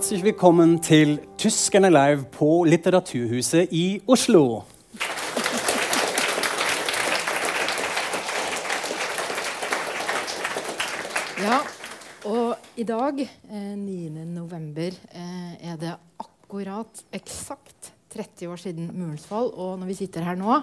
Herzlich 0.00 0.22
willkommen 0.24 0.78
til 0.80 1.18
Tyskerne 1.36 1.90
live 1.92 2.22
på 2.32 2.64
Litteraturhuset 2.64 3.68
i 3.76 4.00
Oslo. 4.08 4.62
Ja, 11.36 11.58
og 12.24 12.56
i 12.80 12.88
dag, 12.88 13.20
eh, 13.20 13.76
9. 13.76 14.24
november, 14.24 14.88
eh, 15.12 15.68
er 15.68 15.76
det 15.76 15.92
akkurat 16.18 17.04
eksakt 17.12 17.92
30 18.08 18.48
år 18.48 18.56
siden 18.56 18.90
murens 18.94 19.26
fall. 19.26 19.52
Og 19.52 19.78
når 19.78 19.86
vi 19.86 19.94
sitter 20.00 20.24
her 20.24 20.34
nå, 20.34 20.62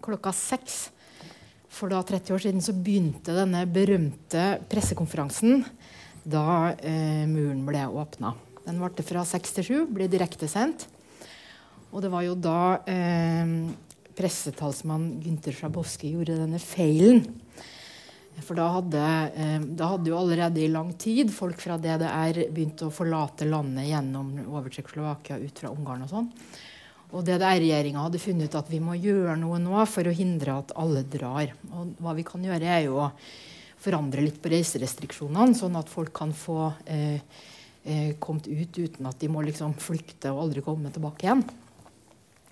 klokka 0.00 0.30
seks 0.30 0.90
For 1.68 1.88
da 1.88 2.02
30 2.02 2.34
år 2.34 2.38
siden 2.38 2.60
så 2.62 2.72
begynte 2.72 3.34
denne 3.34 3.66
berømte 3.66 4.60
pressekonferansen 4.70 5.64
da 6.24 6.72
eh, 6.80 7.26
muren 7.26 7.66
ble 7.66 7.82
åpna. 7.90 8.45
Den 8.66 8.82
varte 8.82 9.04
fra 9.06 9.22
seks 9.26 9.54
til 9.54 9.66
sju, 9.66 9.78
ble 9.86 10.08
direktesendt. 10.10 10.88
Og 11.94 12.02
det 12.02 12.10
var 12.12 12.24
jo 12.26 12.34
da 12.34 12.82
eh, 12.90 13.52
pressetalsmann 14.18 15.16
Gynter 15.22 15.54
Schabowski 15.54 16.10
gjorde 16.16 16.40
denne 16.40 16.60
feilen. 16.60 17.22
For 18.44 18.58
da 18.58 18.66
hadde, 18.74 19.02
eh, 19.38 19.60
da 19.78 19.92
hadde 19.94 20.10
jo 20.10 20.18
allerede 20.18 20.60
i 20.60 20.68
lang 20.72 20.90
tid 21.00 21.30
folk 21.32 21.60
fra 21.62 21.78
DDR 21.80 22.42
begynt 22.50 22.82
å 22.84 22.92
forlate 22.92 23.48
landet 23.48 23.88
gjennom 23.88 24.34
over 24.50 24.72
Tsjekkoslovakia, 24.72 25.38
ut 25.40 25.62
fra 25.62 25.72
Ungarn 25.72 26.04
og 26.04 26.12
sånn. 26.12 26.30
Og 27.14 27.22
DDR-regjeringa 27.24 28.02
hadde 28.02 28.20
funnet 28.20 28.50
ut 28.50 28.58
at 28.58 28.68
vi 28.68 28.82
må 28.82 28.96
gjøre 28.98 29.38
noe 29.40 29.60
nå 29.62 29.78
for 29.88 30.08
å 30.10 30.14
hindre 30.14 30.58
at 30.58 30.74
alle 30.76 31.04
drar. 31.06 31.54
Og 31.70 31.94
hva 32.02 32.16
vi 32.18 32.26
kan 32.26 32.42
gjøre, 32.44 32.66
er 32.66 32.88
jo 32.88 32.98
å 33.06 33.12
forandre 33.80 34.24
litt 34.24 34.40
på 34.42 34.50
reiserestriksjonene, 34.50 35.54
sånn 35.56 35.78
at 35.78 35.92
folk 35.92 36.12
kan 36.16 36.34
få 36.36 36.72
eh, 36.90 37.22
eh, 37.86 38.12
kommet 38.18 38.50
ut 38.50 38.78
uten 38.78 39.08
at 39.08 39.18
de 39.22 39.30
må 39.32 39.44
liksom 39.46 39.76
flykte 39.80 40.34
og 40.34 40.46
aldri 40.46 40.64
komme 40.66 40.92
tilbake 40.92 41.26
igjen. 41.26 41.44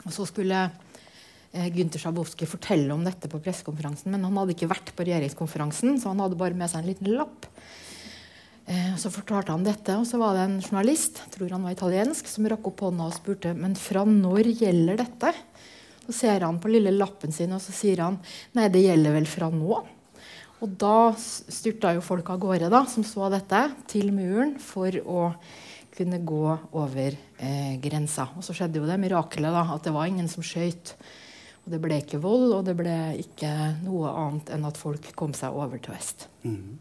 Og 0.04 0.12
så 0.14 0.26
skulle 0.28 0.64
eh, 0.64 1.68
Gynter 1.74 2.02
Schabowski 2.02 2.48
fortelle 2.48 2.94
om 2.94 3.04
dette 3.04 3.30
på 3.30 3.41
pressekonferansen, 3.42 4.12
men 4.14 4.24
han 4.26 4.38
hadde 4.41 4.54
ikke 4.56 4.70
vært 4.70 4.94
på 4.96 5.06
regjeringskonferansen, 5.06 5.98
så 6.00 6.12
han 6.12 6.22
hadde 6.24 6.38
bare 6.41 6.58
med 6.58 6.70
seg 6.70 6.84
en 6.84 6.92
liten 6.92 7.12
lapp. 7.16 7.48
Eh, 8.66 8.94
så 9.00 9.12
fortalte 9.12 9.52
han 9.52 9.66
dette, 9.66 9.96
og 9.98 10.06
så 10.08 10.20
var 10.20 10.36
det 10.36 10.46
en 10.46 10.60
journalist 10.62 11.20
tror 11.34 11.52
han 11.52 11.66
var 11.66 11.74
italiensk, 11.74 12.28
som 12.30 12.48
rakk 12.48 12.70
opp 12.70 12.86
hånda 12.86 13.10
og 13.10 13.16
spurte 13.16 13.52
men 13.56 13.76
fra 13.76 14.06
når 14.08 14.54
gjelder 14.62 15.02
dette. 15.02 15.34
Så 16.06 16.16
ser 16.20 16.44
han 16.44 16.60
på 16.60 16.72
lille 16.72 16.92
lappen 16.94 17.32
sin 17.32 17.52
og 17.56 17.62
så 17.64 17.72
sier 17.72 18.02
han 18.04 18.19
nei, 18.56 18.69
det 18.72 18.84
gjelder 18.84 19.16
vel 19.16 19.28
fra 19.28 19.50
nå. 19.52 19.82
Og 20.62 20.70
da 20.80 21.12
styrta 21.19 21.92
jo 21.97 22.05
folk 22.05 22.30
av 22.33 22.41
gårde 22.42 22.70
da, 22.72 22.84
som 22.88 23.05
så 23.06 23.28
dette, 23.33 23.66
til 23.91 24.12
muren 24.14 24.56
for 24.62 24.94
å 25.02 25.28
kunne 25.94 26.20
gå 26.27 26.47
over 26.74 27.14
eh, 27.14 27.74
grensa. 27.83 28.28
Og 28.38 28.47
så 28.47 28.55
skjedde 28.56 28.80
jo 28.80 28.88
det 28.88 28.98
mirakelet 29.02 29.55
da, 29.55 29.66
at 29.75 29.86
det 29.86 29.94
var 29.94 30.10
ingen 30.10 30.30
som 30.30 30.44
skøyt. 30.47 30.94
Og 31.64 31.72
det 31.72 31.80
ble 31.80 31.98
ikke 32.02 32.20
vold, 32.20 32.50
og 32.58 32.64
det 32.66 32.75
ble 32.77 32.97
ikke 33.22 33.50
noe 33.84 34.10
annet 34.12 34.50
enn 34.52 34.66
at 34.69 34.80
folk 34.80 35.06
kom 35.16 35.32
seg 35.36 35.55
over 35.56 35.80
til 35.80 35.94
vest. 35.94 36.27
Mm. 36.44 36.77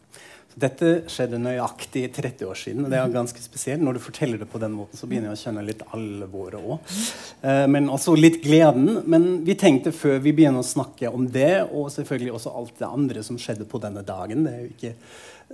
Dette 0.59 0.89
skjedde 1.09 1.39
nøyaktig 1.41 2.05
30 2.13 2.45
år 2.45 2.57
siden. 2.59 2.85
og 2.85 2.91
det 2.93 2.99
er 2.99 3.13
ganske 3.13 3.41
spesielt. 3.41 3.81
Når 3.81 3.97
du 3.97 3.99
forteller 4.03 4.37
det 4.37 4.49
på 4.51 4.61
den 4.61 4.75
måten, 4.77 4.97
så 4.97 5.07
begynner 5.09 5.31
jeg 5.31 5.39
å 5.39 5.43
kjenne 5.47 5.65
litt 5.65 5.83
alvoret 5.95 6.61
òg. 6.61 6.95
Eh, 7.41 7.65
men 7.67 7.89
også 7.89 8.15
litt 8.17 8.41
gleden. 8.43 9.01
Men 9.09 9.43
vi 9.45 9.57
tenkte 9.57 9.91
før 9.95 10.19
vi 10.21 10.35
begynner 10.35 10.61
å 10.61 10.67
snakke 10.67 11.09
om 11.09 11.25
det, 11.33 11.65
og 11.71 11.89
selvfølgelig 11.93 12.35
også 12.37 12.57
alt 12.59 12.81
det 12.81 12.89
andre 12.89 13.23
som 13.25 13.39
skjedde 13.41 13.69
på 13.69 13.81
denne 13.81 14.05
dagen 14.05 14.45
det 14.45 14.53
er 14.53 14.61
jo 14.61 14.69
ikke, 14.75 14.93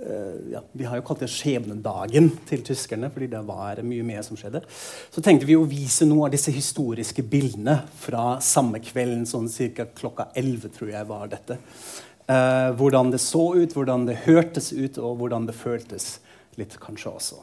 eh, 0.04 0.52
ja, 0.52 0.60
Vi 0.76 0.84
har 0.84 0.96
jo 0.96 1.06
kalt 1.06 1.20
det 1.20 1.30
skjebnedagen 1.32 2.30
til 2.46 2.62
tyskerne, 2.62 3.10
fordi 3.10 3.30
det 3.30 3.46
var 3.46 3.80
mye 3.82 4.04
mer 4.04 4.22
som 4.22 4.36
skjedde. 4.36 4.62
Så 5.10 5.22
tenkte 5.22 5.46
vi 5.46 5.56
å 5.56 5.64
vise 5.68 6.04
noen 6.04 6.26
av 6.26 6.30
disse 6.30 6.52
historiske 6.52 7.22
bildene 7.22 7.82
fra 7.96 8.38
samme 8.40 8.80
kvelden, 8.80 9.24
sånn 9.24 9.48
ca. 9.48 9.86
klokka 9.86 10.28
11, 10.34 10.68
tror 10.76 10.90
jeg 10.90 11.06
var 11.06 11.26
dette. 11.26 11.58
Uh, 12.30 12.70
hvordan 12.78 13.10
det 13.10 13.18
så 13.18 13.54
ut, 13.58 13.72
hvordan 13.74 14.04
det 14.06 14.20
hørtes 14.22 14.70
ut, 14.70 14.98
og 15.02 15.16
hvordan 15.18 15.48
det 15.48 15.54
føltes 15.58 16.20
litt 16.54 16.76
kanskje 16.78 17.10
også. 17.10 17.40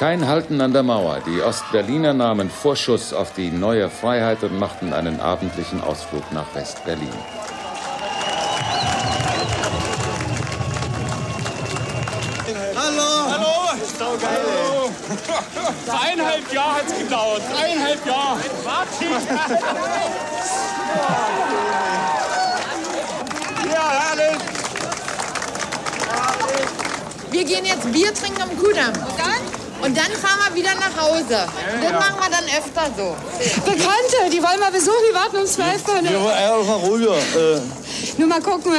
Kein 0.00 0.26
Halten 0.26 0.60
an 0.60 0.72
der 0.72 0.82
Mauer. 0.82 1.20
Die 1.26 1.42
Ostberliner 1.42 2.14
nahmen 2.14 2.48
Vorschuss 2.48 3.12
auf 3.12 3.34
die 3.34 3.50
neue 3.50 3.90
Freiheit 3.90 4.42
und 4.42 4.58
machten 4.58 4.94
einen 4.94 5.20
abendlichen 5.20 5.82
Ausflug 5.82 6.32
nach 6.32 6.54
West-Berlin. 6.54 7.59
Dreieinhalb 15.86 16.52
Jahre 16.52 16.74
hat 16.74 16.84
es 16.86 16.98
gedauert. 16.98 17.42
Dreieinhalb 17.52 18.06
Jahre. 18.06 18.38
Ja, 23.72 23.90
herrlich! 23.90 24.38
Wir 27.30 27.44
gehen 27.44 27.64
jetzt 27.64 27.90
Bier 27.92 28.12
trinken 28.14 28.42
am 28.42 28.56
Kudamm. 28.58 28.88
Und 28.88 29.18
dann? 29.18 29.60
Und 29.82 29.96
dann 29.96 30.12
fahren 30.12 30.40
wir 30.48 30.54
wieder 30.62 30.74
nach 30.74 30.94
Hause. 31.00 31.46
Das 31.80 31.92
machen 31.92 32.16
wir 32.20 32.30
dann 32.30 32.44
öfter 32.44 32.90
so. 32.96 33.16
Bekannte, 33.64 34.30
die 34.30 34.42
wollen 34.42 34.60
wir 34.60 34.70
besuchen, 34.70 35.04
die 35.10 35.14
warten 35.14 35.36
um 35.38 35.46
zwölf 35.46 35.88
Uhr. 35.88 36.02
Ja, 36.02 36.54
aber 36.54 36.64
mal 36.64 36.76
ruhiger. 36.86 37.16
Äh, 37.16 37.60
Nur 38.18 38.28
mal 38.28 38.42
gucken. 38.42 38.72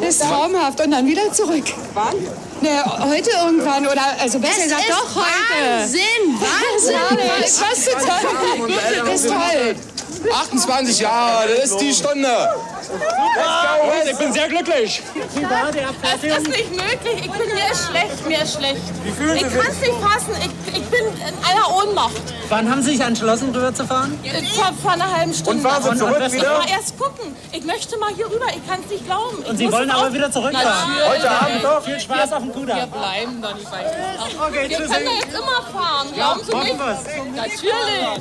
Das 0.00 0.08
ist 0.08 0.22
traumhaft. 0.22 0.80
Und 0.80 0.90
dann 0.92 1.06
wieder 1.06 1.30
zurück. 1.32 1.64
Wann? 1.92 2.14
Ne, 2.60 2.84
heute 3.00 3.30
irgendwann. 3.30 3.86
Oder, 3.86 4.02
also 4.20 4.38
besser 4.38 4.62
gesagt, 4.62 4.82
ist 4.82 4.90
doch 4.90 5.16
heute. 5.16 5.80
Wahnsinn! 5.80 6.00
Wahnsinn! 6.40 6.96
was 7.60 7.84
zu 7.84 7.90
toll. 7.90 8.70
Das 9.06 9.24
ist 9.24 9.28
toll. 9.28 9.76
28 10.32 11.00
Jahre, 11.00 11.48
das 11.48 11.70
ist 11.70 11.80
die 11.80 11.92
Stunde. 11.92 12.28
Und 12.90 14.10
ich 14.10 14.16
bin 14.18 14.32
sehr 14.32 14.48
glücklich. 14.48 15.02
Das 15.12 16.22
ist 16.22 16.48
nicht 16.48 16.70
möglich. 16.70 17.16
Ich 17.24 17.30
bin 17.30 17.54
mir 17.54 17.70
ist 17.72 17.86
schlecht, 17.90 18.26
mir 18.26 18.42
ist 18.42 18.54
schlecht. 18.54 18.80
ich 19.04 19.42
kann 19.42 19.66
es 19.70 19.80
nicht 19.80 20.00
fassen. 20.00 20.34
Ich, 20.40 20.76
ich 20.78 20.84
bin 20.86 21.04
in 21.06 21.44
einer 21.44 21.74
Ohnmacht. 21.76 22.12
Wann 22.48 22.70
haben 22.70 22.82
Sie 22.82 22.92
sich 22.96 23.00
entschlossen, 23.00 23.54
rüber 23.54 23.74
zu 23.74 23.84
fahren? 23.86 24.18
Vor, 24.54 24.72
vor 24.82 24.92
einer 24.92 25.10
halben 25.16 25.34
Stunde. 25.34 25.62
Und 25.62 25.68
fahren 25.68 25.82
Sie 25.82 25.98
zurück 25.98 26.16
Ich 26.26 26.32
wieder? 26.32 26.58
mal 26.58 26.68
erst 26.68 26.98
gucken. 26.98 27.36
Ich 27.52 27.64
möchte 27.64 27.98
mal 27.98 28.10
hier 28.14 28.26
rüber. 28.26 28.46
Ich 28.50 28.66
kann 28.68 28.80
es 28.84 28.90
nicht 28.90 29.04
glauben. 29.06 29.38
Ich 29.42 29.48
Und 29.50 29.56
Sie 29.56 29.72
wollen 29.72 29.90
aber 29.90 30.12
wieder 30.12 30.30
zurückfahren? 30.30 30.90
Heute 31.08 31.30
Abend 31.30 31.64
doch? 31.64 31.82
Viel 31.82 32.00
Spaß 32.00 32.32
auf 32.32 32.38
dem 32.42 32.48
Wir 32.48 32.54
Kudamm. 32.54 32.90
bleiben 32.90 33.42
da 33.42 33.54
nicht 33.54 33.70
weiter. 33.70 33.90
Okay, 34.48 34.68
Wir 34.70 34.76
tschüssi. 34.78 34.92
können 34.92 35.06
da 35.06 35.12
jetzt 35.12 35.34
immer 35.38 35.62
fahren. 35.80 36.08
Glauben 36.14 36.40
Sie 36.44 36.54
nicht? 36.54 36.78
Natürlich. 37.34 37.72
Ja. 38.00 38.16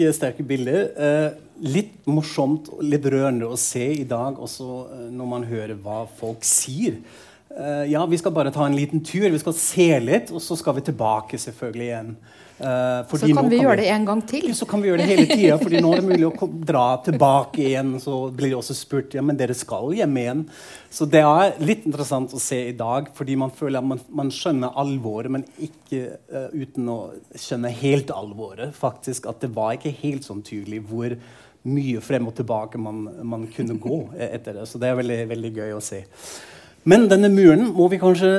Ganske 0.00 0.16
sterke 0.16 0.44
bilder. 0.48 0.86
Eh, 0.96 1.32
litt 1.60 2.06
morsomt 2.08 2.70
og 2.72 2.80
litt 2.80 3.04
rørende 3.04 3.50
å 3.52 3.56
se 3.60 3.82
i 4.00 4.06
dag 4.08 4.38
også 4.40 4.68
eh, 4.94 5.02
når 5.12 5.26
man 5.28 5.44
hører 5.44 5.76
hva 5.76 6.06
folk 6.16 6.40
sier. 6.46 6.96
Eh, 7.60 7.92
ja, 7.92 8.06
Vi 8.06 8.18
skal 8.18 8.32
bare 8.32 8.50
ta 8.50 8.66
en 8.66 8.76
liten 8.76 9.04
tur, 9.04 9.30
vi 9.30 9.38
skal 9.38 9.56
se 9.56 9.90
litt, 10.00 10.30
og 10.32 10.40
så 10.42 10.56
skal 10.56 10.78
vi 10.78 10.86
tilbake 10.86 11.38
selvfølgelig 11.40 11.88
igjen. 11.88 12.14
Eh, 12.60 13.16
Så 13.16 13.28
kan 13.34 13.48
vi 13.48 13.58
gjøre 13.60 13.76
det 13.80 13.88
en 13.88 14.04
gang 14.04 14.22
til. 14.28 14.46
Ja, 14.48 14.54
så 14.54 14.66
kan 14.68 14.82
vi 14.82 14.88
gjøre 14.88 15.00
det 15.00 15.08
hele 15.08 15.26
tida, 15.28 15.58
fordi 15.60 15.80
nå 15.80 15.92
er 15.92 16.00
det 16.00 16.08
mulig 16.08 16.28
å 16.28 16.48
dra 16.70 16.84
tilbake 17.04 17.62
igjen. 17.64 17.94
Så 18.00 18.16
blir 18.36 18.52
det 18.52 18.58
også 18.60 18.76
spurt 18.76 19.16
ja, 19.16 19.24
men 19.24 19.36
dere 19.36 19.56
skal 19.56 19.92
hjem 19.96 20.16
igjen. 20.22 20.44
Så 20.90 21.08
det 21.08 21.22
er 21.24 21.56
litt 21.60 21.84
interessant 21.88 22.32
å 22.36 22.40
se 22.40 22.62
i 22.68 22.76
dag, 22.76 23.12
fordi 23.16 23.36
man 23.40 23.52
føler 23.52 23.80
at 23.80 23.90
man, 23.92 24.00
man 24.08 24.32
skjønner 24.34 24.76
alvoret, 24.80 25.32
men 25.32 25.44
ikke 25.60 26.16
uh, 26.32 26.48
uten 26.52 26.88
å 26.92 26.98
skjønne 27.36 27.72
helt 27.80 28.12
alvoret. 28.12 28.74
faktisk, 28.76 29.28
At 29.30 29.40
det 29.44 29.52
var 29.56 29.76
ikke 29.76 29.94
helt 30.02 30.28
sånn 30.28 30.44
tydelig 30.44 30.82
hvor 30.88 31.16
mye 31.68 32.00
frem 32.00 32.28
og 32.28 32.36
tilbake 32.36 32.80
man, 32.80 33.04
man 33.22 33.44
kunne 33.52 33.76
gå 33.80 34.00
eh, 34.16 34.34
etter 34.36 34.56
det. 34.56 34.68
Så 34.68 34.80
det 34.80 34.88
er 34.88 35.00
veldig, 35.00 35.20
veldig 35.28 35.52
gøy 35.58 35.74
å 35.76 35.82
se. 35.84 36.04
Men 36.84 37.08
denne 37.10 37.28
muren 37.32 37.68
må 37.76 37.88
vi 37.92 37.98
kanskje 38.00 38.32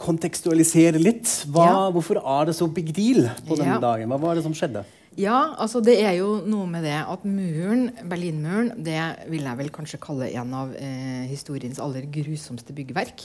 kontekstualisere 0.00 0.98
litt. 1.00 1.28
Hva, 1.52 1.66
Ja. 1.66 1.90
Hvorfor 1.92 2.18
er 2.18 2.46
det 2.46 2.54
så 2.56 2.66
big 2.72 2.92
deal 2.94 3.30
på 3.46 3.56
denne 3.56 3.74
Ja. 3.74 3.80
dagen? 3.80 4.08
Hva 4.08 4.18
var 4.20 4.34
det 4.34 4.42
som 4.42 4.52
skjedde? 4.52 4.84
Ja, 5.16 5.54
altså 5.58 5.80
det 5.80 6.00
er 6.02 6.16
jo 6.18 6.40
noe 6.44 6.66
med 6.66 6.82
det 6.82 6.96
at 7.06 7.22
muren, 7.24 7.92
Berlinmuren 8.08 8.82
det 8.82 9.28
vil 9.30 9.42
jeg 9.42 9.56
vel 9.56 9.68
kanskje 9.70 10.00
kalle 10.00 10.32
en 10.34 10.52
av 10.52 10.74
eh, 10.74 11.26
historiens 11.30 11.78
aller 11.78 12.02
grusomste 12.02 12.74
byggverk. 12.74 13.22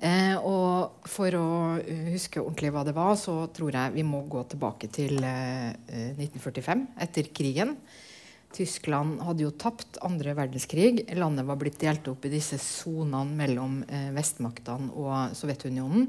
Eh, 0.00 0.36
og 0.36 0.92
for 1.04 1.30
å 1.30 1.82
huske 2.12 2.40
ordentlig 2.40 2.72
hva 2.72 2.84
det 2.84 2.94
var, 2.94 3.14
så 3.16 3.46
tror 3.52 3.72
jeg 3.72 3.92
vi 3.92 4.02
må 4.02 4.22
gå 4.28 4.42
tilbake 4.48 4.90
til 4.92 5.22
eh, 5.22 5.72
1945, 6.16 6.86
etter 6.98 7.22
krigen. 7.32 7.76
Tyskland 8.56 9.20
hadde 9.26 9.44
jo 9.44 9.52
tapt 9.52 9.98
andre 10.06 10.32
verdenskrig. 10.38 11.04
Landet 11.18 11.44
var 11.48 11.58
blitt 11.60 11.78
delt 11.82 12.08
opp 12.08 12.24
i 12.24 12.32
disse 12.32 12.58
sonene 12.62 13.36
mellom 13.36 13.82
eh, 13.84 14.08
vestmaktene 14.16 14.88
og 14.96 15.36
Sovjetunionen. 15.36 16.08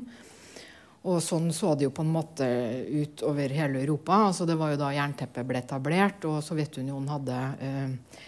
Og 1.08 1.22
sånn 1.24 1.52
så 1.56 1.74
det 1.78 1.88
jo 1.88 1.94
på 1.96 2.04
en 2.04 2.12
måte 2.12 2.48
ut 2.88 3.22
over 3.28 3.52
hele 3.54 3.84
Europa. 3.84 4.26
Altså 4.30 4.48
det 4.48 4.58
var 4.60 4.74
jo 4.74 4.80
da 4.82 4.94
jernteppet 4.96 5.48
ble 5.48 5.62
etablert, 5.62 6.26
og 6.28 6.42
Sovjetunionen 6.44 7.12
hadde 7.12 7.38
eh, 7.64 8.26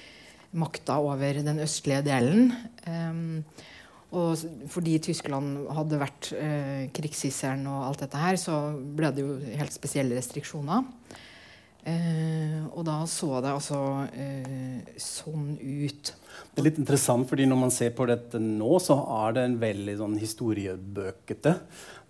makta 0.60 1.00
over 1.04 1.42
den 1.44 1.64
østlige 1.66 2.06
delen. 2.08 2.54
Eh, 2.84 3.68
og 4.10 4.70
fordi 4.74 4.96
Tyskland 5.06 5.68
hadde 5.76 6.02
vært 6.02 6.32
eh, 6.34 6.86
krigsgisselen 6.96 7.68
og 7.70 7.90
alt 7.90 8.06
dette 8.06 8.22
her, 8.22 8.40
så 8.42 8.62
ble 8.74 9.12
det 9.14 9.26
jo 9.26 9.36
helt 9.60 9.76
spesielle 9.76 10.18
restriksjoner. 10.18 10.88
Eh, 11.88 12.66
og 12.76 12.84
da 12.88 12.98
så 13.08 13.40
det 13.40 13.54
altså 13.54 13.80
eh, 14.12 14.96
sånn 15.00 15.54
ut. 15.56 16.12
Det 16.52 16.60
er 16.60 16.68
litt 16.68 16.82
interessant, 16.82 17.28
fordi 17.30 17.48
når 17.48 17.62
man 17.62 17.72
ser 17.74 17.94
på 17.96 18.08
dette 18.10 18.42
nå, 18.44 18.74
så 18.84 18.98
er 19.24 19.38
det 19.38 19.46
en 19.48 19.60
veldig 19.62 19.96
sånn 20.02 20.18
historiebøkete. 20.20 21.56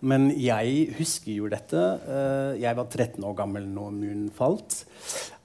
Men 0.09 0.29
jeg 0.39 0.93
husker 0.97 1.33
jo 1.35 1.49
dette. 1.51 1.81
Eh, 2.07 2.61
jeg 2.63 2.77
var 2.79 2.87
13 2.87 3.25
år 3.27 3.35
gammel 3.41 3.67
når 3.69 3.93
muren 3.99 4.31
falt. 4.35 4.81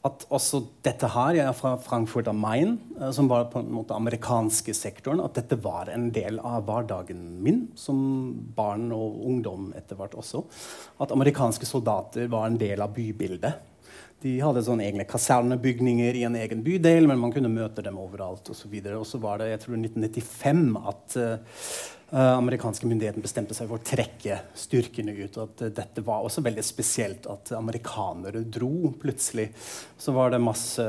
At 0.05 0.27
også 0.29 0.61
dette 0.85 1.09
her, 1.09 1.35
Jeg 1.35 1.47
er 1.49 1.56
fra 1.56 1.79
Frankfurt 1.81 2.29
am 2.29 2.37
Main, 2.37 2.79
uh, 3.00 3.11
som 3.11 3.27
var 3.27 3.47
på 3.49 3.62
en 3.62 3.70
måte 3.73 3.97
amerikanske 3.97 4.75
sektoren. 4.77 5.23
At 5.25 5.32
dette 5.38 5.56
var 5.56 5.88
en 5.88 6.11
del 6.12 6.38
av 6.44 6.67
hverdagen 6.69 7.41
min 7.41 7.70
som 7.75 8.35
barn 8.55 8.93
og 8.93 9.25
ungdom 9.25 9.73
etter 9.75 9.97
hvert 9.97 10.12
også. 10.12 10.44
At 11.00 11.11
amerikanske 11.11 11.65
soldater 11.65 12.29
var 12.29 12.50
en 12.50 12.61
del 12.61 12.85
av 12.85 12.93
bybildet. 12.93 13.74
De 14.25 14.38
hadde 14.41 14.62
sånne 14.65 14.87
egne 14.88 15.05
kasernebygninger 15.05 16.17
i 16.17 16.23
en 16.25 16.37
egen 16.41 16.62
bydel, 16.65 17.05
men 17.11 17.21
man 17.21 17.32
kunne 17.35 17.50
møte 17.53 17.82
dem 17.85 17.99
overalt. 18.00 18.49
Og 18.49 18.56
så, 18.56 18.71
videre. 18.73 18.97
og 18.97 19.05
så 19.05 19.21
var 19.21 19.43
det 19.43 19.50
jeg 19.50 19.61
tror 19.67 19.76
1995 19.76 20.62
at 20.81 21.17
uh, 21.21 21.59
amerikanske 22.38 22.88
myndigheter 22.88 23.21
bestemte 23.21 23.56
seg 23.56 23.69
for 23.69 23.76
å 23.76 23.85
trekke 23.85 24.38
styrkene 24.56 25.12
ut. 25.19 25.37
og 25.37 25.43
at 25.44 25.67
uh, 25.67 25.75
Dette 25.76 26.06
var 26.06 26.25
også 26.25 26.41
veldig 26.47 26.65
spesielt 26.65 27.29
at 27.29 27.53
amerikanere 27.59 28.47
dro 28.49 28.94
plutselig. 28.97 29.50
Så 30.00 30.17
var 30.17 30.32
det 30.32 30.41
masse 30.41 30.88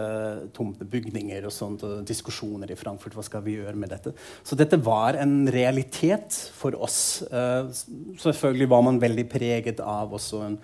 tomte 0.56 0.88
bygninger 0.88 1.44
og 1.44 1.56
sånt, 1.58 1.84
og 1.84 2.08
diskusjoner 2.08 2.72
i 2.72 2.80
Frankfurt. 2.80 3.20
Hva 3.20 3.28
skal 3.28 3.44
vi 3.44 3.60
gjøre 3.60 3.76
med 3.76 3.92
dette? 3.98 4.16
Så 4.48 4.56
dette 4.56 4.80
var 4.80 5.20
en 5.20 5.42
realitet 5.52 6.40
for 6.56 6.80
oss. 6.80 7.20
Uh, 7.28 7.68
selvfølgelig 8.16 8.72
var 8.72 8.92
man 8.94 9.04
veldig 9.04 9.32
preget 9.36 9.84
av 9.84 10.16
også 10.16 10.46
en 10.48 10.62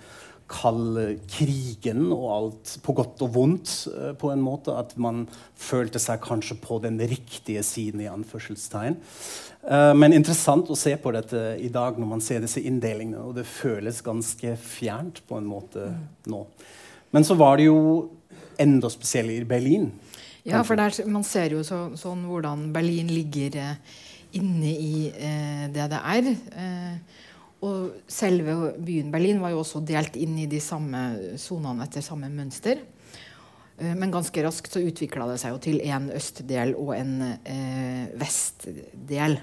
kalde 0.51 1.15
krigen 1.31 2.09
og 2.11 2.25
alt 2.35 2.73
på 2.83 2.95
godt 2.97 3.23
og 3.25 3.33
vondt 3.35 3.71
uh, 3.91 4.11
på 4.19 4.31
en 4.33 4.43
måte. 4.43 4.75
At 4.75 4.93
man 5.01 5.23
følte 5.59 6.01
seg 6.01 6.21
kanskje 6.23 6.57
på 6.61 6.81
den 6.83 6.99
riktige 6.99 7.63
siden, 7.65 8.03
i 8.03 8.11
anførselstegn. 8.11 8.99
Uh, 9.61 9.91
men 9.97 10.17
interessant 10.17 10.69
å 10.71 10.77
se 10.77 10.93
på 10.99 11.13
dette 11.15 11.55
i 11.61 11.69
dag 11.73 11.99
når 12.01 12.11
man 12.15 12.23
ser 12.23 12.43
disse 12.43 12.63
inndelingene. 12.63 13.23
Og 13.23 13.37
det 13.39 13.47
føles 13.49 14.03
ganske 14.05 14.55
fjernt 14.59 15.23
på 15.29 15.39
en 15.39 15.49
måte 15.49 15.91
nå. 16.31 16.45
Men 17.11 17.27
så 17.27 17.35
var 17.39 17.59
det 17.59 17.69
jo 17.69 17.81
enda 18.61 18.91
spesielt 18.91 19.33
i 19.33 19.47
Berlin. 19.47 19.89
Ja, 20.47 20.63
for 20.65 20.79
der, 20.79 20.95
man 21.11 21.25
ser 21.27 21.53
jo 21.53 21.61
så, 21.65 21.91
sånn 21.99 22.23
hvordan 22.25 22.71
Berlin 22.73 23.11
ligger 23.13 23.57
eh, 23.61 23.97
inne 24.39 24.71
i 24.73 24.93
DDR. 25.73 26.31
Og 27.61 28.01
selve 28.09 28.73
byen 28.81 29.11
Berlin 29.13 29.41
var 29.41 29.53
jo 29.53 29.61
også 29.61 29.83
delt 29.85 30.17
inn 30.17 30.39
i 30.41 30.49
de 30.49 30.61
samme 30.63 31.01
sonene 31.41 31.85
etter 31.85 32.05
samme 32.05 32.31
mønster. 32.33 32.81
Eh, 33.77 33.93
men 33.93 34.13
ganske 34.13 34.45
raskt 34.45 34.73
så 34.73 34.83
utvikla 34.83 35.29
det 35.29 35.39
seg 35.41 35.55
jo 35.55 35.61
til 35.61 35.81
en 35.85 36.09
østdel 36.17 36.75
og 36.79 36.95
en 36.97 37.17
eh, 37.29 38.05
vestdel. 38.21 39.37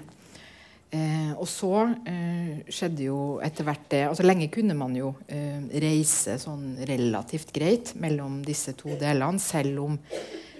Eh, 0.89 1.31
og 1.37 1.45
så 1.45 1.83
eh, 2.09 2.65
skjedde 2.73 3.03
jo 3.05 3.17
etter 3.45 3.67
hvert 3.67 3.83
det 3.91 3.99
altså 4.07 4.23
Lenge 4.25 4.47
kunne 4.49 4.73
man 4.73 4.95
jo 4.97 5.11
eh, 5.29 5.61
reise 5.83 6.39
sånn 6.41 6.79
relativt 6.89 7.51
greit 7.53 7.91
mellom 8.01 8.39
disse 8.41 8.73
to 8.73 8.95
delene, 8.97 9.37
selv 9.37 9.83
om 9.83 9.99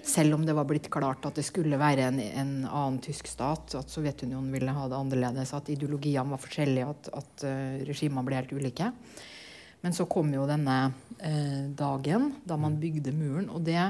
selv 0.06 0.34
om 0.34 0.46
det 0.46 0.54
var 0.56 0.66
blitt 0.68 0.88
klart 0.92 1.26
at 1.28 1.36
det 1.38 1.44
skulle 1.46 1.78
være 1.80 2.06
en, 2.08 2.20
en 2.20 2.54
annen 2.64 2.98
tysk 3.04 3.28
stat, 3.30 3.74
at 3.78 3.92
Sovjetunionen 3.92 4.52
ville 4.54 4.74
ha 4.74 4.86
det 4.90 4.98
annerledes, 4.98 5.52
at 5.56 5.70
ideologiene 5.72 6.32
var 6.32 6.42
forskjellige, 6.42 6.88
at, 6.94 7.10
at 7.20 7.44
uh, 7.46 7.84
regimene 7.88 8.24
ble 8.26 8.40
helt 8.40 8.54
ulike. 8.56 8.90
Men 9.80 9.96
så 9.96 10.06
kom 10.10 10.32
jo 10.34 10.48
denne 10.48 10.76
uh, 10.90 11.62
dagen 11.76 12.30
da 12.48 12.58
man 12.60 12.78
bygde 12.80 13.14
muren, 13.16 13.48
og 13.52 13.64
det 13.68 13.82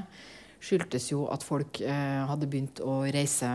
skyldtes 0.61 1.09
jo 1.12 1.25
at 1.33 1.45
folk 1.47 1.81
uh, 1.85 2.27
hadde 2.31 2.49
begynt 2.51 2.83
å 2.85 3.01
reise 3.09 3.49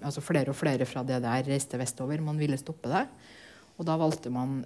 altså 0.00 0.24
Flere 0.24 0.52
og 0.52 0.58
flere 0.58 0.88
fra 0.88 1.04
det 1.06 1.22
der 1.24 1.46
reiste 1.48 1.80
vestover. 1.80 2.22
Man 2.24 2.40
ville 2.40 2.58
stoppe 2.60 2.90
det. 2.92 3.06
Og 3.80 3.86
da 3.88 3.94
valgte 3.96 4.28
man 4.28 4.58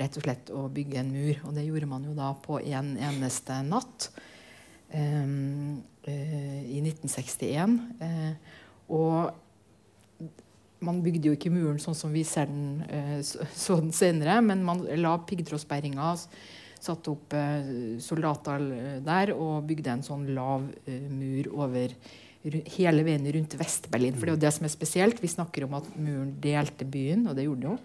rett 0.00 0.14
og 0.16 0.24
slett 0.24 0.48
å 0.48 0.62
bygge 0.72 1.02
en 1.02 1.10
mur. 1.12 1.42
Og 1.44 1.52
det 1.52 1.66
gjorde 1.66 1.88
man 1.90 2.06
jo 2.08 2.14
da 2.16 2.30
på 2.40 2.56
en 2.56 2.94
eneste 2.96 3.58
natt. 3.68 4.06
Um, 4.96 5.82
i 6.10 6.80
1961. 6.82 7.76
Uh, 8.00 8.32
og 8.92 10.32
man 10.82 10.98
bygde 11.04 11.30
jo 11.30 11.36
ikke 11.36 11.52
muren 11.54 11.78
sånn 11.82 11.96
som 11.96 12.14
vi 12.14 12.24
ser 12.26 12.50
den 12.50 12.82
uh, 12.88 13.20
så 13.22 13.78
den 13.78 13.94
senere, 13.94 14.40
men 14.44 14.64
man 14.66 14.82
la 14.98 15.14
piggtrådsperringa 15.28 16.16
satte 16.82 17.12
opp 17.12 17.34
soldater 18.02 18.64
der 19.06 19.30
og 19.36 19.68
bygde 19.68 19.92
en 19.92 20.00
sånn 20.02 20.24
lav 20.34 20.64
mur 20.90 21.50
over 21.54 21.92
hele 22.42 23.04
veien 23.06 23.28
rundt 23.36 23.54
Vest-Berlin. 23.54 24.16
For 24.16 24.26
det 24.26 24.32
er 24.32 24.34
jo 24.34 24.42
det 24.42 24.52
som 24.56 24.66
er 24.66 24.72
spesielt. 24.72 25.22
Vi 25.22 25.30
snakker 25.30 25.68
om 25.68 25.76
at 25.78 25.86
muren 25.94 26.32
delte 26.42 26.82
byen, 26.82 27.28
og 27.30 27.38
det 27.38 27.46
gjorde 27.46 27.62
den 27.62 27.70
jo. 27.70 27.76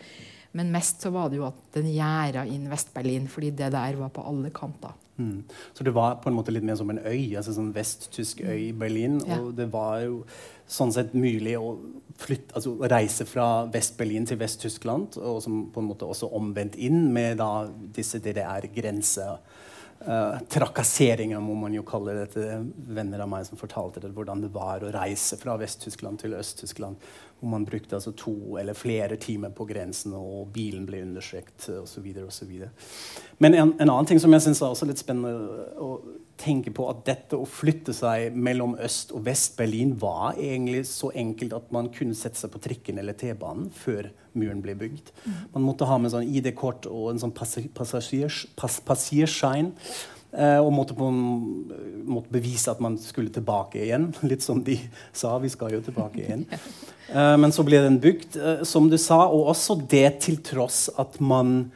Men 0.58 0.72
mest 0.74 1.04
så 1.06 1.12
var 1.14 1.30
det 1.30 1.38
jo 1.40 1.48
at 1.50 1.60
den 1.76 1.92
gjerda 1.94 2.48
inn 2.50 2.70
Vest-Berlin, 2.72 3.28
fordi 3.30 3.52
det 3.58 3.70
der 3.76 4.00
var 4.00 4.10
på 4.14 4.26
alle 4.26 4.50
kanter. 4.56 4.96
Mm. 5.18 5.44
Så 5.74 5.84
det 5.84 5.94
var 5.94 6.20
på 6.22 6.30
en 6.30 6.38
måte 6.38 6.54
litt 6.54 6.66
mer 6.66 6.78
som 6.78 6.90
en 6.94 7.02
øy, 7.02 7.36
altså 7.38 7.56
sånn 7.56 7.72
vesttysk 7.74 8.44
øy 8.46 8.68
i 8.68 8.74
Berlin. 8.78 9.20
Ja. 9.26 9.40
Og 9.42 9.56
det 9.58 9.70
var 9.74 10.02
jo 10.06 10.22
sånn 10.70 10.94
sett 10.94 11.16
mulig 11.18 11.56
å, 11.58 11.78
flytte, 12.18 12.58
altså, 12.58 12.76
reise 12.90 13.26
fra 13.30 13.48
Vest-Berlin 13.74 14.28
til 14.30 14.40
Vest-Tyskland, 14.42 15.18
og 15.22 15.42
som 15.46 15.66
på 15.74 15.82
en 15.82 15.90
måte 15.90 16.10
også 16.10 16.30
omvendt 16.38 16.78
inn 16.82 17.12
med 17.14 17.38
da 17.42 17.68
disse 17.70 18.22
DDR-grenser. 18.24 19.38
Uh, 20.00 20.38
trakasseringer, 20.50 21.40
må 21.42 21.56
man 21.58 21.74
jo 21.74 21.82
kalle 21.88 22.14
det. 22.20 22.28
til 22.36 22.68
Venner 22.94 23.24
av 23.24 23.32
meg 23.32 23.48
som 23.48 23.58
fortalte 23.60 24.04
det, 24.04 24.12
hvordan 24.14 24.44
det 24.46 24.52
var 24.54 24.86
å 24.86 24.92
reise 24.94 25.40
fra 25.42 25.58
Vest-Tyskland 25.58 26.22
til 26.22 26.36
Øst-Tyskland. 26.38 27.02
Hvor 27.40 27.50
man 27.50 27.66
brukte 27.66 27.98
altså 27.98 28.14
to 28.18 28.58
eller 28.62 28.78
flere 28.78 29.18
timer 29.18 29.50
på 29.50 29.66
grensen, 29.70 30.14
og 30.14 30.54
bilen 30.54 30.86
ble 30.86 31.02
undersøkt 31.02 31.70
osv. 31.82 32.08
Men 33.38 33.54
en, 33.54 33.74
en, 33.80 33.90
annen 33.90 34.10
ting 34.10 34.22
som 34.22 34.34
jeg 34.34 34.46
syns 34.46 34.62
er 34.62 34.70
også 34.70 34.90
litt 34.90 35.02
spennende 35.02 35.68
å 35.82 35.92
tenke 36.38 36.70
på, 36.76 36.90
at 36.92 37.06
dette 37.08 37.38
å 37.38 37.46
flytte 37.50 37.94
seg 37.96 38.36
mellom 38.38 38.76
Øst- 38.84 39.14
og 39.16 39.26
Vest-Berlin 39.26 40.00
var 40.00 40.34
egentlig 40.38 40.86
så 40.90 41.12
enkelt 41.16 41.54
at 41.58 41.72
man 41.74 41.90
kunne 41.94 42.16
sette 42.18 42.38
seg 42.40 42.52
på 42.54 42.62
trikken 42.64 43.00
eller 43.02 43.14
T-banen 43.18 43.72
før 43.74 44.10
muren 44.38 44.62
ble 44.62 44.76
bygd. 44.78 45.12
Mm. 45.26 45.34
Man 45.56 45.66
måtte 45.66 45.86
ha 45.90 45.98
med 45.98 46.12
sånn 46.14 46.30
ID-kort 46.30 46.86
og 46.92 47.06
en 47.12 47.22
sånn 47.24 47.34
passasjerskjein. 47.34 49.70
Eh, 50.38 50.60
og 50.60 50.74
måtte, 50.76 50.94
på, 50.94 51.08
måtte, 51.10 52.30
bevise 52.36 52.70
at 52.70 52.82
man 52.84 52.98
skulle 53.02 53.32
tilbake 53.34 53.80
igjen. 53.86 54.12
Litt 54.30 54.44
som 54.46 54.60
de 54.64 54.78
sa. 55.16 55.38
Vi 55.42 55.50
skal 55.54 55.74
jo 55.78 55.82
tilbake 55.86 56.20
igjen. 56.26 56.46
Eh, 57.08 57.38
men 57.40 57.54
så 57.56 57.64
ble 57.64 57.78
den 57.80 58.02
bygd, 58.04 58.34
eh, 58.36 58.66
som 58.68 58.90
du 58.92 58.98
sa, 59.00 59.32
og 59.32 59.54
også 59.54 59.78
det 59.88 60.20
til 60.26 60.42
tross 60.44 60.90
at 61.00 61.14
man 61.24 61.72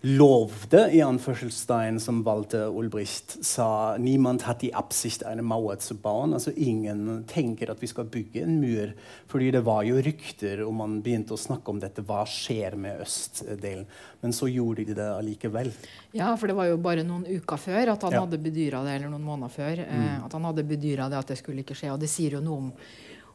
lovde, 0.00 0.88
i 0.92 1.00
anførselstegn, 1.04 1.98
som 2.00 2.22
Walter 2.24 2.70
Ulbricht 2.72 3.44
sa, 3.44 3.96
niemand 4.00 4.42
hat 4.42 4.62
die 4.62 4.74
Absicht, 4.74 5.26
eine 5.26 5.42
Mauer 5.42 5.78
zu 5.78 5.94
bauen. 5.94 6.32
Altså 6.32 6.54
ingen 6.56 7.24
tenker 7.28 7.70
at 7.70 7.82
vi 7.82 7.90
skal 7.90 8.08
bygge 8.08 8.46
en 8.46 8.60
mur. 8.62 8.94
Fordi 9.28 9.50
det 9.52 9.60
var 9.66 9.82
jo 9.84 10.00
rykter, 10.00 10.64
og 10.64 10.72
man 10.78 10.96
begynte 11.04 11.36
å 11.36 11.40
snakke 11.40 11.72
om 11.72 11.82
dette. 11.82 12.04
Hva 12.06 12.22
skjer 12.24 12.78
med 12.80 13.04
østdelen? 13.04 13.84
Men 14.24 14.36
så 14.36 14.48
gjorde 14.48 14.88
de 14.88 14.96
det 14.96 15.10
allikevel. 15.18 15.68
Ja, 16.16 16.32
for 16.40 16.48
det 16.48 16.56
var 16.56 16.72
jo 16.72 16.80
bare 16.80 17.04
noen 17.04 17.28
uker 17.28 17.60
før 17.60 17.92
at 17.92 18.08
han 18.08 18.16
ja. 18.16 18.24
hadde 18.24 18.40
bedyra 18.40 18.82
det, 18.88 18.96
eller 18.96 19.12
noen 19.12 19.28
måneder 19.28 19.52
før, 19.52 19.84
eh, 19.84 20.02
mm. 20.08 20.26
at 20.26 20.36
han 20.38 20.48
hadde 20.48 20.68
bedyra 20.68 21.12
det 21.12 21.20
at 21.20 21.34
det 21.34 21.40
skulle 21.42 21.60
ikke 21.60 21.76
skje. 21.76 21.92
Og 21.92 22.00
det 22.00 22.08
sier 22.12 22.40
jo 22.40 22.44
noe 22.44 22.66
om 22.66 22.74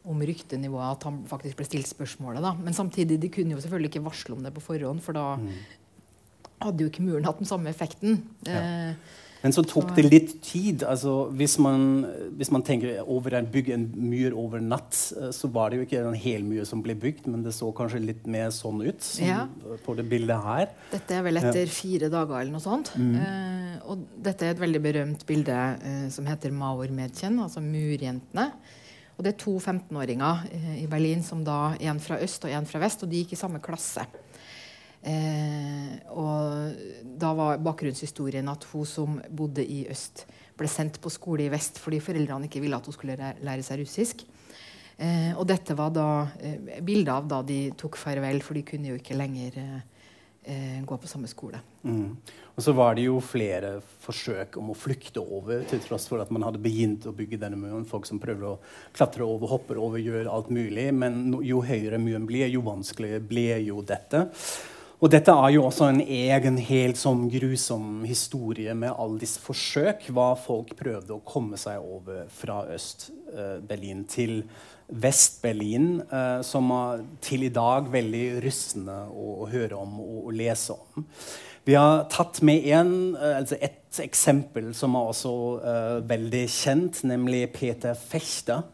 om 0.06 0.20
ryktenivået 0.22 0.86
at 0.86 1.06
han 1.08 1.16
faktisk 1.26 1.58
ble 1.58 1.66
stilt 1.66 1.88
spørsmålet. 1.90 2.38
da. 2.38 2.52
Men 2.54 2.76
samtidig, 2.78 3.16
de 3.18 3.30
kunne 3.34 3.56
jo 3.56 3.62
selvfølgelig 3.64 3.90
ikke 3.90 4.04
varsle 4.06 4.36
om 4.36 4.44
det 4.46 4.52
på 4.54 4.62
forhånd, 4.62 5.00
for 5.02 5.18
da 5.18 5.32
mm 5.42 5.56
hadde 6.64 6.86
jo 6.86 6.92
ikke 6.92 7.06
muren 7.06 7.28
hatt 7.28 7.42
den 7.42 7.50
samme 7.50 7.72
effekten. 7.72 8.22
Ja. 8.48 8.94
Men 9.46 9.54
så 9.54 9.62
tok 9.62 9.92
det 9.94 10.08
litt 10.08 10.32
tid. 10.42 10.82
altså 10.90 11.28
Hvis 11.38 11.60
man, 11.62 12.06
hvis 12.34 12.50
man 12.50 12.64
tenker 12.66 13.04
over 13.04 13.36
en 13.38 13.46
bygge 13.54 13.76
en 13.76 13.84
myr 14.10 14.34
over 14.34 14.64
natt, 14.64 14.98
eh, 15.20 15.30
så 15.36 15.50
var 15.54 15.70
det 15.70 15.78
jo 15.78 15.86
ikke 15.86 16.02
en 16.02 16.18
hel 16.18 16.48
som 16.66 16.82
ble 16.82 16.96
bygd, 16.98 17.28
men 17.30 17.44
det 17.46 17.54
så 17.54 17.70
kanskje 17.76 18.02
litt 18.02 18.26
mer 18.26 18.50
sånn 18.56 18.82
ut 18.82 19.06
som 19.06 19.28
Ja. 19.28 19.44
på 19.86 19.96
det 19.96 20.08
bildet 20.10 20.42
her. 20.42 20.72
Dette 20.92 21.20
er 21.20 21.22
vel 21.28 21.38
etter 21.38 21.70
fire 21.70 22.10
dager 22.10 22.40
eller 22.40 22.56
noe 22.58 22.64
sånt. 22.64 22.90
Eh, 22.98 23.78
og 23.86 24.08
dette 24.18 24.48
er 24.48 24.56
et 24.56 24.64
veldig 24.64 24.82
berømt 24.82 25.26
bilde 25.30 25.60
eh, 25.84 26.10
som 26.10 26.26
heter 26.26 26.50
Mauer-Mädchen, 26.50 27.38
altså 27.38 27.62
murjentene. 27.62 28.52
Og 29.16 29.24
det 29.24 29.36
er 29.36 29.44
to 29.46 29.60
15-åringer 29.60 30.48
eh, 30.52 30.84
i 30.84 30.88
Berlin, 30.88 31.22
som 31.24 31.44
da 31.46 31.76
en 31.80 32.00
fra 32.00 32.18
øst 32.18 32.44
og 32.46 32.52
en 32.52 32.66
fra 32.66 32.82
vest, 32.82 33.04
og 33.04 33.12
de 33.12 33.22
gikk 33.22 33.34
i 33.38 33.40
samme 33.40 33.62
klasse. 33.64 34.04
Eh, 35.06 35.98
og 36.18 36.78
da 37.22 37.30
var 37.38 37.62
bakgrunnshistorien 37.62 38.48
at 38.50 38.66
hun 38.72 38.88
som 38.90 39.20
bodde 39.30 39.62
i 39.62 39.84
øst, 39.92 40.26
ble 40.58 40.70
sendt 40.72 40.98
på 41.04 41.12
skole 41.12 41.46
i 41.46 41.52
vest 41.52 41.78
fordi 41.84 42.00
foreldrene 42.02 42.48
ikke 42.48 42.62
ville 42.64 42.78
at 42.80 42.88
hun 42.88 42.96
skulle 42.96 43.18
lære 43.20 43.66
seg 43.66 43.84
russisk. 43.84 44.24
Eh, 44.98 45.34
og 45.36 45.44
dette 45.50 45.76
var 45.78 45.92
da 45.94 46.08
eh, 46.40 46.80
bildet 46.82 47.12
av 47.14 47.28
da 47.30 47.42
de 47.46 47.60
tok 47.78 48.00
farvel, 48.00 48.42
for 48.42 48.58
de 48.58 48.64
kunne 48.66 48.94
jo 48.94 48.98
ikke 48.98 49.18
lenger 49.20 49.58
eh, 49.62 49.80
eh, 50.48 50.78
gå 50.88 50.98
på 50.98 51.10
samme 51.12 51.30
skole. 51.30 51.60
Mm. 51.84 52.16
Og 52.56 52.64
så 52.64 52.72
var 52.74 52.96
det 52.96 53.06
jo 53.06 53.20
flere 53.22 53.76
forsøk 54.06 54.56
om 54.62 54.72
å 54.72 54.78
flykte 54.80 55.22
over, 55.22 55.66
til 55.70 55.84
tross 55.84 56.08
for 56.10 56.24
at 56.24 56.32
man 56.34 56.48
hadde 56.48 56.64
begynt 56.64 57.06
å 57.06 57.14
bygge 57.14 57.42
denne 57.42 57.60
muren. 57.60 57.86
Folk 57.86 58.08
som 58.08 58.22
prøvde 58.24 58.56
å 58.56 58.62
klatre 58.96 59.28
over, 59.28 59.52
hoppe 59.52 59.76
over, 59.76 60.00
gjør 60.00 60.32
alt 60.32 60.50
mulig. 60.56 60.88
Men 60.96 61.36
jo 61.44 61.60
høyere 61.62 62.00
muren 62.02 62.26
ble, 62.30 62.48
jo 62.48 62.64
vanskeligere 62.66 63.28
ble 63.28 63.50
jo 63.68 63.84
dette. 63.86 64.30
Og 65.04 65.12
dette 65.12 65.34
er 65.34 65.50
jo 65.52 65.66
også 65.68 65.90
en 65.92 66.00
egen, 66.00 66.58
helt 66.70 67.00
sånn 67.00 67.26
grusom 67.32 68.06
historie 68.08 68.72
med 68.78 68.94
alle 68.96 69.20
disse 69.20 69.42
forsøk, 69.44 70.08
hva 70.16 70.30
folk 70.40 70.72
prøvde 70.80 71.18
å 71.18 71.24
komme 71.28 71.60
seg 71.60 71.84
over 71.84 72.30
fra 72.32 72.62
Øst-Berlin 72.72 74.06
til 74.08 74.40
Vest-Berlin, 74.88 76.00
eh, 76.12 76.40
som 76.46 76.72
er 76.72 77.04
til 77.26 77.44
i 77.48 77.52
dag 77.52 77.90
veldig 77.92 78.24
rystende 78.46 78.96
å, 79.10 79.50
høre 79.50 79.82
om 79.82 80.00
og, 80.00 80.32
lese 80.36 80.78
om. 80.78 81.06
Vi 81.66 81.74
har 81.74 82.06
tatt 82.14 82.44
med 82.46 82.68
en, 82.70 83.16
eh, 83.18 83.36
altså 83.42 83.58
et 83.60 84.00
eksempel 84.00 84.72
som 84.76 84.96
er 84.96 85.12
også 85.12 85.32
uh, 85.64 86.00
veldig 86.04 86.44
kjent, 86.52 86.98
nemlig 87.08 87.46
Peter 87.56 87.96
Fechter, 87.96 88.66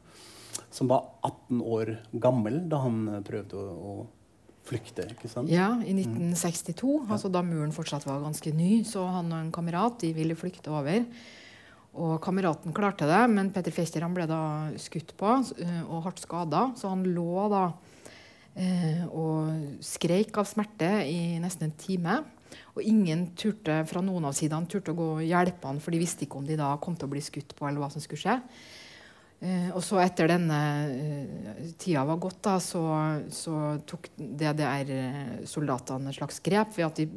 som 0.74 0.90
var 0.90 1.06
18 1.22 1.62
år 1.62 1.92
gammel 2.24 2.58
da 2.72 2.80
han 2.82 3.04
prøvde 3.28 3.62
å, 3.62 3.76
å 3.92 4.21
flykte. 4.68 5.08
ikke 5.14 5.30
sant? 5.32 5.52
Ja, 5.52 5.74
I 5.82 5.94
1962, 5.96 7.06
altså 7.12 7.32
da 7.34 7.44
muren 7.46 7.74
fortsatt 7.76 8.06
var 8.08 8.24
ganske 8.24 8.54
ny, 8.56 8.82
så 8.88 9.06
han 9.10 9.32
og 9.32 9.40
en 9.40 9.54
kamerat 9.54 10.02
de 10.04 10.12
ville 10.18 10.38
flykte 10.38 10.74
over. 10.74 11.06
Og 11.92 12.22
Kameraten 12.24 12.72
klarte 12.76 13.08
det, 13.10 13.22
men 13.34 13.50
Petter 13.52 13.74
Fester 13.76 14.06
han 14.06 14.14
ble 14.16 14.24
da 14.30 14.42
skutt 14.80 15.12
på 15.20 15.32
eh, 15.60 15.82
og 15.84 16.06
hardt 16.06 16.22
skada. 16.24 16.70
Så 16.80 16.92
han 16.92 17.04
lå 17.04 17.48
da 17.52 17.66
eh, 18.56 19.02
og 19.10 19.82
skreik 19.84 20.40
av 20.40 20.48
smerte 20.48 20.92
i 21.04 21.36
nesten 21.44 21.68
en 21.68 21.76
time. 21.82 22.22
Og 22.76 22.86
ingen 22.88 23.28
turte 23.40 23.82
fra 23.90 24.04
noen 24.04 24.30
av 24.30 24.36
sidene 24.38 24.72
turte 24.72 24.94
å 24.94 24.98
gå 24.98 25.10
og 25.18 25.26
hjelpe 25.26 25.68
han, 25.68 25.82
for 25.84 25.92
de 25.92 26.00
visste 26.00 26.26
ikke 26.26 26.40
om 26.40 26.48
de 26.48 26.60
da 26.60 26.72
kom 26.84 26.96
til 26.96 27.10
å 27.10 27.12
bli 27.12 27.24
skutt 27.24 27.58
på. 27.58 27.68
eller 27.68 27.84
hva 27.84 27.92
som 27.92 28.04
skulle 28.04 28.24
skje. 28.24 28.40
Eh, 29.42 29.70
og 29.74 29.82
så 29.82 29.98
etter 30.04 30.30
denne 30.30 30.58
eh, 30.86 31.70
tida 31.82 32.04
var 32.06 32.20
gått, 32.22 32.44
da, 32.46 32.60
så, 32.62 32.82
så 33.34 33.54
tok 33.90 34.12
DDR-soldatene 34.14 36.12
et 36.12 36.18
slags 36.20 36.38
grep 36.46 36.76
ved 36.76 36.86
at 36.86 37.00
de 37.02 37.08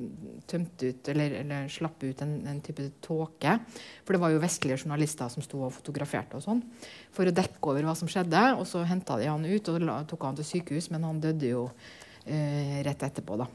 tømte 0.48 0.88
ut, 0.88 1.10
eller, 1.12 1.34
eller 1.42 1.68
slapp 1.72 2.00
ut 2.00 2.22
en, 2.24 2.32
en 2.48 2.62
type 2.64 2.86
tåke. 3.04 3.58
For 4.06 4.16
det 4.16 4.22
var 4.22 4.32
jo 4.32 4.40
vestlige 4.40 4.80
journalister 4.80 5.28
som 5.34 5.44
sto 5.44 5.66
og 5.66 5.74
fotograferte 5.76 6.40
og 6.40 6.46
sånn. 6.46 6.64
For 7.12 7.28
å 7.28 7.36
dekke 7.36 7.60
over 7.74 7.90
hva 7.90 7.96
som 7.98 8.08
skjedde. 8.08 8.46
Og 8.56 8.64
så 8.72 8.86
henta 8.88 9.18
de 9.20 9.28
han 9.28 9.44
ut 9.44 9.68
og 9.74 9.84
tok 10.08 10.24
han 10.30 10.40
til 10.40 10.48
sykehus, 10.48 10.88
men 10.94 11.04
han 11.04 11.20
døde 11.20 11.52
jo 11.52 11.66
eh, 12.24 12.80
rett 12.88 13.04
etterpå, 13.04 13.36
da. 13.44 13.50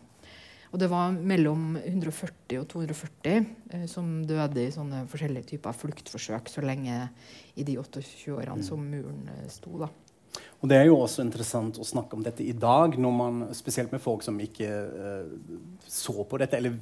Og 0.70 0.78
det 0.82 0.90
var 0.92 1.14
mellom 1.14 1.74
140 1.80 2.60
og 2.62 2.68
240 2.70 3.48
eh, 3.74 3.86
som 3.90 4.12
døde 4.30 4.68
i 4.68 4.74
sånne 4.74 5.06
forskjellige 5.10 5.56
typer 5.56 5.78
fluktforsøk 5.78 6.52
så 6.52 6.62
lenge 6.66 7.08
i 7.58 7.66
de 7.66 7.80
28 7.82 8.36
årene 8.38 8.66
som 8.66 8.84
muren 8.86 9.26
eh, 9.34 9.48
sto. 9.50 9.74
da. 9.82 9.90
Og 10.60 10.68
Det 10.68 10.76
er 10.76 10.90
jo 10.90 10.98
også 11.00 11.24
interessant 11.24 11.78
å 11.80 11.86
snakke 11.88 12.18
om 12.18 12.24
dette 12.24 12.44
i 12.44 12.52
dag, 12.52 12.98
når 13.00 13.14
man, 13.16 13.38
spesielt 13.56 13.94
med 13.96 14.02
folk 14.04 14.26
som 14.26 14.36
ikke 14.44 14.68
uh, 14.68 15.30
så 15.88 16.26
på 16.28 16.40
dette, 16.42 16.60
eller 16.60 16.76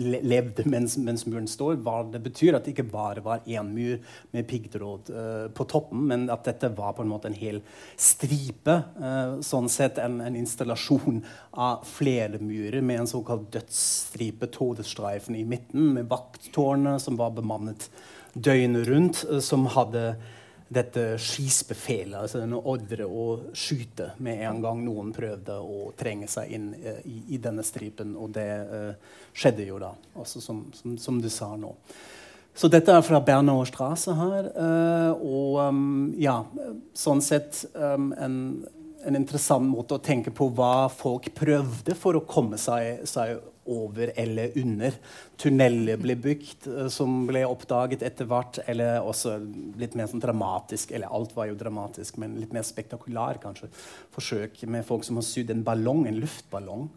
le 0.00 0.20
levde 0.24 0.64
mens, 0.64 0.96
mens 0.96 1.26
muren 1.28 1.48
står, 1.50 1.76
hva 1.84 1.98
det 2.08 2.22
betyr 2.24 2.56
at 2.56 2.64
det 2.64 2.72
ikke 2.72 2.88
bare 2.88 3.24
var 3.24 3.44
én 3.44 3.68
mur 3.74 3.98
med 4.32 4.48
piggtråd 4.48 5.12
uh, 5.12 5.44
på 5.52 5.66
toppen, 5.68 6.06
men 6.08 6.24
at 6.32 6.48
dette 6.48 6.72
var 6.72 6.96
på 6.96 7.04
en 7.04 7.12
måte 7.12 7.28
en 7.28 7.36
hel 7.36 7.60
stripe. 8.00 8.78
uh, 8.96 9.36
sånn 9.44 9.68
sett 9.72 10.00
en, 10.00 10.22
en 10.24 10.40
installasjon 10.40 11.20
av 11.52 11.84
flere 11.84 12.40
murer 12.40 12.80
med 12.80 13.04
en 13.04 13.12
såkalt 13.12 13.50
dødsstripe, 13.52 14.48
todestreifen, 14.56 15.36
i 15.36 15.44
midten, 15.44 15.92
med 15.98 16.08
vakttårnet 16.08 17.04
som 17.04 17.20
var 17.20 17.36
bemannet 17.36 17.90
døgnet 18.32 18.88
rundt, 18.88 19.24
eh, 19.30 19.40
som 19.40 19.66
hadde 19.66 20.16
dette 20.72 21.02
skyssbefelet, 21.20 22.16
altså 22.18 22.40
denne 22.42 22.58
ordre 22.58 23.06
å 23.06 23.26
skyte 23.56 24.12
med 24.24 24.42
en 24.46 24.62
gang 24.64 24.80
noen 24.84 25.12
prøvde 25.14 25.58
å 25.60 25.90
trenge 25.98 26.28
seg 26.30 26.54
inn 26.56 26.70
eh, 26.78 27.02
i, 27.08 27.18
i, 27.36 27.40
denne 27.42 27.64
stripen. 27.66 28.14
Og 28.16 28.32
det 28.36 28.48
eh, 28.62 29.14
skjedde 29.36 29.66
jo 29.68 29.80
da, 29.82 29.92
også 30.18 30.42
som, 30.44 30.64
som, 30.76 30.96
som, 31.00 31.20
du 31.22 31.28
sa 31.32 31.52
nå. 31.58 31.74
Så 32.54 32.68
dette 32.72 32.92
er 32.92 33.04
fra 33.04 33.20
Bernauer 33.24 33.68
Strasse 33.68 34.14
her. 34.16 34.50
Eh, 34.52 35.24
og 35.24 35.60
um, 35.68 36.12
ja, 36.20 36.40
sånn 36.96 37.22
sett 37.24 37.64
um, 37.72 38.10
en, 38.16 38.36
en, 39.04 39.16
interessant 39.16 39.66
måte 39.68 39.96
å 39.96 40.04
tenke 40.04 40.34
på 40.34 40.50
hva 40.56 40.88
folk 40.92 41.30
prøvde 41.36 41.96
for 41.98 42.18
å 42.18 42.26
komme 42.28 42.60
seg, 42.60 43.06
seg 43.08 43.40
over 43.70 44.12
eller 44.16 44.56
under. 44.58 44.96
Tunneler 45.40 46.00
ble 46.00 46.16
bygd, 46.18 46.66
uh, 46.68 46.88
som 46.92 47.22
ble 47.28 47.44
oppdaget 47.46 48.04
etter 48.06 48.28
hvert. 48.30 48.62
Eller 48.66 49.00
også 49.00 49.36
litt 49.80 49.96
mer 49.98 50.10
sånn 50.10 50.24
dramatisk. 50.24 50.92
Eller 50.92 51.12
alt 51.12 51.36
var 51.36 51.50
jo 51.50 51.58
dramatisk, 51.60 52.18
men 52.22 52.38
litt 52.40 52.54
mer 52.54 52.66
spektakulær, 52.66 53.40
kanskje. 53.42 53.70
Forsøk 54.14 54.64
med 54.70 54.86
folk 54.88 55.06
som 55.06 55.20
har 55.20 55.26
sydd 55.26 55.54
en 55.54 55.64
ballong, 55.66 56.06
en 56.08 56.20
luftballong. 56.22 56.88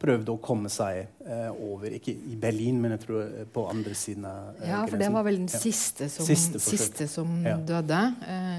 Prøvde 0.00 0.32
å 0.34 0.40
komme 0.42 0.68
seg 0.72 1.06
eh, 1.24 1.50
over. 1.52 1.94
Ikke 1.96 2.12
i 2.12 2.34
Berlin, 2.40 2.80
men 2.82 2.96
jeg 2.96 3.04
tror 3.06 3.44
på 3.54 3.66
andre 3.70 3.94
siden 3.96 4.26
av 4.28 4.58
eh, 4.58 4.68
Ja, 4.68 4.82
for 4.90 5.00
det 5.00 5.10
var 5.14 5.24
vel 5.24 5.38
den 5.42 5.48
siste 5.52 6.08
som, 6.12 6.26
Siste 6.28 6.60
siste 6.60 7.06
som 7.08 7.30
Ja. 7.46 7.56
døde 7.56 8.00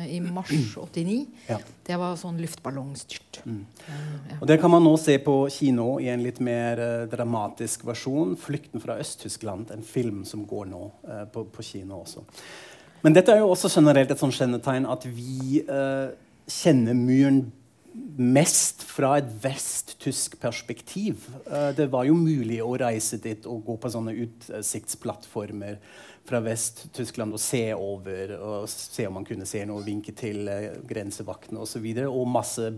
i 0.10 0.20
mars 0.24 0.54
89. 0.86 1.18
Ja. 1.50 1.60
Det 1.86 1.98
var 2.01 2.15
sånn 2.18 2.39
luftballongstyrt. 2.42 3.42
Mm. 3.46 3.65
ja. 3.89 4.38
Og 4.39 4.48
Det 4.50 4.58
kan 4.62 4.72
man 4.74 4.84
nå 4.86 4.96
se 4.98 5.18
på 5.22 5.36
kino 5.54 6.00
i 6.01 6.08
en 6.10 6.24
litt 6.25 6.39
mer 6.44 6.82
eh, 6.82 7.06
dramatisk 7.12 7.86
versjon. 7.86 8.36
'Flykten 8.39 8.82
fra 8.82 8.98
Øst-Tyskland', 9.01 9.72
en 9.74 9.84
film 9.84 10.24
som 10.25 10.46
går 10.50 10.65
nå 10.72 10.86
eh, 11.08 11.25
på, 11.34 11.46
på 11.46 11.63
kino 11.63 12.01
også. 12.01 12.24
Men 13.04 13.13
dette 13.13 13.32
er 13.36 13.44
jo 13.44 13.51
også 13.54 13.70
generelt 13.70 14.10
et 14.12 14.20
sånt 14.22 14.34
kjennetegn 14.34 14.88
at 14.89 15.06
vi 15.06 15.62
eh, 15.62 16.15
kjenner 16.50 16.98
muren 16.98 17.44
mest 18.16 18.84
fra 18.88 19.16
et 19.20 19.30
vest-tysk 19.44 20.40
perspektiv. 20.42 21.28
Eh, 21.46 21.72
det 21.78 21.88
var 21.92 22.08
jo 22.08 22.18
mulig 22.18 22.62
å 22.64 22.75
reise 22.80 23.20
dit 23.22 23.48
og 23.50 23.64
gå 23.68 23.78
på 23.82 23.92
sånne 23.92 24.16
utsiktsplattformer 24.25 25.80
fra 26.25 26.40
Vest-Tyskland 26.42 27.36
og 27.38 27.42
se 27.42 27.62
over 27.78 28.32
og 28.40 28.70
se 28.72 29.06
om 29.06 29.14
man 29.20 29.28
kunne 29.28 29.46
se 29.46 29.62
noe, 29.68 29.84
vinke 29.86 30.16
til 30.18 30.48
eh, 30.50 30.78
grensevaktene 30.88 31.60
osv. 31.62 31.66
Og, 31.66 31.70
så 31.75 31.82
videre, 31.84 32.10
og 32.10 32.30
masse 32.32 32.70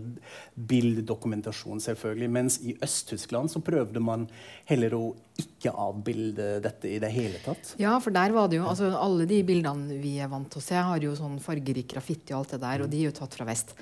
bildedokumentasjon, 0.68 1.80
selvfølgelig. 1.84 2.30
Mens 2.34 2.58
i 2.66 2.74
Øst-Tyskland 2.84 3.52
så 3.52 3.62
prøvde 3.64 4.02
man 4.04 4.26
heller 4.68 4.96
å 4.98 5.04
ikke 5.38 5.70
avbilde 5.70 6.58
dette 6.64 6.90
i 6.90 6.98
det 7.02 7.12
hele 7.14 7.40
tatt. 7.44 7.76
Ja, 7.80 7.94
for 8.02 8.14
der 8.14 8.34
var 8.34 8.50
det 8.50 8.58
jo 8.58 8.66
altså, 8.66 8.90
Alle 8.98 9.28
de 9.30 9.38
bildene 9.46 10.00
vi 10.02 10.16
er 10.18 10.30
vant 10.32 10.50
til 10.50 10.60
å 10.60 10.66
se, 10.66 10.82
har 10.90 11.04
jo 11.04 11.14
sånn 11.16 11.38
fargerik 11.42 11.92
graffiti 11.94 12.34
og 12.34 12.42
alt 12.42 12.56
det 12.56 12.62
der, 12.66 12.84
og 12.84 12.92
de 12.92 13.00
er 13.04 13.10
jo 13.10 13.16
tatt 13.20 13.38
fra 13.38 13.46
vest. 13.48 13.76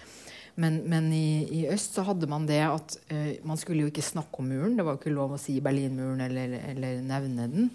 Men, 0.57 0.81
men 0.89 1.11
i, 1.13 1.45
i, 1.53 1.63
øst 1.69 1.99
så 1.99 2.05
hadde 2.07 2.29
man 2.31 2.47
det 2.49 2.63
at 2.65 2.97
uh, 3.11 3.33
man 3.47 3.61
skulle 3.61 3.85
jo 3.85 3.93
ikke 3.93 4.05
snakke 4.05 4.41
om 4.41 4.49
muren. 4.49 4.77
Det 4.79 4.87
var 4.87 4.97
jo 4.97 5.03
ikke 5.03 5.13
lov 5.17 5.35
å 5.37 5.41
si 5.41 5.59
Berlinmuren 5.65 6.23
eller, 6.25 6.57
eller 6.73 7.03
nevne 7.05 7.49
den. 7.53 7.71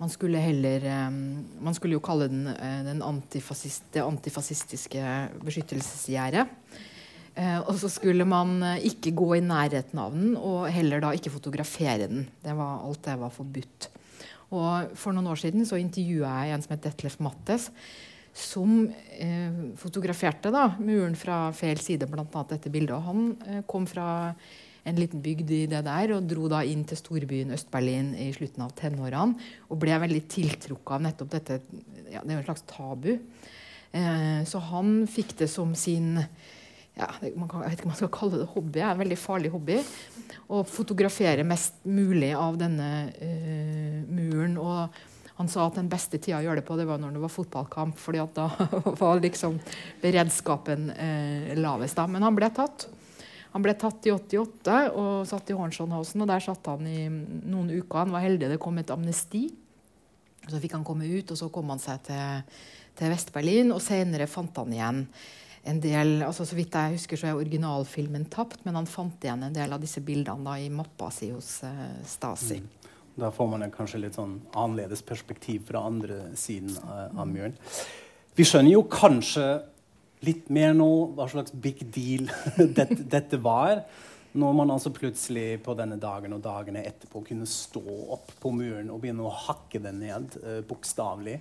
Man 0.00 0.10
skulle 0.10 0.40
heller 0.40 0.86
um, 1.10 1.44
Man 1.60 1.76
skulle 1.76 1.98
jo 1.98 2.02
kalle 2.02 2.30
den, 2.32 2.48
uh, 2.50 2.80
den 2.86 3.04
antifasist, 3.06 3.86
det 3.94 4.02
antifascistiske 4.02 5.04
beskyttelsesgjerdet. 5.44 6.48
Uh, 7.38 7.60
og 7.60 7.76
så 7.78 7.92
skulle 7.92 8.26
man 8.26 8.58
ikke 8.82 9.14
gå 9.14 9.36
i 9.38 9.44
nærheten 9.46 10.02
av 10.02 10.16
den, 10.16 10.34
og 10.34 10.66
heller 10.74 11.04
da 11.04 11.14
ikke 11.14 11.30
fotografere 11.30 12.10
den. 12.10 12.26
Det 12.42 12.58
var, 12.58 12.82
alt 12.88 13.04
det 13.06 13.18
var 13.22 13.34
forbudt. 13.38 13.90
Og 14.50 14.96
For 14.98 15.14
noen 15.14 15.30
år 15.30 15.38
siden 15.38 15.62
så 15.68 15.78
intervjua 15.78 16.40
jeg 16.42 16.56
en 16.56 16.64
som 16.64 16.74
het 16.74 16.88
Detlef 16.88 17.20
Mattes 17.22 17.70
som 18.36 18.84
eh, 19.18 19.60
fotograferte 19.78 20.52
da, 20.54 20.70
muren 20.78 21.16
fra 21.18 21.48
feil 21.56 21.80
side, 21.82 22.08
bl.a. 22.10 22.26
dette 22.50 22.72
bildet. 22.72 22.96
Og 22.96 23.06
han 23.08 23.30
eh, 23.46 23.62
kom 23.68 23.88
fra 23.90 24.10
en 24.88 24.96
liten 24.96 25.20
bygd 25.22 25.50
i 25.52 25.62
det 25.70 25.82
der, 25.84 26.14
og 26.16 26.28
dro 26.28 26.48
da 26.50 26.62
inn 26.64 26.86
til 26.88 26.98
storbyen 26.98 27.52
Øst-Berlin 27.56 28.14
i 28.16 28.30
slutten 28.36 28.64
av 28.64 28.72
tenårene. 28.78 29.50
Og 29.68 29.80
ble 29.82 29.98
veldig 30.06 30.22
tiltrukket 30.30 30.94
av 30.96 31.04
nettopp 31.04 31.34
dette 31.34 31.60
ja, 32.10 32.22
Det 32.22 32.30
er 32.30 32.38
jo 32.38 32.40
en 32.40 32.48
slags 32.48 32.64
tabu. 32.70 33.12
Eh, 33.90 34.40
så 34.48 34.62
han 34.70 35.04
fikk 35.10 35.36
det 35.42 35.50
som 35.50 35.74
sin 35.78 36.14
ja, 37.00 37.06
kan, 37.06 37.62
Jeg 37.62 37.70
vet 37.70 37.78
ikke 37.78 37.86
om 37.88 37.92
man 37.92 38.00
skal 38.00 38.12
kalle 38.14 38.40
det 38.40 38.48
hobby. 38.54 38.82
En 38.84 39.02
veldig 39.02 39.18
farlig 39.20 39.52
hobby. 39.52 39.78
Å 40.50 40.62
fotografere 40.66 41.46
mest 41.46 41.78
mulig 41.86 42.32
av 42.36 42.58
denne 42.60 42.90
uh, 43.14 44.00
muren. 44.10 44.56
Og 44.60 45.00
han 45.40 45.48
sa 45.48 45.62
at 45.64 45.78
den 45.78 45.88
beste 45.88 46.18
tida 46.20 46.36
å 46.36 46.44
gjøre 46.44 46.60
det 46.60 46.66
på, 46.68 46.76
det 46.76 46.84
var 46.84 46.98
når 47.00 47.14
det 47.16 47.22
var 47.22 47.32
fotballkamp. 47.32 47.96
fordi 47.96 48.20
da 48.36 48.50
var 49.00 49.22
liksom 49.24 49.54
beredskapen 50.02 50.90
eh, 50.92 51.54
lavest. 51.56 51.96
da. 51.96 52.04
Men 52.06 52.26
han 52.26 52.36
ble 52.36 52.50
tatt. 52.52 52.84
Han 53.54 53.64
ble 53.64 53.72
tatt 53.72 54.04
i 54.04 54.12
88 54.12 54.74
og 55.00 55.24
satt 55.26 55.48
i 55.48 55.56
Hornschonhausen. 55.56 56.20
og 56.20 56.28
Der 56.28 56.44
satt 56.44 56.68
han 56.68 56.84
i 56.84 57.08
noen 57.08 57.72
uker. 57.72 58.02
Han 58.02 58.12
var 58.12 58.26
heldig 58.26 58.50
det 58.52 58.60
kom 58.60 58.82
et 58.82 58.92
amnesti. 58.92 59.46
Så 60.44 60.60
fikk 60.60 60.76
han 60.76 60.84
komme 60.84 61.08
ut, 61.08 61.32
og 61.32 61.40
så 61.40 61.48
kom 61.48 61.72
han 61.72 61.80
seg 61.80 62.04
til, 62.10 62.60
til 63.00 63.14
Vest-Berlin. 63.14 63.72
Og 63.72 63.80
senere 63.80 64.28
fant 64.28 64.60
han 64.60 64.76
igjen 64.76 65.06
en 65.70 65.80
del 65.80 66.22
altså 66.24 66.46
Så 66.48 66.56
vidt 66.56 66.76
jeg 66.76 66.98
husker, 66.98 67.20
så 67.20 67.30
er 67.30 67.40
originalfilmen 67.40 68.28
tapt, 68.32 68.62
men 68.64 68.76
han 68.76 68.88
fant 68.88 69.24
igjen 69.24 69.48
en 69.48 69.56
del 69.56 69.72
av 69.72 69.80
disse 69.80 70.00
bildene 70.04 70.44
da, 70.44 70.56
i 70.60 70.68
mappa 70.72 71.10
si 71.12 71.32
hos 71.32 71.58
eh, 71.68 71.98
Stasi. 72.08 72.60
Mm. 72.60 72.79
Da 73.18 73.30
får 73.34 73.48
man 73.50 73.66
kanskje 73.74 74.04
litt 74.04 74.16
sånn 74.18 74.38
annerledes 74.54 75.02
perspektiv 75.06 75.66
fra 75.70 75.82
andre 75.88 76.30
siden 76.38 76.76
av, 76.84 77.18
av 77.24 77.28
muren. 77.28 77.56
Vi 78.38 78.46
skjønner 78.46 78.72
jo 78.76 78.86
kanskje 78.90 79.46
litt 80.26 80.50
mer 80.52 80.74
nå 80.76 80.90
hva 81.16 81.26
slags 81.30 81.52
big 81.52 81.82
deal 81.92 82.28
dette, 82.78 83.02
dette, 83.02 83.40
var. 83.42 83.82
Når 84.32 84.54
man 84.54 84.70
altså 84.70 84.92
plutselig 84.94 85.58
på 85.64 85.74
denne 85.74 85.98
dagen 86.00 86.36
og 86.36 86.42
dagene 86.44 86.84
etterpå 86.86 87.24
kunne 87.26 87.48
stå 87.50 87.82
opp 88.14 88.30
på 88.40 88.52
muren 88.54 88.92
og 88.92 89.00
begynne 89.02 89.26
å 89.26 89.38
hakke 89.48 89.80
den 89.82 90.04
ned, 90.04 90.36
uh, 90.44 90.60
bokstavelig. 90.68 91.40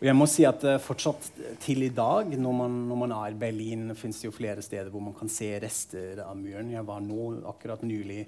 Og 0.00 0.08
jeg 0.08 0.16
må 0.16 0.28
si 0.30 0.46
at 0.48 0.64
uh, 0.64 0.78
fortsatt 0.80 1.28
til 1.62 1.84
i 1.84 1.92
dag, 1.92 2.32
når 2.32 2.56
man, 2.62 2.78
når 2.88 3.02
man 3.02 3.16
er 3.18 3.34
i 3.34 3.42
Berlin, 3.44 3.90
fins 3.98 4.22
det 4.22 4.30
jo 4.30 4.36
flere 4.36 4.64
steder 4.64 4.88
hvor 4.94 5.04
man 5.04 5.16
kan 5.18 5.28
se 5.32 5.52
rester 5.60 6.24
av 6.24 6.32
muren. 6.40 6.72
Jeg 6.72 6.88
var 6.88 7.04
nå 7.04 7.28
akkurat 7.52 7.84
nylig 7.84 8.24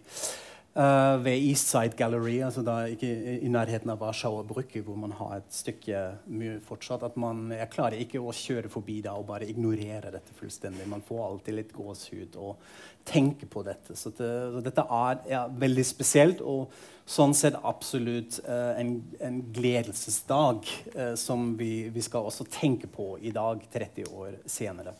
Uh, 0.76 1.24
ved 1.24 1.40
Eastside 1.40 1.96
Gallery, 1.96 2.42
altså 2.44 2.60
da 2.60 2.82
ikke 2.92 3.08
i 3.40 3.48
nærheten 3.48 3.88
av 3.88 4.02
Warszawa 4.02 4.42
Brücke, 4.44 4.82
hvor 4.84 4.98
man 5.00 5.14
har 5.16 5.38
et 5.38 5.54
stykke 5.56 6.02
mur 6.28 6.58
fortsatt. 6.66 7.02
at 7.02 7.16
man, 7.16 7.50
Jeg 7.50 7.70
klarer 7.72 7.96
ikke 7.96 8.20
å 8.20 8.28
kjøre 8.28 8.68
forbi 8.68 8.98
da 9.00 9.14
og 9.16 9.24
bare 9.30 9.48
ignorere 9.48 10.12
dette 10.12 10.36
fullstendig. 10.36 10.84
Man 10.86 11.00
får 11.00 11.22
alltid 11.28 11.56
litt 11.56 11.72
gåsehud 11.72 12.36
og 12.36 12.60
tenker 13.08 13.48
på 13.48 13.62
dette. 13.64 13.96
Så, 13.96 14.12
det, 14.18 14.28
så 14.52 14.60
dette 14.60 14.84
er 14.84 15.24
ja, 15.30 15.46
veldig 15.48 15.86
spesielt 15.88 16.44
og 16.44 16.68
sånn 17.08 17.32
sett 17.32 17.56
absolutt 17.56 18.42
uh, 18.44 18.76
en, 18.76 18.98
en, 19.24 19.40
gledelsesdag 19.56 20.60
uh, 20.92 21.14
som 21.16 21.54
vi, 21.56 21.88
vi 21.88 22.04
skal 22.04 22.28
også 22.28 22.44
tenke 22.52 22.92
på 22.92 23.14
i 23.24 23.32
dag, 23.32 23.64
30 23.72 24.12
år 24.12 24.36
senere. 24.44 24.92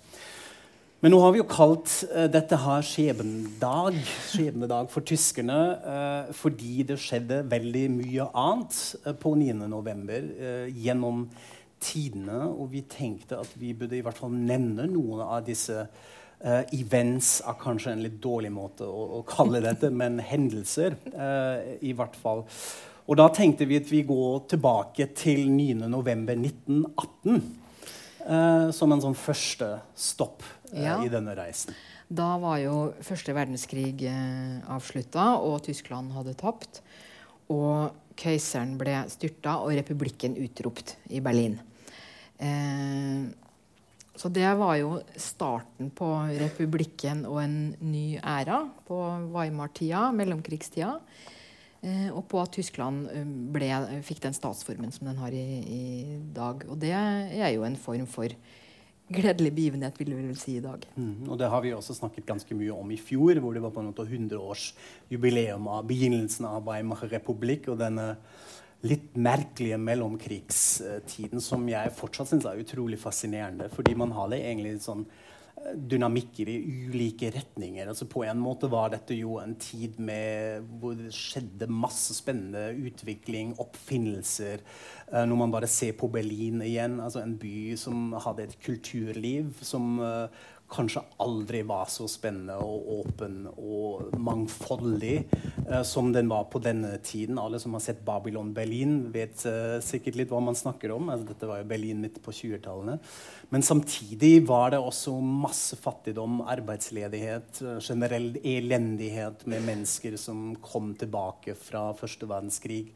Men 1.05 1.13
nå 1.13 1.19
har 1.21 1.35
vi 1.35 1.43
jo 1.43 1.45
kalt 1.45 1.91
uh, 2.09 2.25
dette 2.33 2.57
her 2.57 2.81
skjebnedag, 2.89 3.99
skjebnedag 4.31 4.87
for 4.89 5.05
tyskerne 5.05 5.59
uh, 5.85 6.33
fordi 6.33 6.87
det 6.89 6.97
skjedde 7.03 7.43
veldig 7.51 7.83
mye 7.99 8.25
annet 8.33 8.79
uh, 9.05 9.13
på 9.21 9.35
9.11. 9.37 10.73
gjennom 10.73 11.27
tidene. 11.85 12.49
Og 12.49 12.73
vi 12.73 12.81
tenkte 12.89 13.43
at 13.43 13.53
vi 13.61 13.75
burde 13.77 13.99
i 13.99 14.01
hvert 14.07 14.17
fall 14.17 14.33
nevne 14.33 14.89
noen 14.89 15.21
av 15.27 15.45
disse 15.45 15.85
events 16.77 17.41
er 17.49 17.55
kanskje 17.57 17.95
en 17.95 18.03
litt 18.05 18.19
dårlig 18.21 18.51
måte 18.53 18.85
å, 18.85 19.07
å 19.19 19.21
kalle 19.27 19.61
dette, 19.65 19.89
men 19.89 20.21
hendelser 20.21 20.93
i 21.81 21.95
hvert 21.97 22.13
fall. 22.21 22.45
Og 23.09 23.17
da 23.17 23.33
tenkte 23.33 23.65
vi 23.65 23.81
at 23.81 23.89
vi 23.89 24.03
går 24.05 24.45
tilbake 24.53 25.07
til 25.17 25.49
9.11.1918 25.49 27.41
som 28.77 28.93
en 28.93 29.01
sånn 29.07 29.17
første 29.17 29.81
stopp 29.97 30.45
ja. 30.73 30.99
i 31.05 31.13
denne 31.13 31.35
reisen. 31.39 31.77
Da 32.07 32.37
var 32.39 32.61
jo 32.63 32.75
første 33.05 33.35
verdenskrig 33.35 34.05
eh, 34.07 34.59
avslutta, 34.71 35.35
og 35.43 35.65
Tyskland 35.67 36.15
hadde 36.15 36.37
tapt. 36.39 36.83
Og 37.53 37.95
keiseren 38.19 38.77
ble 38.81 39.01
styrta, 39.13 39.59
og 39.63 39.75
republikken 39.77 40.37
utropt 40.43 40.97
i 41.11 41.23
Berlin. 41.25 41.59
Eh, 42.39 43.27
så 44.17 44.31
det 44.33 44.49
var 44.57 44.79
jo 44.81 44.97
starten 45.21 45.91
på 45.93 46.09
republikken 46.41 47.27
og 47.29 47.43
en 47.43 47.59
ny 47.85 48.17
æra 48.17 48.63
på 48.87 49.01
Weimar-tida, 49.35 50.09
mellomkrigstida. 50.17 50.95
Eh, 51.85 52.09
og 52.11 52.25
på 52.31 52.41
at 52.41 52.55
Tyskland 52.57 53.11
eh, 53.13 53.27
ble, 53.53 53.69
fikk 54.07 54.23
den 54.25 54.37
statsformen 54.37 54.95
som 54.95 55.11
den 55.11 55.21
har 55.21 55.35
i, 55.37 55.45
i 55.61 55.83
dag. 56.35 56.65
Og 56.71 56.81
det 56.81 56.95
er 56.97 57.51
jo 57.53 57.67
en 57.67 57.77
form 57.77 58.07
for 58.11 58.33
gledelig 59.09 59.53
begivenhet, 59.55 60.01
vil 60.01 60.15
vi 60.15 60.25
vel 60.27 60.39
si 60.39 60.57
i 60.59 60.65
dag. 60.65 60.83
Mm, 60.97 61.29
og 61.31 61.39
det 61.39 61.51
har 61.53 61.63
vi 61.63 61.73
også 61.77 61.95
snakket 61.95 62.27
ganske 62.27 62.59
mye 62.59 62.75
om 62.75 62.91
i 62.91 62.99
fjor, 62.99 63.39
hvor 63.43 63.55
det 63.55 63.63
var 63.63 63.75
på 63.75 63.83
en 63.83 63.91
måte 63.93 64.07
100-årsjubileum 64.07 65.69
av 65.71 65.87
begynnelsen 65.87 66.49
av 66.49 66.65
Weimar 66.67 67.07
republikk 67.11 67.71
og 67.73 67.81
denne 67.83 68.15
litt 68.87 69.15
merkelige 69.19 69.79
mellomkrigstiden 69.81 71.43
som 71.43 71.65
jeg 71.71 71.95
fortsatt 71.97 72.31
syns 72.31 72.47
er 72.49 72.61
utrolig 72.61 72.99
fascinerende. 73.01 73.71
Fordi 73.73 73.95
man 73.99 74.13
har 74.15 74.31
det 74.33 74.43
egentlig 74.43 74.77
sånn 74.85 75.07
dynamikker 75.75 76.49
i 76.51 76.57
ulike 76.87 77.31
retninger. 77.35 77.89
Altså 77.89 78.07
På 78.11 78.23
en 78.27 78.41
måte 78.41 78.69
var 78.71 78.93
dette 78.93 79.17
jo 79.17 79.39
en 79.41 79.55
tid 79.61 79.99
med, 79.99 80.67
hvor 80.81 80.97
det 80.99 81.13
skjedde 81.15 81.69
masse 81.73 82.15
spennende 82.17 82.69
utvikling, 82.87 83.55
oppfinnelser. 83.63 84.63
Uh, 85.13 85.25
når 85.25 85.41
man 85.43 85.55
bare 85.55 85.71
ser 85.71 85.97
på 85.99 86.11
Berlin 86.13 86.63
igjen, 86.65 87.01
altså 87.03 87.23
en 87.25 87.37
by 87.41 87.75
som 87.81 88.13
hadde 88.27 88.47
et 88.47 88.59
kulturliv 88.67 89.55
som 89.65 89.99
uh, 90.03 90.29
kanskje 90.71 91.03
aldri 91.23 91.61
var 91.67 91.87
så 91.91 92.09
spennende 92.11 92.57
og 92.63 92.89
åpen 93.01 93.45
og 93.55 94.17
mangfoldig 94.19 95.15
eh, 95.21 95.83
som 95.87 96.11
den 96.15 96.31
var 96.31 96.49
på 96.51 96.61
denne 96.63 96.97
tiden. 97.07 97.39
Alle 97.39 97.61
som 97.63 97.77
har 97.77 97.85
sett 97.85 98.03
Babylon 98.07 98.53
Berlin, 98.57 98.99
vet 99.15 99.45
eh, 99.47 99.77
sikkert 99.85 100.19
litt 100.19 100.33
hva 100.35 100.41
man 100.43 100.59
snakker 100.59 100.95
om. 100.95 101.11
Altså, 101.13 101.29
dette 101.31 101.51
var 101.51 101.63
jo 101.63 101.71
Berlin 101.71 102.03
midt 102.03 102.19
på 102.25 102.35
20-tallene. 102.35 102.99
Men 103.55 103.67
samtidig 103.67 104.41
var 104.49 104.75
det 104.75 104.83
også 104.83 105.15
masse 105.23 105.79
fattigdom, 105.79 106.41
arbeidsledighet, 106.51 107.63
uh, 107.63 107.77
generell 107.79 108.33
elendighet 108.43 109.45
med 109.47 109.63
mennesker 109.69 110.17
som 110.19 110.49
kom 110.65 110.97
tilbake 110.99 111.55
fra 111.55 111.93
første 111.95 112.27
verdenskrig 112.27 112.89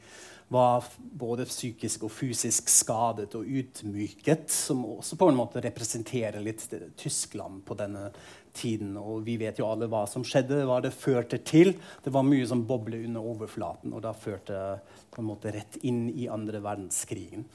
var 0.51 0.83
både 0.99 1.45
psykisk 1.47 2.09
og 2.09 2.11
fysisk 2.11 2.67
skadet 2.73 3.37
og 3.39 3.47
utmyket, 3.47 4.49
som 4.51 4.81
også 4.97 5.15
på 5.21 5.29
en 5.31 5.39
måte 5.39 5.63
representerer 5.63 6.43
litt 6.43 6.65
Tyskland 6.99 7.63
på 7.69 7.77
denne 7.79 8.09
tiden. 8.51 8.97
Og 8.99 9.23
vi 9.29 9.37
vet 9.39 9.63
jo 9.63 9.69
alle 9.71 9.87
hva 9.91 10.03
som 10.11 10.25
skjedde, 10.27 10.65
hva 10.67 10.81
det 10.83 10.91
førte 10.91 11.39
til. 11.47 11.77
Det 12.03 12.11
var 12.11 12.27
mye 12.27 12.49
som 12.51 12.67
boblet 12.67 13.07
under 13.07 13.23
overflaten, 13.31 13.95
og 13.95 14.03
da 14.03 14.11
førte 14.11 14.83
på 15.15 15.23
en 15.23 15.31
måte 15.31 15.55
rett 15.55 15.79
inn 15.87 16.11
i 16.11 16.27
andre 16.27 16.59
verdenskrigen. 16.65 17.47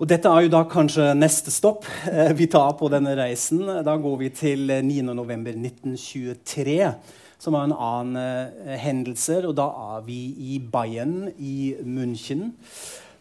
Og 0.00 0.08
dette 0.08 0.32
er 0.32 0.46
jo 0.46 0.54
da 0.56 0.64
kanskje 0.64 1.12
neste 1.12 1.52
stopp 1.52 1.84
eh, 2.08 2.32
vi 2.32 2.48
tar 2.48 2.72
på 2.80 2.88
denne 2.88 3.12
reisen. 3.18 3.60
Da 3.84 3.92
går 4.00 4.16
vi 4.22 4.30
til 4.32 4.72
9.11.1923 4.72 6.94
som 7.40 7.56
var 7.56 7.66
en 7.66 7.76
annen 7.76 8.16
uh, 8.20 8.74
hendelse. 8.80 9.40
Og 9.48 9.54
da 9.58 9.70
er 9.96 10.02
vi 10.08 10.20
i 10.52 10.58
Bayern 10.60 11.30
i 11.38 11.74
München. 11.80 12.50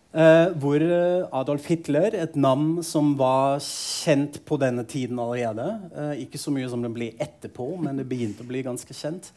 Uh, 0.10 0.50
hvor 0.58 0.82
eh, 0.82 1.28
Adolf 1.38 1.68
Hitler, 1.70 2.16
et 2.18 2.34
navn 2.34 2.80
som 2.82 3.12
var 3.14 3.60
kjent 3.62 4.40
på 4.42 4.58
denne 4.58 4.82
tiden 4.90 5.20
allerede 5.22 5.68
uh, 5.94 6.16
Ikke 6.18 6.40
så 6.42 6.50
mye 6.50 6.66
som 6.66 6.82
det 6.82 6.90
ble 6.96 7.12
etterpå, 7.22 7.68
men 7.78 8.02
det 8.02 8.08
begynte 8.10 8.42
å 8.42 8.50
bli 8.50 8.64
ganske 8.66 8.96
kjent. 8.98 9.30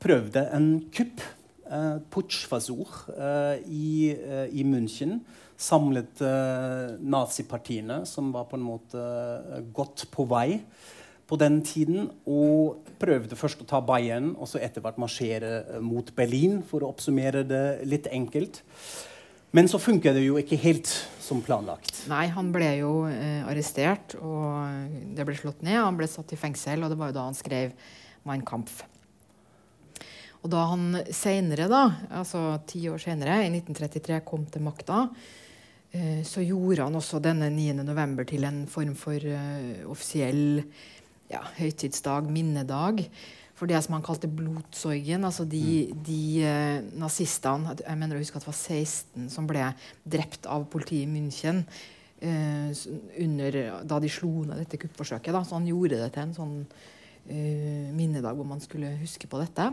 Prøvde 0.00 0.46
en 0.56 0.70
kupp, 0.96 1.20
uh, 1.68 2.00
putschversuch, 2.08 3.02
i, 3.68 4.14
i, 4.48 4.64
München. 4.64 5.18
Samlet 5.60 6.22
nazipartiene, 7.02 8.04
som 8.08 8.32
var 8.32 8.46
på 8.48 8.56
en 8.56 8.64
måte 8.64 9.04
godt 9.76 10.06
på 10.14 10.24
vei 10.30 10.62
på 11.28 11.38
den 11.40 11.60
tiden. 11.66 12.08
Og 12.26 12.80
prøvde 12.98 13.38
først 13.38 13.62
å 13.62 13.68
ta 13.68 13.82
Bayern 13.84 14.32
og 14.36 14.50
så 14.50 14.60
etter 14.62 14.84
hvert 14.84 14.98
marsjere 15.00 15.52
eh, 15.60 15.84
mot 15.84 16.10
Berlin, 16.16 16.62
for 16.66 16.82
å 16.82 16.90
oppsummere 16.92 17.44
det 17.46 17.64
litt 17.88 18.10
enkelt. 18.10 18.62
Men 19.56 19.68
så 19.70 19.80
funka 19.80 20.12
det 20.12 20.26
jo 20.26 20.36
ikke 20.40 20.58
helt 20.60 20.90
som 21.24 21.40
planlagt. 21.44 22.04
Nei, 22.10 22.26
han 22.32 22.50
ble 22.52 22.68
jo 22.82 22.92
eh, 23.08 23.40
arrestert, 23.48 24.16
og 24.20 25.14
det 25.16 25.24
ble 25.28 25.36
slått 25.38 25.64
ned. 25.64 25.78
Han 25.80 25.96
ble 25.96 26.08
satt 26.10 26.34
i 26.36 26.40
fengsel, 26.40 26.84
og 26.84 26.92
det 26.92 27.00
var 27.00 27.12
jo 27.12 27.18
da 27.20 27.26
han 27.30 27.38
skrev 27.38 27.72
Mein 28.28 28.44
Kampf. 28.48 28.82
Og 30.44 30.52
da 30.52 30.68
han 30.70 31.00
senere, 31.10 31.66
da, 31.70 31.82
altså 32.20 32.60
ti 32.68 32.84
år 32.90 33.00
senere, 33.02 33.40
i 33.42 33.50
1933, 33.50 34.20
kom 34.28 34.44
til 34.52 34.62
makta, 34.66 35.06
eh, 35.90 36.20
så 36.28 36.44
gjorde 36.44 36.86
han 36.86 37.00
også 37.00 37.20
denne 37.24 37.48
9. 37.54 37.80
november 37.88 38.28
til 38.28 38.46
en 38.46 38.62
form 38.70 38.94
for 38.98 39.16
uh, 39.16 39.88
offisiell 39.90 40.60
ja, 41.28 41.42
høytidsdag, 41.58 42.28
minnedag, 42.32 43.04
for 43.58 43.70
det 43.70 43.80
som 43.82 43.96
han 43.96 44.04
kalte 44.06 44.30
blodsorgen. 44.30 45.26
Altså 45.26 45.44
de, 45.48 45.90
de 46.06 46.20
eh, 46.46 46.78
nazistene 46.98 47.74
Jeg 47.80 47.98
mener 47.98 48.16
å 48.16 48.22
huske 48.22 48.38
at 48.38 48.46
det 48.46 48.52
var 48.52 48.60
16 48.60 49.30
som 49.34 49.48
ble 49.50 49.64
drept 50.06 50.46
av 50.46 50.68
politiet 50.70 51.08
i 51.08 51.10
München 51.10 51.64
eh, 52.22 52.70
under, 53.24 53.58
da 53.82 53.98
de 54.02 54.12
slo 54.12 54.46
ned 54.46 54.62
dette 54.62 54.80
kuppforsøket. 54.84 55.34
Da. 55.34 55.42
Så 55.42 55.58
han 55.58 55.66
gjorde 55.68 55.98
det 55.98 56.12
til 56.14 56.24
en 56.28 56.36
sånn 56.36 56.56
eh, 57.26 57.90
minnedag 57.94 58.38
hvor 58.38 58.48
man 58.48 58.62
skulle 58.62 58.94
huske 59.02 59.30
på 59.30 59.42
dette. 59.42 59.72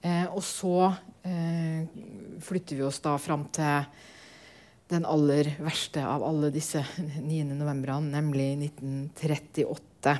Eh, 0.00 0.26
og 0.32 0.42
så 0.44 0.88
eh, 1.26 1.84
flytter 2.44 2.80
vi 2.80 2.86
oss 2.86 3.02
da 3.04 3.16
fram 3.20 3.46
til 3.54 3.86
den 4.86 5.06
aller 5.08 5.50
verste 5.58 6.04
av 6.06 6.24
alle 6.24 6.52
disse 6.54 6.80
9. 7.20 7.42
novembrene, 7.52 8.12
nemlig 8.14 8.54
1938. 8.70 10.16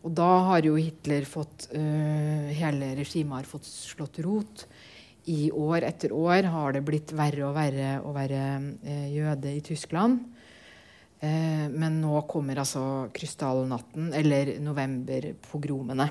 Og 0.00 0.14
da 0.16 0.28
har 0.48 0.64
jo 0.64 0.78
Hitler 0.80 1.26
fått 1.28 1.68
uh, 1.74 2.48
Hele 2.56 2.94
regimet 2.98 3.42
har 3.42 3.48
fått 3.48 3.68
slått 3.68 4.20
rot. 4.24 4.64
I 5.30 5.50
år 5.52 5.84
etter 5.84 6.14
år 6.16 6.48
har 6.48 6.74
det 6.74 6.84
blitt 6.86 7.12
verre 7.16 7.44
og 7.50 7.56
verre 7.58 7.98
å 8.00 8.14
være 8.16 8.42
uh, 8.80 9.08
jøde 9.12 9.52
i 9.52 9.62
Tyskland. 9.64 10.22
Uh, 11.20 11.68
men 11.68 12.00
nå 12.00 12.24
kommer 12.30 12.62
altså 12.62 12.82
krystallnatten, 13.14 14.12
eller 14.16 14.56
novemberpogromene. 14.64 16.08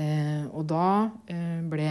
Eh, 0.00 0.44
og 0.54 0.64
da 0.70 1.10
eh, 1.28 1.60
ble 1.66 1.88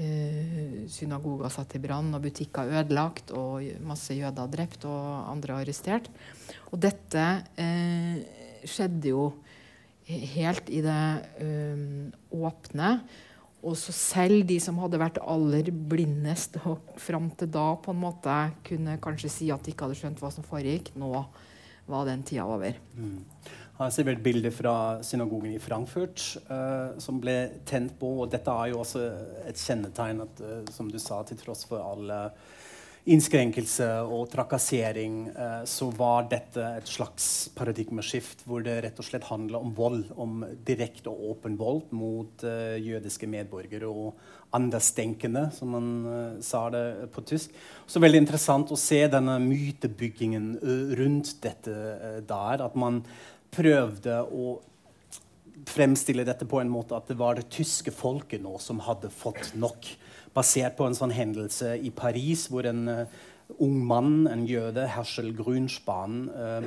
synagoger 0.00 0.88
synagoga 0.90 1.50
satt 1.52 1.76
i 1.76 1.80
brann, 1.82 2.10
og 2.16 2.24
butikker 2.24 2.72
ødelagt, 2.80 3.30
og 3.36 3.62
masse 3.86 4.16
jøder 4.16 4.50
drept 4.50 4.86
og 4.88 5.28
andre 5.30 5.60
arrestert. 5.60 6.08
Og 6.72 6.80
dette 6.82 7.26
eh, 7.60 8.64
skjedde 8.66 9.12
jo 9.12 9.26
helt 10.06 10.70
i 10.70 10.80
det 10.84 11.02
eh, 11.42 11.84
åpne. 12.34 12.94
Og 13.62 13.76
så 13.78 13.94
selv 13.94 14.42
de 14.48 14.58
som 14.62 14.80
hadde 14.82 14.98
vært 14.98 15.20
aller 15.22 15.70
blindest 15.70 16.58
og 16.66 16.96
fram 16.98 17.30
til 17.38 17.50
da 17.54 17.68
på 17.78 17.94
en 17.94 18.00
måte 18.02 18.36
kunne 18.66 18.98
kanskje 19.02 19.30
si 19.30 19.50
at 19.54 19.62
de 19.62 19.74
ikke 19.74 19.86
hadde 19.86 19.98
skjønt 20.00 20.22
hva 20.22 20.32
som 20.34 20.46
foregikk, 20.46 20.90
nå 20.98 21.12
var 21.86 22.08
den 22.08 22.24
tida 22.26 22.46
over. 22.46 22.74
Mm. 22.98 23.20
Jeg 23.82 24.04
har 24.06 24.12
et 24.12 24.22
bilde 24.22 24.50
fra 24.54 24.74
synagogen 25.02 25.54
i 25.54 25.62
Frankfurt 25.62 26.22
uh, 26.46 26.98
som 27.02 27.18
ble 27.22 27.36
tent 27.66 27.94
på. 27.98 28.10
og 28.22 28.30
Dette 28.30 28.50
er 28.50 28.70
jo 28.70 28.82
også 28.82 29.02
et 29.48 29.58
kjennetegn 29.58 30.22
at, 30.22 30.42
uh, 30.42 30.60
som 30.70 30.90
du 30.90 30.98
sa, 31.02 31.22
til 31.26 31.40
tross 31.40 31.64
for 31.66 31.82
alle 31.82 32.20
innskrenkelse 33.10 33.86
og 34.06 34.28
trakassering, 34.30 35.26
eh, 35.28 35.62
så 35.66 35.88
var 35.96 36.28
dette 36.30 36.62
et 36.78 36.86
slags 36.86 37.50
paradigmeskift 37.56 38.44
hvor 38.46 38.62
det 38.62 38.76
rett 38.84 39.00
og 39.02 39.06
slett 39.08 39.26
handla 39.26 39.58
om 39.58 39.72
vold. 39.74 40.04
Om 40.14 40.44
direkte 40.66 41.10
og 41.10 41.32
åpen 41.34 41.56
vold 41.58 41.90
mot 41.90 42.44
eh, 42.46 42.78
jødiske 42.78 43.26
medborgere 43.26 43.90
og 43.90 44.14
anderstenkende, 44.54 45.48
som 45.56 45.74
man 45.74 45.90
eh, 46.06 46.40
sa 46.46 46.68
det 46.70 47.10
på 47.14 47.26
tysk. 47.26 47.50
Så 47.86 48.02
veldig 48.02 48.22
interessant 48.22 48.70
å 48.70 48.78
se 48.78 49.02
denne 49.10 49.38
mytebyggingen 49.42 50.54
rundt 50.98 51.34
dette 51.42 52.22
der. 52.28 52.62
At 52.62 52.78
man 52.78 53.02
prøvde 53.52 54.22
å 54.30 54.60
fremstille 55.68 56.24
dette 56.26 56.46
på 56.48 56.60
en 56.60 56.70
måte 56.72 56.96
at 56.96 57.10
det 57.10 57.18
var 57.20 57.36
det 57.38 57.50
tyske 57.52 57.92
folket 57.94 58.42
nå 58.42 58.56
som 58.62 58.80
hadde 58.86 59.10
fått 59.12 59.52
nok. 59.54 59.86
Basert 60.34 60.78
på 60.78 60.86
en 60.88 60.96
sånn 60.96 61.12
hendelse 61.12 61.76
i 61.76 61.90
Paris 61.94 62.46
hvor 62.50 62.66
en 62.66 62.88
uh, 62.88 63.04
ung 63.60 63.82
mann, 63.84 64.26
en 64.30 64.46
jøde, 64.48 64.86
Herschel 64.88 65.32
Grunspan, 65.36 66.22
uh, 66.32 66.64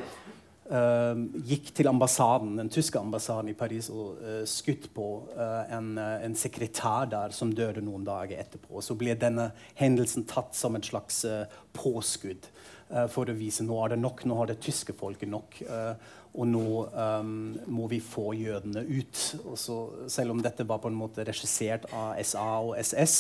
uh, 0.70 1.24
gikk 1.50 1.72
til 1.78 1.90
ambassaden, 1.90 2.56
den 2.60 2.70
tyske 2.74 3.02
ambassaden 3.02 3.50
i 3.50 3.58
Paris 3.58 3.90
og 3.90 4.22
uh, 4.22 4.44
skutt 4.46 4.92
på 4.94 5.08
eh, 5.34 5.74
en, 5.76 5.96
eh, 5.98 6.26
en 6.26 6.36
sekretær 6.38 7.10
der 7.10 7.34
som 7.34 7.54
døde 7.54 7.82
noen 7.82 8.06
dager 8.06 8.38
etterpå. 8.42 8.82
Så 8.86 8.98
ble 8.98 9.16
denne 9.18 9.50
hendelsen 9.80 10.28
tatt 10.30 10.54
som 10.58 10.78
et 10.78 10.86
slags 10.86 11.24
eh, 11.26 11.50
påskudd 11.74 12.46
eh, 12.92 13.08
for 13.12 13.30
å 13.30 13.38
vise 13.38 13.66
nå 13.66 13.80
er 13.82 13.96
det 13.96 14.00
nok, 14.04 14.26
nå 14.30 14.38
har 14.40 14.54
det 14.54 14.62
tyske 14.64 14.94
folket 14.98 15.32
nok. 15.34 15.58
eh, 15.66 16.14
og 16.36 16.48
nå 16.50 16.70
um, 16.92 17.56
må 17.72 17.88
vi 17.92 18.02
få 18.04 18.34
jødene 18.36 18.84
ut. 18.84 19.20
Så, 19.60 19.76
selv 20.12 20.34
om 20.34 20.42
dette 20.44 20.66
var 20.68 20.82
på 20.84 20.92
en 20.92 20.98
måte 21.00 21.24
regissert 21.28 21.88
av 21.96 22.20
SA 22.28 22.48
og 22.68 22.74
SS, 22.82 23.16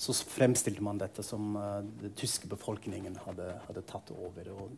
så 0.00 0.14
fremstilte 0.26 0.82
man 0.84 0.98
dette 1.00 1.22
som 1.26 1.56
uh, 1.58 1.82
den 2.00 2.14
tyske 2.18 2.48
befolkningen 2.50 3.18
hadde, 3.26 3.50
hadde 3.66 3.84
tatt 3.88 4.12
over 4.16 4.48
og 4.54 4.70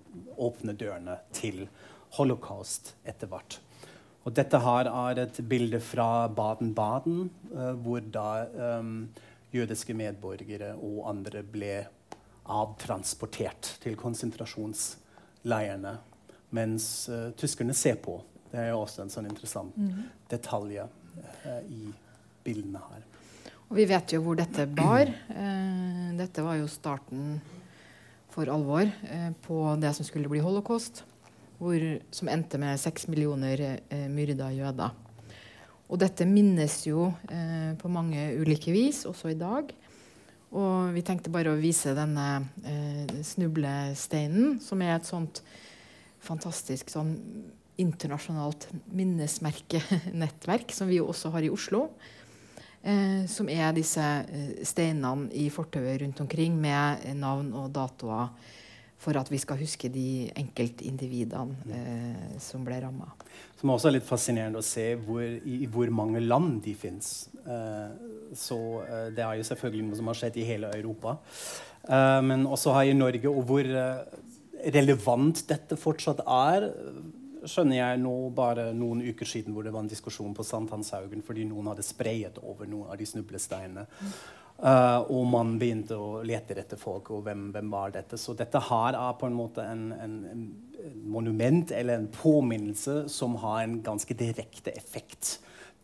åpne 0.48 0.74
dørene 0.76 1.18
til 1.36 1.66
holocaust 2.18 2.94
etter 3.06 3.30
hvert. 3.30 3.60
Og 4.26 4.34
dette 4.34 4.58
her 4.58 4.90
er 4.90 5.22
et 5.22 5.38
bilde 5.46 5.78
fra 5.78 6.26
Baden-Baden, 6.26 7.30
uh, 7.54 7.74
hvor 7.78 8.02
da 8.02 8.46
um, 8.80 9.06
jødiske 9.54 9.94
medborgere 9.94 10.74
og 10.74 11.06
andre 11.12 11.42
ble 11.46 11.86
avtransportert 12.50 13.76
til 13.82 13.96
konsentrasjonsleirene 13.98 15.96
mens 16.54 17.08
uh, 17.10 17.30
tyskerne 17.38 17.74
ser 17.74 17.98
på. 18.02 18.20
Det 18.52 18.60
er 18.62 18.70
jo 18.70 18.84
også 18.84 19.02
en 19.02 19.12
sånn 19.12 19.26
interessant 19.30 19.74
detalj 20.30 20.78
uh, 20.82 21.60
i 21.66 21.90
bildene 22.46 22.82
her. 22.92 23.04
Og 23.66 23.80
vi 23.80 23.86
vet 23.90 24.14
jo 24.14 24.22
hvor 24.22 24.38
dette 24.38 24.68
bar. 24.70 25.10
Uh, 25.30 26.14
dette 26.16 26.44
var 26.46 26.60
jo 26.60 26.70
starten 26.70 27.38
for 28.36 28.52
alvor 28.52 28.84
eh, 28.84 29.32
på 29.46 29.62
det 29.80 29.94
som 29.96 30.04
skulle 30.04 30.28
bli 30.28 30.42
holocaust. 30.44 31.04
Hvor, 31.56 31.80
som 32.12 32.28
endte 32.28 32.60
med 32.60 32.76
seks 32.76 33.06
millioner 33.08 33.62
eh, 33.64 34.08
myrda 34.12 34.50
jøder. 34.52 34.92
Og 35.88 36.00
dette 36.02 36.26
minnes 36.28 36.74
jo 36.84 37.06
eh, 37.32 37.72
på 37.80 37.88
mange 37.88 38.28
ulike 38.36 38.74
vis, 38.74 39.06
også 39.08 39.32
i 39.32 39.38
dag. 39.40 39.70
Og 40.56 40.92
vi 40.92 41.04
tenkte 41.06 41.32
bare 41.32 41.54
å 41.54 41.60
vise 41.60 41.94
denne 41.96 42.26
eh, 42.66 43.22
snublesteinen, 43.24 44.58
som 44.60 44.84
er 44.84 44.98
et 44.98 45.08
sånt 45.08 45.40
fantastisk 46.26 46.90
sånn 46.92 47.14
internasjonalt 47.80 48.68
minnesmerkenettverk, 48.96 50.72
som 50.72 50.88
vi 50.88 51.00
jo 51.00 51.08
også 51.12 51.32
har 51.34 51.44
i 51.44 51.52
Oslo. 51.52 51.86
Eh, 52.86 53.24
som 53.30 53.48
er 53.50 53.72
disse 53.74 54.02
eh, 54.02 54.62
steinene 54.66 55.26
i 55.34 55.48
fortauet 55.50 56.00
rundt 56.04 56.22
omkring 56.22 56.54
med 56.60 57.02
navn 57.18 57.50
og 57.58 57.72
datoer 57.74 58.30
for 59.02 59.18
at 59.20 59.28
vi 59.30 59.38
skal 59.42 59.58
huske 59.60 59.90
de 59.92 60.28
enkeltindividene 60.38 61.74
eh, 61.76 62.36
som 62.42 62.64
ble 62.66 62.78
ramma. 62.84 63.10
Som 63.60 63.72
også 63.74 63.90
er 63.90 63.96
litt 63.98 64.08
fascinerende 64.08 64.62
å 64.62 64.66
se 64.66 64.86
hvor, 65.02 65.24
i, 65.24 65.60
i 65.66 65.68
hvor 65.70 65.90
mange 65.94 66.22
land 66.22 66.60
de 66.64 66.76
fins. 66.78 67.28
Eh, 67.44 67.90
så 68.36 68.60
eh, 68.86 69.08
det 69.16 69.24
er 69.24 69.40
jo 69.40 69.48
selvfølgelig 69.50 69.88
noe 69.88 70.00
som 70.00 70.12
har 70.12 70.20
skjedd 70.22 70.40
i 70.40 70.46
hele 70.48 70.72
Europa. 70.78 71.18
Eh, 71.86 72.20
men 72.26 72.46
også 72.48 72.74
her 72.78 72.92
i 72.92 72.96
Norge, 72.96 73.30
og 73.30 73.44
hvor 73.50 73.70
relevant 74.74 75.44
dette 75.48 75.78
fortsatt 75.78 76.24
er, 76.26 76.70
skjønner 77.46 77.78
jeg 77.78 78.00
nå 78.02 78.14
bare 78.34 78.70
noen 78.74 79.04
uker 79.06 79.28
siden 79.28 79.54
hvor 79.54 79.66
det 79.66 79.72
var 79.74 79.84
en 79.84 79.90
diskusjon 79.90 80.34
på 80.34 80.46
Sankthanshaugen 80.46 81.22
fordi 81.26 81.46
noen 81.46 81.70
hadde 81.70 81.86
sprayet 81.86 82.40
over 82.42 82.68
noen 82.70 82.90
av 82.90 82.98
de 82.98 83.06
snublesteinene. 83.08 83.86
Uh, 84.56 85.02
og 85.12 85.26
man 85.28 85.58
begynte 85.60 85.98
å 86.00 86.22
lete 86.24 86.54
etter 86.56 86.80
folk, 86.80 87.10
og 87.12 87.26
hvem, 87.26 87.50
hvem 87.52 87.68
var 87.68 87.92
dette? 87.92 88.16
Så 88.16 88.32
dette 88.38 88.62
her 88.70 88.96
er 88.96 89.18
på 89.20 89.28
en 89.28 89.36
måte 89.36 89.60
en, 89.68 89.90
en, 89.92 90.14
en 90.32 90.46
monument 91.12 91.74
eller 91.76 92.00
en 92.00 92.08
påminnelse 92.08 93.02
som 93.12 93.36
har 93.42 93.66
en 93.66 93.82
ganske 93.84 94.16
direkte 94.16 94.72
effekt 94.72 95.34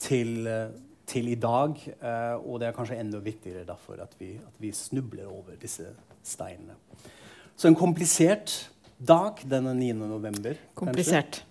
til, 0.00 0.48
uh, 0.48 0.72
til 1.04 1.28
i 1.34 1.36
dag. 1.36 1.76
Uh, 2.00 2.40
og 2.40 2.62
det 2.62 2.70
er 2.70 2.78
kanskje 2.78 3.00
enda 3.02 3.20
viktigere 3.20 3.68
derfor 3.68 4.00
at 4.06 4.16
vi, 4.18 4.38
at 4.40 4.56
vi 4.62 4.72
snubler 4.72 5.28
over 5.28 5.60
disse 5.60 5.92
steinene. 6.24 6.78
Så 7.52 7.68
en 7.68 7.76
komplisert 7.76 8.71
dag 9.06 9.40
denne 9.48 9.74
9. 9.78 9.94
november. 10.06 10.54
kanskje. 10.54 10.78
Komplisert. 10.78 11.42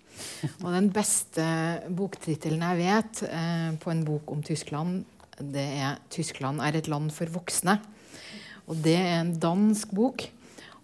Og 0.62 0.68
den 0.74 0.90
beste 0.92 1.44
boktittelen 1.92 2.62
jeg 2.62 2.80
vet 2.82 3.22
eh, 3.28 3.70
på 3.80 3.92
en 3.92 4.04
bok 4.06 4.30
om 4.32 4.42
Tyskland, 4.44 5.04
det 5.38 5.64
er 5.80 5.98
'Tyskland 6.10 6.60
er 6.60 6.76
et 6.76 6.88
land 6.88 7.10
for 7.12 7.26
voksne'. 7.26 7.80
Og 8.68 8.76
det 8.76 8.96
er 8.96 9.20
en 9.20 9.32
dansk 9.40 9.90
bok. 9.90 10.28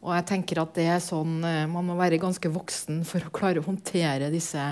Og 0.02 0.14
jeg 0.14 0.26
tenker 0.30 0.62
at 0.62 0.74
det 0.74 0.86
er 0.86 1.00
sånn 1.02 1.42
eh, 1.44 1.66
Man 1.66 1.86
må 1.88 1.96
være 1.98 2.20
ganske 2.22 2.50
voksen 2.50 3.02
for 3.06 3.24
å 3.24 3.34
klare 3.34 3.62
å 3.62 3.66
håndtere 3.66 4.30
disse 4.30 4.62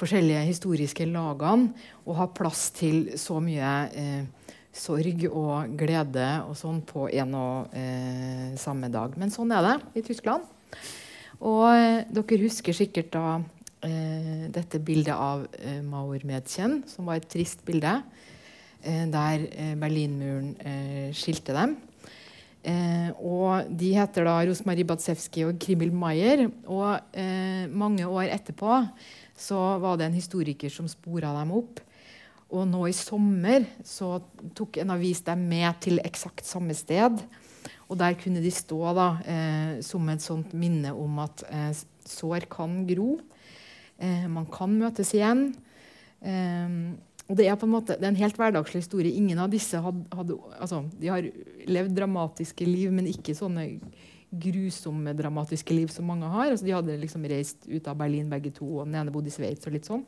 forskjellige 0.00 0.46
historiske 0.48 1.04
lagene 1.08 1.74
og 2.06 2.16
ha 2.16 2.26
plass 2.32 2.70
til 2.76 3.18
så 3.20 3.40
mye 3.40 3.72
eh, 3.92 4.24
sorg 4.72 5.26
og 5.28 5.74
glede 5.76 6.28
og 6.46 6.54
sånn 6.56 6.80
på 6.86 7.08
en 7.10 7.36
og 7.36 7.76
eh, 7.76 8.56
samme 8.60 8.88
dag. 8.92 9.16
Men 9.20 9.32
sånn 9.34 9.52
er 9.56 9.66
det 9.66 9.76
i 10.00 10.04
Tyskland. 10.06 10.46
Og 11.40 11.70
eh, 11.72 12.02
dere 12.12 12.42
husker 12.42 12.76
sikkert 12.76 13.14
da 13.14 13.38
eh, 13.86 14.48
dette 14.52 14.80
bildet 14.84 15.14
av 15.16 15.46
eh, 15.56 15.80
Maur 15.80 16.20
Medkjenn, 16.28 16.82
som 16.90 17.08
var 17.08 17.20
et 17.20 17.28
trist 17.32 17.64
bilde, 17.64 17.94
eh, 18.84 19.06
der 19.08 19.46
eh, 19.48 19.72
Berlinmuren 19.80 20.52
eh, 20.60 21.06
skilte 21.16 21.56
dem. 21.56 21.78
Og 22.60 23.70
de 23.72 23.94
heter 23.96 24.26
da 24.28 24.34
Rosmarie 24.44 24.84
Badsewski 24.84 25.46
og 25.46 25.56
Krimmel 25.64 25.94
Maier. 25.96 26.42
Og 26.68 27.16
mange 27.72 28.04
år 28.04 28.34
etterpå 28.34 28.82
så 29.32 29.60
var 29.80 29.96
det 29.96 30.10
en 30.10 30.18
historiker 30.18 30.68
som 30.68 30.84
spora 30.84 31.30
dem 31.38 31.54
opp. 31.56 31.80
Og 32.52 32.68
nå 32.68 32.82
i 32.84 32.92
sommer 32.92 33.64
så 33.80 34.18
tok 34.52 34.76
en 34.82 34.92
avis 34.92 35.24
dem 35.24 35.46
med 35.48 35.80
til 35.86 36.02
eksakt 36.04 36.44
samme 36.44 36.76
sted. 36.76 37.16
Og 37.90 37.98
der 37.98 38.14
kunne 38.18 38.42
de 38.42 38.52
stå 38.54 38.94
da, 38.94 39.08
eh, 39.26 39.72
som 39.82 40.08
et 40.12 40.22
sånt 40.22 40.54
minne 40.54 40.92
om 40.94 41.18
at 41.24 41.42
eh, 41.50 41.70
sår 42.06 42.46
kan 42.50 42.84
gro. 42.86 43.16
Eh, 43.98 44.26
man 44.30 44.46
kan 44.50 44.72
møtes 44.78 45.10
igjen. 45.16 45.48
Eh, 46.22 46.76
og 47.30 47.36
det 47.38 47.46
er 47.46 47.58
på 47.58 47.66
en 47.66 47.74
måte, 47.76 47.94
en 47.94 48.18
helt 48.18 48.38
hverdagslig 48.38 48.82
historie. 48.82 49.14
Ingen 49.14 49.38
av 49.38 49.50
disse 49.52 49.78
hadde, 49.78 50.02
hadde 50.14 50.38
altså, 50.58 50.82
har 51.04 51.28
levd 51.70 51.94
dramatiske 51.94 52.66
liv, 52.66 52.90
men 52.94 53.06
ikke 53.10 53.36
sånne 53.38 53.68
grusomme, 54.30 55.14
dramatiske 55.18 55.74
liv 55.74 55.92
som 55.94 56.08
mange 56.10 56.26
har. 56.30 56.50
Altså, 56.50 56.66
de 56.66 56.74
hadde 56.74 56.98
liksom 56.98 57.26
reist 57.30 57.68
ut 57.70 57.86
av 57.90 57.98
Berlin 57.98 58.30
begge 58.30 58.50
to, 58.54 58.66
og 58.66 58.88
den 58.88 58.98
ene 58.98 59.14
bodde 59.14 59.30
i 59.30 59.34
Sveits. 59.34 59.66
og 59.66 59.74
litt 59.74 59.86
sånn. 59.86 60.02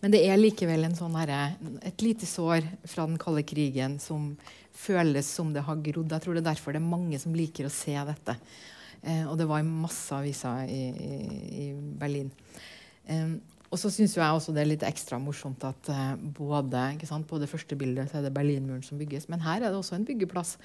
Men 0.00 0.14
det 0.14 0.22
er 0.24 0.38
likevel 0.40 0.86
sånn 0.96 1.18
her, 1.18 1.56
et 1.84 2.02
lite 2.02 2.26
sår 2.26 2.64
fra 2.88 3.04
den 3.08 3.18
kalde 3.20 3.42
krigen 3.44 3.98
som 4.00 4.32
føles 4.80 5.28
som 5.38 5.52
det 5.54 5.64
har 5.66 5.84
grodd. 5.84 6.12
Jeg 6.14 6.24
tror 6.24 6.36
det 6.36 6.44
er 6.44 6.50
derfor 6.52 6.76
det 6.76 6.82
er 6.82 6.92
mange 6.92 7.20
som 7.22 7.36
liker 7.36 7.68
å 7.68 7.72
se 7.74 7.94
dette. 8.08 8.36
Eh, 9.02 9.24
og 9.28 9.36
det 9.40 9.48
var 9.48 9.62
i 9.62 9.68
masse 9.68 10.12
aviser 10.16 10.68
i, 10.68 10.82
i, 10.90 11.14
i 11.62 11.70
Berlin. 12.00 12.30
Eh, 13.08 13.38
og 13.70 13.78
så 13.78 13.86
syns 13.94 14.16
jeg 14.16 14.26
også 14.26 14.50
det 14.50 14.64
er 14.64 14.68
litt 14.72 14.82
ekstra 14.82 15.14
morsomt 15.22 15.62
at 15.62 15.88
eh, 15.94 16.14
både 16.34 16.82
sant, 17.06 17.28
på 17.30 17.38
det 17.38 17.46
første 17.50 17.76
bildet 17.78 18.10
så 18.10 18.18
er 18.18 18.24
det 18.26 18.32
Berlinmuren 18.34 18.82
som 18.82 18.98
bygges, 18.98 19.28
men 19.30 19.44
her 19.44 19.60
er 19.60 19.68
det 19.68 19.78
også 19.78 19.94
en 19.94 20.06
byggeplass. 20.08 20.56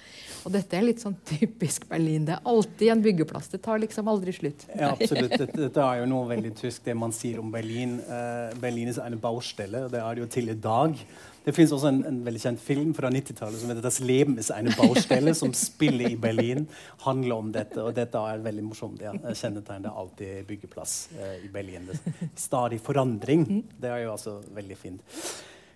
Og 0.41 0.55
dette 0.55 0.73
er 0.73 0.87
litt 0.87 1.03
sånn 1.03 1.17
typisk 1.29 1.85
Berlin. 1.91 2.25
Det 2.25 2.33
er 2.33 2.49
alltid 2.49 2.95
en 2.95 3.05
byggeplass. 3.05 3.51
Det 3.53 3.61
tar 3.67 3.83
liksom 3.83 4.09
aldri 4.09 4.33
slutt. 4.33 4.65
Ja, 4.73 4.95
absolutt. 4.95 5.35
Dette, 5.37 5.53
dette 5.67 5.85
er 5.85 6.01
jo 6.01 6.09
noe 6.09 6.25
veldig 6.33 6.55
tysk, 6.57 6.81
det 6.87 6.97
man 6.97 7.13
sier 7.13 7.43
om 7.43 7.53
Berlin. 7.53 7.99
Uh, 8.09 8.49
Berlin 8.63 8.89
er 8.89 9.05
en 9.05 9.21
baustelle, 9.21 9.85
og 9.85 9.93
det 9.93 10.01
er 10.01 10.17
det 10.17 10.25
jo 10.25 10.31
til 10.39 10.49
i 10.49 10.57
dag. 10.65 11.05
Det 11.45 11.53
fins 11.53 11.69
også 11.75 11.91
en, 11.91 11.99
en, 12.09 12.17
veldig 12.25 12.41
kjent 12.41 12.61
film 12.61 12.93
fra 12.97 13.11
90-tallet 13.13 13.61
som 13.61 13.69
heter 13.69 13.85
'Das 13.85 13.99
Leben 14.01 14.39
ist 14.41 14.51
eine 14.51 14.73
Baustelle', 14.73 15.33
som 15.33 15.53
spiller 15.53 16.09
i 16.09 16.15
Berlin. 16.15 16.67
handler 17.05 17.35
om 17.35 17.51
dette, 17.51 17.83
og 17.83 17.93
dette 17.93 18.17
er 18.17 18.41
veldig 18.41 18.63
morsomt. 18.65 19.01
Ja. 19.01 19.13
Kjennetegnet 19.13 19.91
er 19.91 19.99
alltid 20.01 20.47
byggeplass 20.47 21.09
eh, 21.13 21.45
i 21.45 21.51
Berlin. 21.53 21.85
Det, 21.85 21.99
stadig 22.35 22.81
forandring. 22.81 23.63
Det 23.77 23.91
er 23.91 24.03
jo 24.07 24.11
altså 24.15 24.39
veldig 24.55 24.77
fint. 24.77 25.01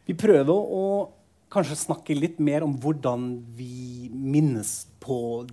Vi 0.06 0.18
prøver 0.18 0.54
å 0.54 0.86
kanskje 1.54 1.78
snakke 1.78 2.18
litt 2.18 2.40
mer 2.42 2.66
om 2.66 2.74
hvordan 2.82 3.30
vi 3.58 4.10
minnes 4.10 4.88
på 5.00 5.46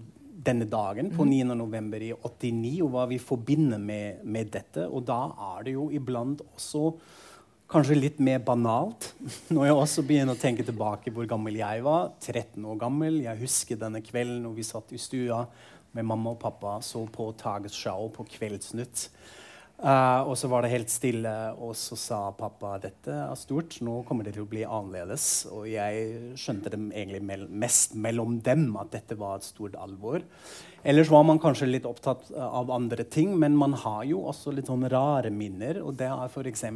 denne 0.47 0.65
dagen, 0.71 1.11
på 1.17 1.25
9. 1.27 1.45
november 1.59 2.03
i 2.03 2.13
89, 2.15 2.83
og 2.85 2.91
hva 2.95 3.07
vi 3.11 3.19
forbinder 3.21 3.81
med, 3.83 4.25
med 4.25 4.53
dette. 4.55 4.87
Og 4.89 5.05
da 5.09 5.21
er 5.57 5.67
det 5.67 5.77
jo 5.77 5.89
iblant 5.93 6.41
også 6.55 6.93
Kanskje 7.67 7.97
litt 7.99 8.19
mer 8.23 8.39
banalt. 8.47 9.09
Når 9.55 9.65
jeg 9.67 9.75
også 9.75 10.03
begynner 10.07 10.37
å 10.37 10.39
tenke 10.39 10.63
tilbake 10.67 11.11
hvor 11.15 11.27
gammel 11.27 11.59
jeg 11.59 11.83
var. 11.83 12.13
13 12.23 12.63
år 12.63 12.77
gammel. 12.79 13.19
Jeg 13.25 13.43
husker 13.43 13.81
denne 13.81 14.03
kvelden 14.07 14.45
når 14.47 14.55
vi 14.55 14.67
satt 14.69 14.95
i 14.95 15.01
stua 15.03 15.41
med 15.97 16.07
mamma 16.07 16.37
og 16.37 16.39
pappa 16.39 16.77
så 16.85 17.03
på 17.11 17.33
Tagesschau 17.41 18.13
på 18.15 18.27
Kveldsnytt. 18.37 19.09
Uh, 19.77 20.23
og 20.31 20.39
så 20.41 20.49
var 20.49 20.65
det 20.65 20.71
helt 20.73 20.89
stille, 20.89 21.33
og 21.61 21.75
så 21.77 21.99
sa 22.01 22.21
pappa 22.33 22.79
dette 22.81 23.13
er 23.13 23.35
stort, 23.37 23.75
nå 23.85 23.99
kommer 24.09 24.25
det 24.25 24.33
til 24.37 24.47
å 24.47 24.49
bli 24.49 24.63
annerledes. 24.63 25.27
Og 25.53 25.67
jeg 25.69 26.33
skjønte 26.39 26.73
det 26.73 26.81
egentlig 26.87 27.21
mell 27.29 27.45
mest 27.51 27.99
mellom 27.99 28.39
dem 28.47 28.71
at 28.81 28.95
dette 28.95 29.19
var 29.21 29.41
et 29.41 29.51
stort 29.51 29.77
alvor. 29.77 30.23
Ellers 30.87 31.11
var 31.13 31.27
man 31.29 31.43
kanskje 31.43 31.69
litt 31.69 31.91
opptatt 31.91 32.31
av 32.31 32.71
andre 32.73 33.05
ting, 33.05 33.35
men 33.37 33.59
man 33.59 33.75
har 33.83 34.07
jo 34.09 34.23
også 34.31 34.55
litt 34.55 34.71
sånn 34.71 34.87
rare 34.93 35.35
minner. 35.35 35.83
Og 35.83 35.99
det 35.99 36.09
er 36.15 36.31
f.eks 36.31 36.69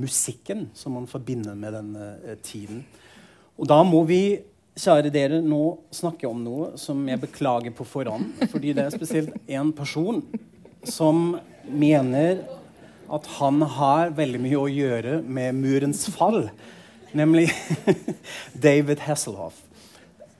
musikken 0.00 0.68
som 0.76 0.96
man 0.96 1.08
forbinder 1.10 1.56
med 1.58 1.74
denne 1.76 2.10
eh, 2.24 2.38
tiden. 2.44 2.84
Og 3.56 3.68
da 3.70 3.80
må 3.86 4.02
vi 4.08 4.38
kjære 4.76 5.12
dere, 5.12 5.40
nå 5.40 5.78
snakke 5.94 6.28
om 6.28 6.42
noe 6.44 6.74
som 6.80 7.00
jeg 7.08 7.22
beklager 7.22 7.72
på 7.76 7.86
forhånd. 7.88 8.34
Fordi 8.52 8.74
det 8.76 8.84
er 8.84 8.94
spesielt 8.94 9.36
én 9.48 9.72
person 9.76 10.20
som 10.86 11.38
mener 11.66 12.44
at 13.06 13.28
han 13.38 13.62
har 13.76 14.12
veldig 14.16 14.40
mye 14.42 14.58
å 14.60 14.70
gjøre 14.70 15.20
med 15.22 15.56
murens 15.56 16.04
fall. 16.12 16.48
Nemlig 17.16 17.48
David 18.66 19.00
Hasselhoff. 19.06 19.62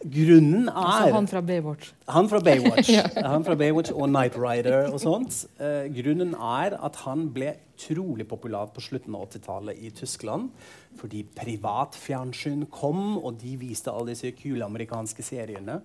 Grunnen 0.06 0.68
er 0.68 0.76
altså 0.76 1.14
Han 1.16 1.28
fra 1.30 1.40
Baywatch. 1.42 1.92
Han 2.12 2.28
fra 2.30 2.40
Baywatch, 2.44 2.90
ja. 2.98 3.06
han 3.26 3.46
fra 3.46 3.56
Baywatch 3.58 3.94
og 3.94 4.10
Night 4.12 4.36
Rider 4.38 4.90
og 4.92 5.00
sånt. 5.02 5.46
Uh, 5.58 5.88
grunnen 5.96 6.34
er 6.36 6.76
at 6.76 7.00
han 7.06 7.26
ble 7.34 7.54
utrolig 7.76 8.26
populært 8.28 8.72
på 8.74 8.84
slutten 8.84 9.14
av 9.16 9.28
80-tallet 9.28 9.82
i 9.84 9.92
Tyskland. 9.94 10.48
Fordi 10.96 11.22
privatfjernsyn 11.36 12.64
kom, 12.72 13.18
og 13.20 13.36
de 13.42 13.56
viste 13.60 13.92
alle 13.92 14.14
disse 14.14 14.32
kule 14.38 14.64
amerikanske 14.64 15.24
seriene. 15.26 15.82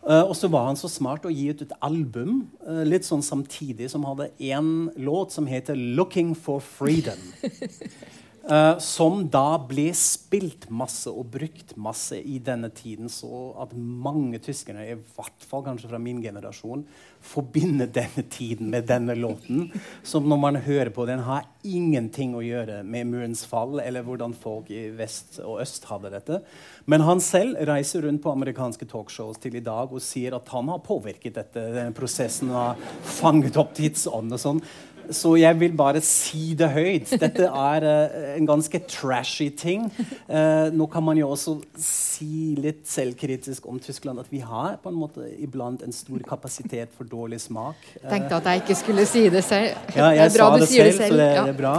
Uh, 0.00 0.22
og 0.22 0.32
så 0.38 0.48
var 0.48 0.70
han 0.70 0.78
så 0.80 0.88
smart 0.88 1.26
å 1.28 1.32
gi 1.34 1.50
ut 1.52 1.60
et 1.66 1.74
album 1.84 2.46
uh, 2.64 2.80
litt 2.88 3.04
sånn 3.04 3.20
samtidig 3.20 3.90
som 3.92 4.06
hadde 4.08 4.30
én 4.40 4.88
låt 4.96 5.34
som 5.34 5.44
heter 5.44 5.76
'Looking 5.76 6.32
for 6.32 6.64
Freedom'. 6.64 7.20
Uh, 8.40 8.78
som 8.80 9.26
da 9.28 9.58
ble 9.68 9.90
spilt 9.92 10.64
masse 10.72 11.10
og 11.12 11.26
brukt 11.34 11.74
masse 11.76 12.16
i 12.16 12.38
denne 12.40 12.70
tiden, 12.72 13.10
så 13.12 13.50
at 13.60 13.74
mange 13.76 14.40
tyskere, 14.40 14.86
i 14.88 14.96
hvert 14.96 15.44
fall 15.44 15.66
kanskje 15.66 15.90
fra 15.90 16.00
min 16.00 16.22
generasjon, 16.24 16.86
forbinder 17.20 17.90
denne 17.92 18.24
tiden 18.32 18.70
med 18.72 18.88
denne 18.88 19.14
låten. 19.18 19.68
Som 20.02 20.28
når 20.30 20.40
man 20.40 20.60
hører 20.64 20.90
på 20.94 21.04
den, 21.08 21.20
har 21.26 21.44
ingenting 21.60 22.32
å 22.32 22.40
gjøre 22.40 22.80
med 22.80 23.10
murens 23.10 23.44
fall 23.44 23.82
eller 23.82 24.06
hvordan 24.06 24.32
folk 24.32 24.70
i 24.72 24.86
vest 24.96 25.36
og 25.44 25.60
øst 25.60 25.84
hadde 25.90 26.14
dette. 26.14 26.40
Men 26.88 27.04
han 27.04 27.20
selv 27.20 27.60
reiser 27.68 28.06
rundt 28.06 28.22
på 28.24 28.32
amerikanske 28.32 28.88
talkshows 28.88 29.40
til 29.42 29.58
i 29.60 29.64
dag 29.64 29.92
og 29.92 30.00
sier 30.00 30.38
at 30.38 30.48
han 30.54 30.72
har 30.72 30.80
påvirket 30.84 31.36
dette, 31.36 31.66
denne 31.76 31.92
prosessen 31.96 32.48
og 32.54 32.60
har 32.62 32.80
fanget 33.20 33.60
opp 33.60 33.76
tidsånd 33.76 34.32
og 34.32 34.40
sånn. 34.40 34.64
Så 35.10 35.34
jeg 35.40 35.58
vil 35.60 35.74
bare 35.76 36.00
si 36.04 36.52
det 36.58 36.68
høyt. 36.74 37.12
Dette 37.20 37.48
er 37.48 37.86
uh, 37.86 38.18
en 38.36 38.46
ganske 38.48 38.80
trashy 38.90 39.50
ting. 39.56 39.88
Uh, 40.30 40.70
nå 40.74 40.86
kan 40.92 41.04
man 41.04 41.18
jo 41.18 41.30
også 41.34 41.56
si 41.80 42.54
litt 42.60 42.84
selvkritisk 42.90 43.66
om 43.70 43.80
Tyskland 43.82 44.22
at 44.22 44.30
vi 44.30 44.42
har 44.44 44.78
på 44.82 44.92
en 44.92 44.98
måte 45.00 45.26
iblant 45.42 45.82
en 45.86 45.94
stor 45.94 46.22
kapasitet 46.28 46.94
for 46.96 47.08
dårlig 47.10 47.40
smak. 47.42 47.78
Uh, 47.98 48.08
Tenkte 48.08 48.38
at 48.38 48.50
jeg 48.52 48.64
ikke 48.64 48.78
skulle 48.84 49.08
si 49.10 49.26
det 49.32 49.44
selv. 49.46 49.74
Ja, 49.96 50.12
jeg 50.14 50.30
det 50.30 50.38
sa 50.38 50.50
det 50.56 50.68
selv, 50.70 50.84
det 50.84 50.98
selv, 51.00 51.16
så 51.16 51.22
det, 51.22 51.30
ja. 51.34 51.46
det 51.46 51.54
er 51.54 51.60
bra. 51.64 51.74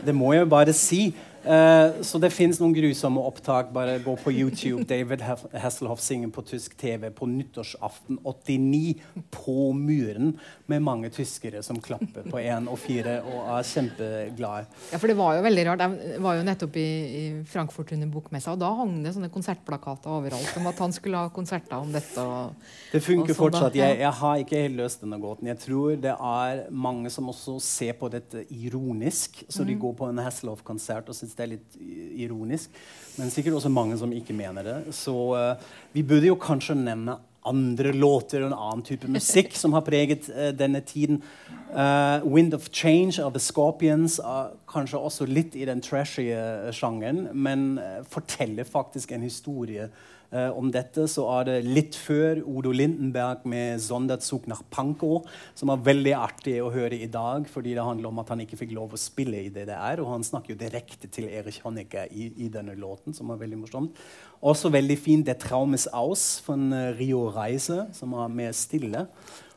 Det 0.00 0.14
må 0.16 0.32
jeg 0.32 0.46
jo 0.46 0.52
bare 0.54 0.72
si. 0.76 1.02
Uh, 1.40 2.02
så 2.04 2.20
det 2.20 2.32
fins 2.34 2.60
noen 2.60 2.74
grusomme 2.76 3.22
opptak. 3.24 3.70
Bare 3.74 3.98
gå 4.04 4.14
på 4.20 4.32
YouTube. 4.32 4.84
David 4.88 5.22
Hasselhoff 5.24 6.02
synger 6.04 6.32
på 6.34 6.44
tysk 6.46 6.76
TV 6.80 7.08
på 7.14 7.28
nyttårsaften 7.30 8.20
89 8.24 9.00
på 9.32 9.70
muren 9.76 10.34
med 10.70 10.84
mange 10.84 11.10
tyskere 11.14 11.62
som 11.66 11.80
klapper 11.82 12.26
på 12.28 12.40
én 12.42 12.68
og 12.70 12.78
fire 12.80 13.18
og 13.24 13.48
er 13.56 13.66
kjempeglade. 13.66 14.68
Ja, 14.92 15.00
for 15.00 15.10
det 15.10 15.16
var 15.18 15.38
jo 15.38 15.44
veldig 15.46 15.66
rart. 15.70 15.84
Jeg 15.86 16.22
var 16.22 16.36
jo 16.38 16.44
nettopp 16.46 16.76
i, 16.80 16.88
i 17.20 17.24
Frankfurt 17.48 17.94
under 17.96 18.12
bokmessa, 18.12 18.54
og 18.54 18.60
da 18.62 18.70
hang 18.78 18.98
det 19.04 19.14
sånne 19.16 19.32
konsertplakater 19.32 20.12
overalt 20.20 20.60
om 20.60 20.68
at 20.70 20.84
han 20.84 20.94
skulle 20.94 21.24
ha 21.24 21.32
konserter 21.34 21.78
om 21.80 21.90
dette. 21.94 22.22
Og, 22.22 22.70
det 22.92 23.02
funker 23.04 23.32
sånn 23.32 23.40
fortsatt. 23.40 23.78
Jeg, 23.78 23.98
jeg, 24.02 24.12
har 24.20 24.44
ikke 24.44 24.62
helt 24.64 24.78
løst 24.82 25.04
denne 25.04 25.20
gåten. 25.22 25.50
Jeg 25.50 25.60
tror 25.64 25.96
det 26.00 26.14
er 26.14 26.64
mange 26.70 27.12
som 27.12 27.30
også 27.32 27.56
ser 27.64 27.96
på 27.98 28.10
dette 28.12 28.44
ironisk, 28.50 29.42
så 29.48 29.64
de 29.64 29.76
mm. 29.76 29.82
går 29.86 29.96
på 30.00 30.10
en 30.10 30.22
Hasselhoff-konsert 30.24 31.10
og 31.10 31.16
syns 31.16 31.29
det 31.36 31.44
er 31.44 31.52
litt 31.54 31.80
ironisk. 32.20 32.70
Men 33.18 33.32
sikkert 33.32 33.58
også 33.58 33.72
mange 33.72 33.98
som 34.00 34.12
ikke 34.14 34.36
mener 34.36 34.66
det. 34.66 34.78
Så 34.96 35.14
uh, 35.34 35.72
vi 35.94 36.04
burde 36.06 36.30
jo 36.30 36.38
kanskje 36.40 36.78
nevne 36.78 37.18
andre 37.50 37.94
låter 37.96 38.42
og 38.42 38.50
en 38.50 38.58
annen 38.58 38.84
type 38.84 39.08
musikk 39.08 39.54
som 39.56 39.72
har 39.76 39.84
preget 39.86 40.28
uh, 40.28 40.50
denne 40.56 40.82
tiden. 40.84 41.22
Uh, 41.70 42.20
'Wind 42.26 42.54
of 42.54 42.68
Change' 42.70 43.22
av 43.22 43.32
The 43.34 43.42
Scorpions 43.42 44.18
er 44.18 44.54
kanskje 44.68 45.00
også 45.00 45.28
litt 45.28 45.56
i 45.56 45.66
den 45.68 45.80
trashy 45.80 46.30
sjangeren, 46.74 47.28
men 47.32 47.78
forteller 48.10 48.64
faktisk 48.64 49.12
en 49.12 49.22
historie 49.22 49.90
om 50.30 50.68
dette 50.70 51.08
så 51.10 51.24
er 51.40 51.46
det 51.48 51.56
litt 51.66 51.96
før 51.98 52.38
Odo 52.46 52.70
Lindenberg 52.70 53.42
med 53.50 53.80
'Sonderzug 53.82 54.46
nach 54.46 54.62
Pankow', 54.70 55.26
som 55.54 55.72
er 55.72 55.82
veldig 55.82 56.14
artig 56.14 56.56
å 56.62 56.70
høre 56.70 56.94
i 56.94 57.08
dag, 57.10 57.48
fordi 57.50 57.74
det 57.74 57.82
handler 57.84 58.08
om 58.08 58.18
at 58.22 58.28
han 58.28 58.40
ikke 58.40 58.60
fikk 58.60 58.74
lov 58.76 58.94
å 58.94 59.00
spille 59.00 59.42
i 59.42 59.50
DDR. 59.50 60.00
Og 60.00 60.12
han 60.12 60.22
snakker 60.22 60.54
jo 60.54 60.60
direkte 60.60 61.10
til 61.10 61.26
Erich 61.26 61.60
Honecker 61.64 62.06
i, 62.10 62.30
i, 62.44 62.48
denne 62.48 62.76
låten, 62.78 63.14
som 63.14 63.30
er 63.30 63.42
veldig 63.42 63.58
morsomt. 63.58 63.98
Også 64.40 64.70
veldig 64.70 64.98
fint 64.98 65.26
'Der 65.26 65.34
Traum 65.34 65.74
ist 65.74 65.88
aus' 65.92 66.40
fra 66.40 66.54
Rio 66.98 67.28
Reise, 67.28 67.88
som 67.92 68.12
er 68.12 68.28
mer 68.28 68.52
stille. 68.52 69.08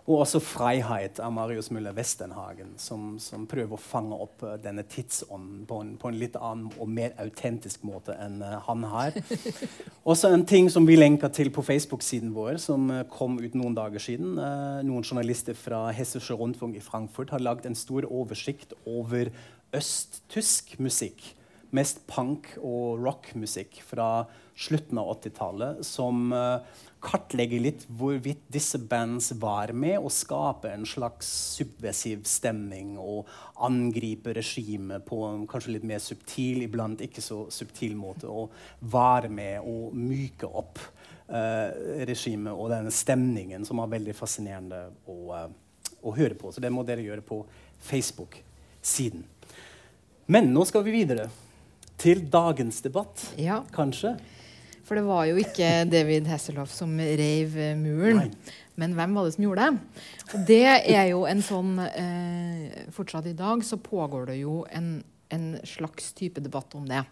Og 0.03 0.19
også 0.19 0.39
'Freiheit' 0.43 1.19
av 1.23 1.31
Marius 1.31 1.69
Müller 1.71 1.95
Westenhagen, 1.95 2.73
som, 2.77 3.19
som, 3.19 3.45
prøver 3.47 3.77
å 3.77 3.79
fange 3.79 4.17
opp 4.19 4.43
uh, 4.43 4.57
denne 4.59 4.83
tidsånden 4.83 5.61
på 5.69 5.77
en, 5.79 5.93
på 5.97 6.09
en, 6.09 6.17
litt 6.19 6.35
annen 6.35 6.73
og 6.75 6.89
mer 6.91 7.13
autentisk 7.23 7.85
måte 7.87 8.15
enn 8.19 8.41
uh, 8.43 8.57
han 8.65 8.83
har. 8.91 9.15
også 10.11 10.33
en 10.33 10.43
ting 10.49 10.67
som 10.73 10.83
vi 10.89 10.97
lenker 10.99 11.31
til 11.31 11.53
på 11.55 11.63
Facebook-siden 11.63 12.33
vår, 12.35 12.59
som 12.59 12.91
uh, 12.91 13.05
kom 13.07 13.39
ut 13.39 13.55
noen 13.55 13.77
dager 13.77 14.03
siden. 14.03 14.35
noen 14.83 15.07
journalister 15.07 15.55
fra 15.55 15.85
Hessische 15.95 16.35
Rundfunk 16.35 16.75
i 16.75 16.83
Frankfurt 16.83 17.31
har 17.31 17.39
lagd 17.39 17.65
en 17.65 17.77
stor 17.77 18.03
oversikt 18.11 18.75
over 18.83 19.31
østtysk 19.73 20.75
musikk 20.83 21.31
mest 21.73 22.03
punk- 22.09 22.55
og 22.62 23.01
rockmusikk 23.03 23.81
fra 23.86 24.25
slutten 24.55 24.99
av 25.01 25.09
80-tallet 25.15 25.81
som 25.86 26.27
uh, 26.33 26.62
kartlegger 27.03 27.62
litt 27.63 27.86
hvorvidt 27.89 28.43
disse 28.53 28.77
bands 28.79 29.31
var 29.41 29.73
med 29.75 29.97
og 29.97 30.13
skaper 30.13 30.75
en 30.75 30.86
slags 30.88 31.29
subversiv 31.57 32.23
stemning 32.29 32.95
og 33.01 33.29
angriper 33.65 34.38
regimet 34.38 35.05
på 35.07 35.23
en 35.27 35.47
kanskje 35.49 35.75
litt 35.77 35.88
mer 35.89 36.03
subtil, 36.03 36.63
iblant 36.67 37.01
ikke 37.03 37.23
så 37.23 37.43
subtil 37.53 37.97
måte. 37.99 38.29
Og 38.29 38.53
var 38.93 39.27
med 39.33 39.65
å 39.65 39.89
myke 39.97 40.47
opp 40.47 40.79
uh, 41.33 41.69
regimet 42.05 42.53
og 42.53 42.71
denne 42.73 42.93
stemningen 42.93 43.65
som 43.67 43.81
var 43.81 43.91
veldig 43.93 44.15
fascinerende 44.17 44.86
å, 45.09 45.19
uh, 45.33 45.47
å 46.05 46.15
høre 46.15 46.38
på. 46.39 46.53
Så 46.53 46.63
det 46.63 46.71
må 46.73 46.86
dere 46.88 47.05
gjøre 47.05 47.25
på 47.25 47.41
Facebook-siden. 47.83 49.25
Men 50.31 50.53
nå 50.53 50.63
skal 50.69 50.86
vi 50.86 50.93
videre 51.01 51.27
til 52.03 52.25
dagens 52.31 52.81
debatt, 52.83 53.21
ja. 53.39 53.61
kanskje. 53.75 54.17
For 54.83 54.99
det 54.99 55.05
var 55.07 55.23
jo 55.29 55.39
ikke 55.39 55.85
David 55.87 56.27
Hasselhoff 56.27 56.73
som 56.75 56.91
reiv 56.99 57.55
eh, 57.55 57.77
muren. 57.79 58.25
Nei. 58.25 58.59
Men 58.79 58.95
hvem 58.97 59.15
var 59.15 59.27
det 59.27 59.35
som 59.35 59.45
gjorde 59.45 59.67
det? 59.69 60.03
Og 60.33 60.45
det 60.49 60.61
er 60.65 61.07
jo 61.11 61.23
en 61.29 61.43
sånn 61.45 61.73
eh, 61.85 62.85
Fortsatt 62.93 63.29
i 63.29 63.35
dag 63.37 63.61
så 63.65 63.77
pågår 63.81 64.31
det 64.31 64.39
jo 64.41 64.63
en, 64.73 64.95
en 65.33 65.45
slags 65.67 66.11
type 66.17 66.41
debatt 66.43 66.73
om 66.75 66.87
det. 66.89 67.03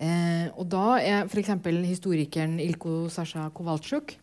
Eh, 0.00 0.46
og 0.54 0.64
da 0.72 0.98
er 1.02 1.26
f.eks. 1.28 1.52
historikeren 1.84 2.56
Ilko 2.62 3.08
Sasha 3.12 3.48
Kowalczuk, 3.54 4.14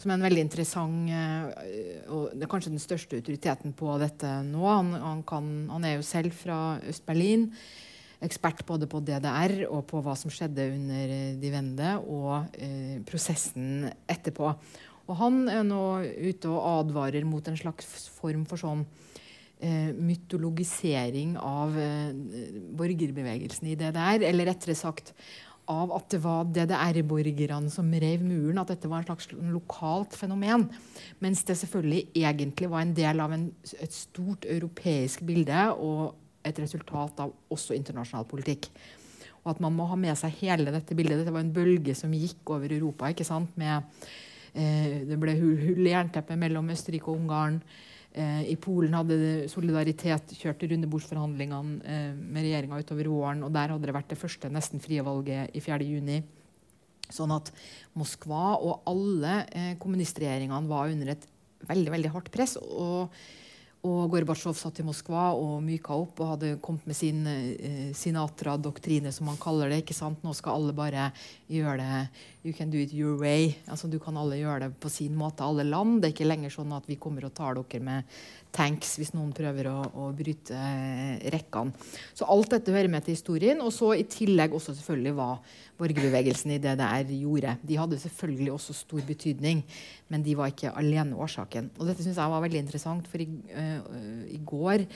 som 0.00 0.10
er 0.10 0.18
en 0.18 0.26
veldig 0.26 0.44
interessant 0.44 1.10
eh, 1.10 2.06
og 2.12 2.30
det 2.34 2.46
er 2.46 2.52
kanskje 2.52 2.74
den 2.74 2.82
største 2.82 3.20
autoriteten 3.20 3.76
på 3.76 3.96
dette 4.02 4.38
nå. 4.46 4.64
Han, 4.66 4.94
han, 5.02 5.22
kan, 5.28 5.50
han 5.72 5.86
er 5.86 5.98
jo 5.98 6.06
selv 6.06 6.34
fra 6.36 6.78
Øst-Berlin 6.88 7.50
ekspert 8.24 8.64
både 8.68 8.88
på 8.88 9.02
DDR 9.04 9.66
og 9.68 9.84
på 9.90 10.00
hva 10.04 10.14
som 10.18 10.32
skjedde 10.32 10.70
under 10.72 11.14
eh, 11.16 11.32
de 11.40 11.52
Wende, 11.52 11.94
og 12.00 12.56
eh, 12.56 12.98
prosessen 13.08 13.88
etterpå. 14.08 14.54
Og 15.06 15.18
han 15.20 15.44
er 15.50 15.66
nå 15.66 15.82
ute 16.02 16.50
og 16.50 16.64
advarer 16.80 17.26
mot 17.28 17.46
en 17.46 17.58
slags 17.58 18.08
form 18.16 18.46
for 18.48 18.58
sånn 18.58 18.82
eh, 19.60 19.92
mytologisering 19.94 21.36
av 21.38 21.76
eh, 21.78 22.14
borgerbevegelsen 22.78 23.70
i 23.70 23.76
DDR. 23.78 24.24
Eller 24.26 24.50
rettere 24.50 24.74
sagt 24.78 25.14
av 25.70 25.90
at 25.96 26.10
det 26.14 26.20
var 26.22 26.46
DDR-borgerne 26.50 27.70
som 27.70 27.90
rev 27.90 28.22
muren. 28.26 28.60
At 28.62 28.74
dette 28.74 28.90
var 28.90 29.02
en 29.02 29.08
slags 29.08 29.30
lokalt 29.54 30.18
fenomen. 30.18 30.68
Mens 31.22 31.44
det 31.46 31.58
selvfølgelig 31.62 32.08
egentlig 32.18 32.70
var 32.70 32.86
en 32.86 32.94
del 32.96 33.22
av 33.22 33.34
en, 33.34 33.48
et 33.78 33.94
stort 33.94 34.46
europeisk 34.50 35.26
bilde. 35.26 35.66
og 35.74 36.25
et 36.46 36.62
resultat 36.62 37.24
av 37.24 37.34
også 37.52 37.76
internasjonal 37.76 38.28
politikk. 38.30 38.70
Og 39.44 39.52
at 39.54 39.60
man 39.62 39.74
må 39.76 39.86
ha 39.90 39.98
med 39.98 40.16
seg 40.18 40.34
hele 40.40 40.72
dette 40.74 40.96
bildet. 40.98 41.20
Dette 41.20 41.34
var 41.34 41.44
en 41.44 41.54
bølge 41.54 41.94
som 41.94 42.14
gikk 42.14 42.54
over 42.56 42.72
Europa. 42.72 43.10
ikke 43.10 43.26
sant? 43.26 43.52
Med, 43.56 43.82
eh, 44.54 45.04
det 45.06 45.18
ble 45.18 45.36
hull 45.38 45.86
i 45.86 45.92
jernteppet 45.92 46.38
mellom 46.38 46.70
Østerrike 46.74 47.08
og 47.08 47.20
Ungarn. 47.20 47.60
Eh, 48.16 48.48
I 48.48 48.56
Polen 48.56 48.94
hadde 48.96 49.44
Solidaritet 49.52 50.32
kjørt 50.38 50.64
rundebordsforhandlingene 50.64 51.84
eh, 51.84 52.12
med 52.16 52.46
regjeringa 52.46 52.80
utover 52.80 53.10
våren. 53.12 53.44
Og 53.44 53.52
der 53.52 53.74
hadde 53.74 53.86
det 53.86 53.94
vært 53.94 54.08
det 54.14 54.20
første 54.20 54.48
nesten 54.48 54.80
frie 54.80 55.04
valget 55.04 55.52
i 55.52 55.60
4.6. 55.60 56.24
Sånn 57.12 57.30
at 57.36 57.52
Moskva 57.94 58.56
og 58.56 58.88
alle 58.90 59.42
eh, 59.52 59.74
kommunistregjeringene 59.78 60.70
var 60.70 60.90
under 60.90 61.12
et 61.12 61.28
veldig 61.68 61.92
veldig 61.92 62.14
hardt 62.14 62.32
press. 62.32 62.56
og 62.56 63.12
og 63.86 64.10
Gorbatsjov 64.12 64.56
satt 64.58 64.80
i 64.82 64.86
Moskva 64.86 65.30
og 65.38 65.60
myka 65.64 65.94
opp 65.94 66.20
og 66.20 66.32
hadde 66.34 66.52
kommet 66.64 66.86
med 66.90 66.98
sin 66.98 67.22
uh, 67.26 67.92
Sinatra-doktrine, 67.96 69.12
som 69.14 69.30
han 69.30 69.38
kaller 69.40 69.70
det. 69.72 69.82
ikke 69.84 69.96
sant? 69.96 70.22
Nå 70.26 70.34
skal 70.36 70.58
alle 70.58 70.74
bare 70.76 71.10
gjøre 71.52 71.78
det 71.82 72.00
You 72.46 72.52
can 72.54 72.70
do 72.70 72.78
it 72.78 72.92
your 72.94 73.16
way. 73.18 73.56
Altså, 73.66 73.88
du 73.90 73.98
kan 73.98 74.16
alle 74.20 74.38
gjøre 74.38 74.66
det 74.66 74.74
på 74.78 74.90
sin 74.92 75.16
måte, 75.18 75.42
alle 75.42 75.64
land. 75.66 75.98
Det 75.98 76.10
er 76.10 76.14
ikke 76.14 76.28
lenger 76.28 76.52
sånn 76.54 76.74
at 76.76 76.86
vi 76.86 76.98
kommer 77.00 77.26
og 77.26 77.34
tar 77.34 77.58
dere 77.58 77.82
med 77.82 78.18
tanks 78.54 78.94
hvis 79.00 79.12
noen 79.14 79.32
prøver 79.36 79.68
å, 79.70 79.76
å 79.96 80.06
bryte 80.16 80.56
eh, 80.56 81.26
rekkene. 81.34 81.74
Så 82.16 82.28
alt 82.30 82.54
dette 82.54 82.74
hører 82.74 82.90
med 82.92 83.04
til 83.06 83.16
historien. 83.16 83.60
Og 83.64 83.72
så 83.74 83.92
i 83.96 84.06
tillegg 84.10 84.54
også 84.56 84.76
selvfølgelig 84.78 85.14
hva 85.18 85.28
borgerbevegelsen 85.80 86.56
i 86.56 86.60
DDR 86.62 87.12
gjorde. 87.18 87.56
De 87.66 87.78
hadde 87.80 88.00
selvfølgelig 88.00 88.54
også 88.54 88.76
stor 88.78 89.04
betydning, 89.06 89.62
men 90.12 90.24
de 90.24 90.34
var 90.38 90.52
ikke 90.52 90.72
alene 90.78 91.18
årsaken. 91.20 91.70
Og 91.76 91.90
dette 91.90 92.06
syns 92.06 92.20
jeg 92.20 92.32
var 92.32 92.44
veldig 92.46 92.62
interessant, 92.64 93.08
for 93.10 93.22
i, 93.22 93.28
uh, 93.52 94.26
i 94.32 94.40
går 94.46 94.86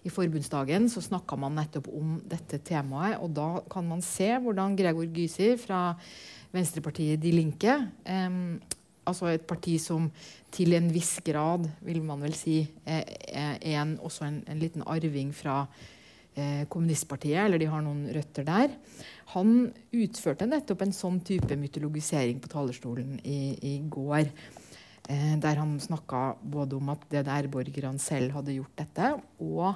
i 0.00 0.12
forbundsdagen 0.12 0.88
så 0.88 1.02
snakka 1.04 1.36
man 1.36 1.58
nettopp 1.58 1.90
om 1.92 2.16
dette 2.28 2.60
temaet. 2.64 3.18
Og 3.20 3.32
da 3.36 3.50
kan 3.72 3.86
man 3.88 4.00
se 4.04 4.30
hvordan 4.40 4.76
Gregor 4.78 5.08
Gysi 5.12 5.52
fra 5.60 5.90
Venstrepartiet 6.54 7.20
De 7.22 7.32
Linke 7.34 7.76
um, 8.08 8.56
altså 9.10 9.30
et 9.30 9.46
parti 9.46 9.76
som 9.82 10.08
til 10.54 10.74
en 10.78 10.88
viss 10.92 11.18
grad, 11.26 11.68
vil 11.86 12.02
man 12.06 12.22
vel 12.24 12.34
si, 12.38 12.62
er, 12.86 13.04
en, 13.74 13.96
også 14.02 14.26
en, 14.26 14.40
en, 14.50 14.60
liten 14.62 14.86
arving 14.86 15.30
fra 15.36 15.62
eh, 16.34 16.64
kommunistpartiet, 16.70 17.44
eller 17.44 17.60
de 17.62 17.68
har 17.70 17.84
noen 17.84 18.08
røtter 18.14 18.46
der. 18.48 18.74
Han 19.34 19.70
utførte 19.94 20.48
nettopp 20.48 20.82
en 20.86 20.96
sånn 20.96 21.20
type 21.26 21.54
mytologisering 21.58 22.40
på 22.42 22.50
talerstolen 22.50 23.20
i, 23.22 23.40
i 23.62 23.76
går. 23.86 24.32
Eh, 25.10 25.34
der 25.42 25.62
han 25.62 25.78
snakka 25.82 26.36
både 26.42 26.78
om 26.78 26.90
at 26.92 27.06
DDR-borgerne 27.10 28.02
selv 28.02 28.34
hadde 28.38 28.58
gjort 28.58 28.76
dette, 28.78 29.14
og 29.42 29.74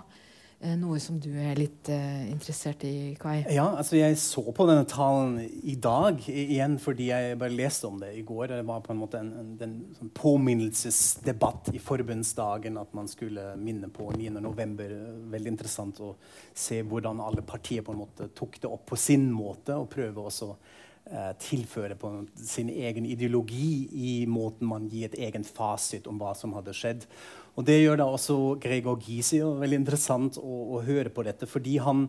noe 0.80 0.98
som 1.02 1.18
du 1.20 1.30
er 1.36 1.58
litt 1.58 1.88
uh, 1.92 2.22
interessert 2.30 2.84
i, 2.88 3.14
Kai? 3.20 3.42
Ja, 3.52 3.66
altså 3.76 3.98
jeg 3.98 4.16
så 4.20 4.44
på 4.54 4.66
denne 4.68 4.86
talen 4.88 5.36
i 5.42 5.74
dag 5.76 6.22
igjen 6.30 6.78
fordi 6.82 7.10
jeg 7.10 7.38
bare 7.40 7.52
leste 7.54 7.90
om 7.90 7.98
det 8.00 8.12
i 8.16 8.22
går. 8.26 8.46
Det 8.54 8.60
var 8.68 8.84
på 8.84 8.94
en 8.94 9.00
måte 9.02 9.20
en, 9.20 9.32
en, 9.40 9.50
en 9.66 9.74
sånn 9.98 10.12
påminnelsesdebatt 10.16 11.72
i 11.74 11.82
forbundsdagen 11.82 12.80
at 12.80 12.96
man 12.96 13.10
skulle 13.10 13.50
minne 13.60 13.90
på 13.92 14.08
9.11. 14.14 14.96
Veldig 15.34 15.52
interessant 15.52 16.00
å 16.04 16.14
se 16.54 16.80
hvordan 16.86 17.22
alle 17.24 17.44
partier 17.46 17.84
på 17.84 17.94
en 17.94 18.02
måte 18.04 18.30
tok 18.36 18.60
det 18.62 18.70
opp 18.70 18.88
på 18.92 19.00
sin 19.00 19.30
måte 19.34 19.76
og 19.76 19.90
prøve 19.92 20.24
også 20.30 20.52
uh, 20.54 21.32
tilføre 21.40 21.96
på 22.00 22.12
sin 22.40 22.72
egen 22.72 23.06
ideologi 23.06 23.88
i 23.92 24.18
måten 24.30 24.68
man 24.70 24.88
gir 24.88 25.10
et 25.10 25.18
egen 25.28 25.44
fasit 25.44 26.08
om 26.10 26.20
hva 26.20 26.32
som 26.38 26.56
hadde 26.56 26.76
skjedd. 26.76 27.08
Og 27.54 27.66
Det 27.66 27.76
gjør 27.80 28.00
da 28.00 28.06
også 28.10 28.36
Gregor 28.62 28.98
Gysi. 28.98 29.38
Veldig 29.38 29.78
interessant 29.78 30.38
å, 30.40 30.54
å, 30.74 30.80
høre 30.82 31.12
på 31.14 31.22
dette. 31.26 31.46
fordi 31.46 31.76
han, 31.78 32.08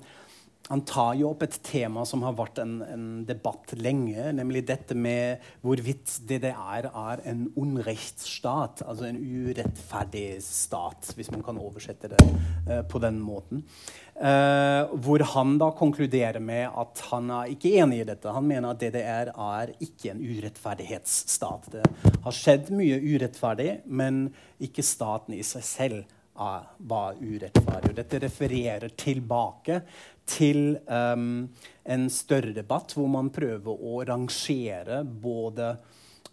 han, 0.70 0.82
tar 0.88 1.14
jo 1.20 1.30
opp 1.32 1.44
et 1.46 1.58
tema 1.66 2.06
som 2.08 2.24
har 2.26 2.36
vært 2.38 2.60
en, 2.64 2.78
en, 2.86 3.06
debatt 3.28 3.74
lenge, 3.78 4.32
nemlig 4.38 4.64
dette 4.68 4.98
med 4.98 5.44
hvorvidt 5.66 6.18
DDR 6.28 6.88
er 6.90 7.22
en 7.30 7.46
unrechtsstat, 7.60 8.86
altså 8.86 9.10
en 9.10 9.20
urettferdig 9.20 10.40
stat, 10.46 11.12
hvis 11.18 11.32
man 11.34 11.46
kan 11.46 11.62
oversette 11.62 12.12
det 12.16 12.22
uh, 12.26 12.82
på 12.90 13.02
den 13.04 13.22
måten. 13.24 13.66
Uh, 14.16 14.88
hvor 15.04 15.22
han 15.36 15.58
da 15.60 15.70
konkluderer 15.76 16.40
med 16.40 16.70
at 16.72 17.06
han 17.12 17.30
er 17.36 17.54
ikke 17.54 17.76
enig 17.84 18.02
i 18.02 18.10
dette. 18.10 18.34
Han 18.34 18.48
mener 18.48 18.72
at 18.72 18.82
DDR 18.82 19.34
er 19.34 19.74
ikke 19.84 20.14
en 20.14 20.24
urettferdighetsstat. 20.24 21.72
Det 21.76 21.86
har 22.26 22.38
skjedd 22.42 22.74
mye 22.76 23.02
urettferdig, 23.04 23.82
men 23.86 24.30
ikke 24.64 24.86
staten 24.86 25.36
i 25.36 25.44
seg 25.46 25.66
selv 25.68 26.14
var 26.36 27.16
urettferdig. 27.20 27.92
Og 27.92 27.96
dette 27.96 28.20
refererer 28.26 28.92
tilbake 29.00 29.80
til 30.30 30.78
um, 30.90 31.46
en 31.86 32.08
større 32.10 32.54
debatt 32.56 32.96
hvor 32.98 33.10
man 33.12 33.30
prøver 33.34 33.70
å 33.70 34.02
rangere 34.08 35.04
både 35.06 35.76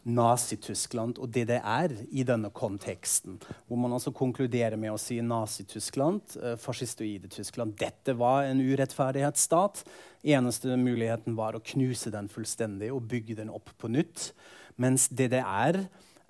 Nazi-Tyskland 0.03 1.21
og 1.23 1.31
DDR 1.31 1.93
i 2.11 2.25
denne 2.27 2.51
konteksten. 2.55 3.37
Hvor 3.69 3.79
man 3.79 3.95
altså 3.95 4.11
konkluderer 4.15 4.77
med 4.81 4.95
å 4.95 5.01
si 5.01 5.21
Nazi-Tyskland, 5.23 6.37
eh, 6.43 6.57
fascistoide 6.59 7.31
Tyskland. 7.31 7.77
Dette 7.79 8.17
var 8.19 8.49
en 8.49 8.61
urettferdighetsstat. 8.61 9.85
Eneste 10.25 10.77
muligheten 10.77 11.37
var 11.39 11.55
å 11.55 11.63
knuse 11.63 12.11
den 12.11 12.29
fullstendig 12.29 12.91
og 12.93 13.07
bygge 13.07 13.39
den 13.39 13.51
opp 13.51 13.71
på 13.79 13.91
nytt. 13.95 14.33
Mens 14.77 15.09
DDR 15.09 15.85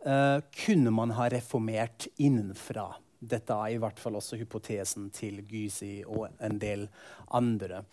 eh, 0.05 0.39
kunne 0.67 0.93
man 0.93 1.17
ha 1.17 1.31
reformert 1.33 2.09
innenfra. 2.19 2.91
Dette 3.23 3.55
er 3.55 3.75
i 3.75 3.81
hvert 3.81 4.01
fall 4.03 4.19
også 4.19 4.39
hypotesen 4.41 5.11
til 5.15 5.43
Gysi 5.47 6.03
og 6.07 6.27
en 6.43 6.59
del 6.63 6.89
andre. 7.31 7.85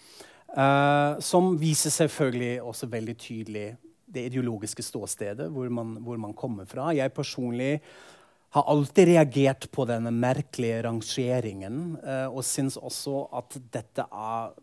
Uh, 0.50 1.20
som 1.22 1.54
viser 1.62 1.94
selvfølgelig 1.94 2.56
også 2.66 2.90
veldig 2.90 3.16
tydelig 3.22 3.68
det 4.10 4.24
ideologiske 4.32 4.82
ståstedet, 4.82 5.52
hvor 5.54 5.70
man, 5.70 6.00
hvor 6.02 6.18
man 6.18 6.34
kommer 6.34 6.66
fra. 6.66 6.90
Jeg 6.98 7.14
personlig 7.14 7.76
har 8.56 8.66
alltid 8.66 9.12
reagert 9.12 9.68
på 9.70 9.86
denne 9.86 10.10
merkelige 10.10 10.82
rangeringen, 10.88 12.00
uh, 12.02 12.34
og 12.34 12.42
syns 12.48 12.80
også 12.82 13.28
at 13.38 13.60
dette 13.70 14.08
er 14.10 14.58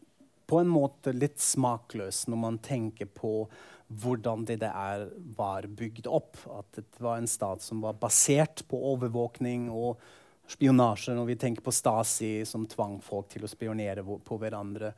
på 0.46 0.60
en 0.62 0.70
måte 0.70 1.14
litt 1.14 1.38
smakløst 1.42 2.28
når 2.30 2.42
man 2.42 2.58
tenker 2.62 3.06
på 3.10 3.46
hvordan 3.86 4.44
det 4.46 4.60
der 4.64 5.06
var 5.38 5.66
bygd 5.70 6.08
opp. 6.10 6.38
At 6.50 6.78
det 6.78 7.02
var 7.02 7.20
en 7.20 7.30
stat 7.30 7.62
som 7.62 7.82
var 7.84 7.98
basert 8.00 8.64
på 8.70 8.80
overvåkning 8.94 9.68
og 9.70 10.00
spionasje, 10.48 11.14
når 11.14 11.26
vi 11.26 11.36
tenker 11.40 11.64
på 11.64 11.74
Stasi 11.74 12.44
som 12.46 12.66
tvang 12.70 12.98
folk 13.04 13.28
til 13.32 13.46
å 13.46 13.50
spionere 13.50 14.04
på 14.04 14.38
hverandre. 14.40 14.92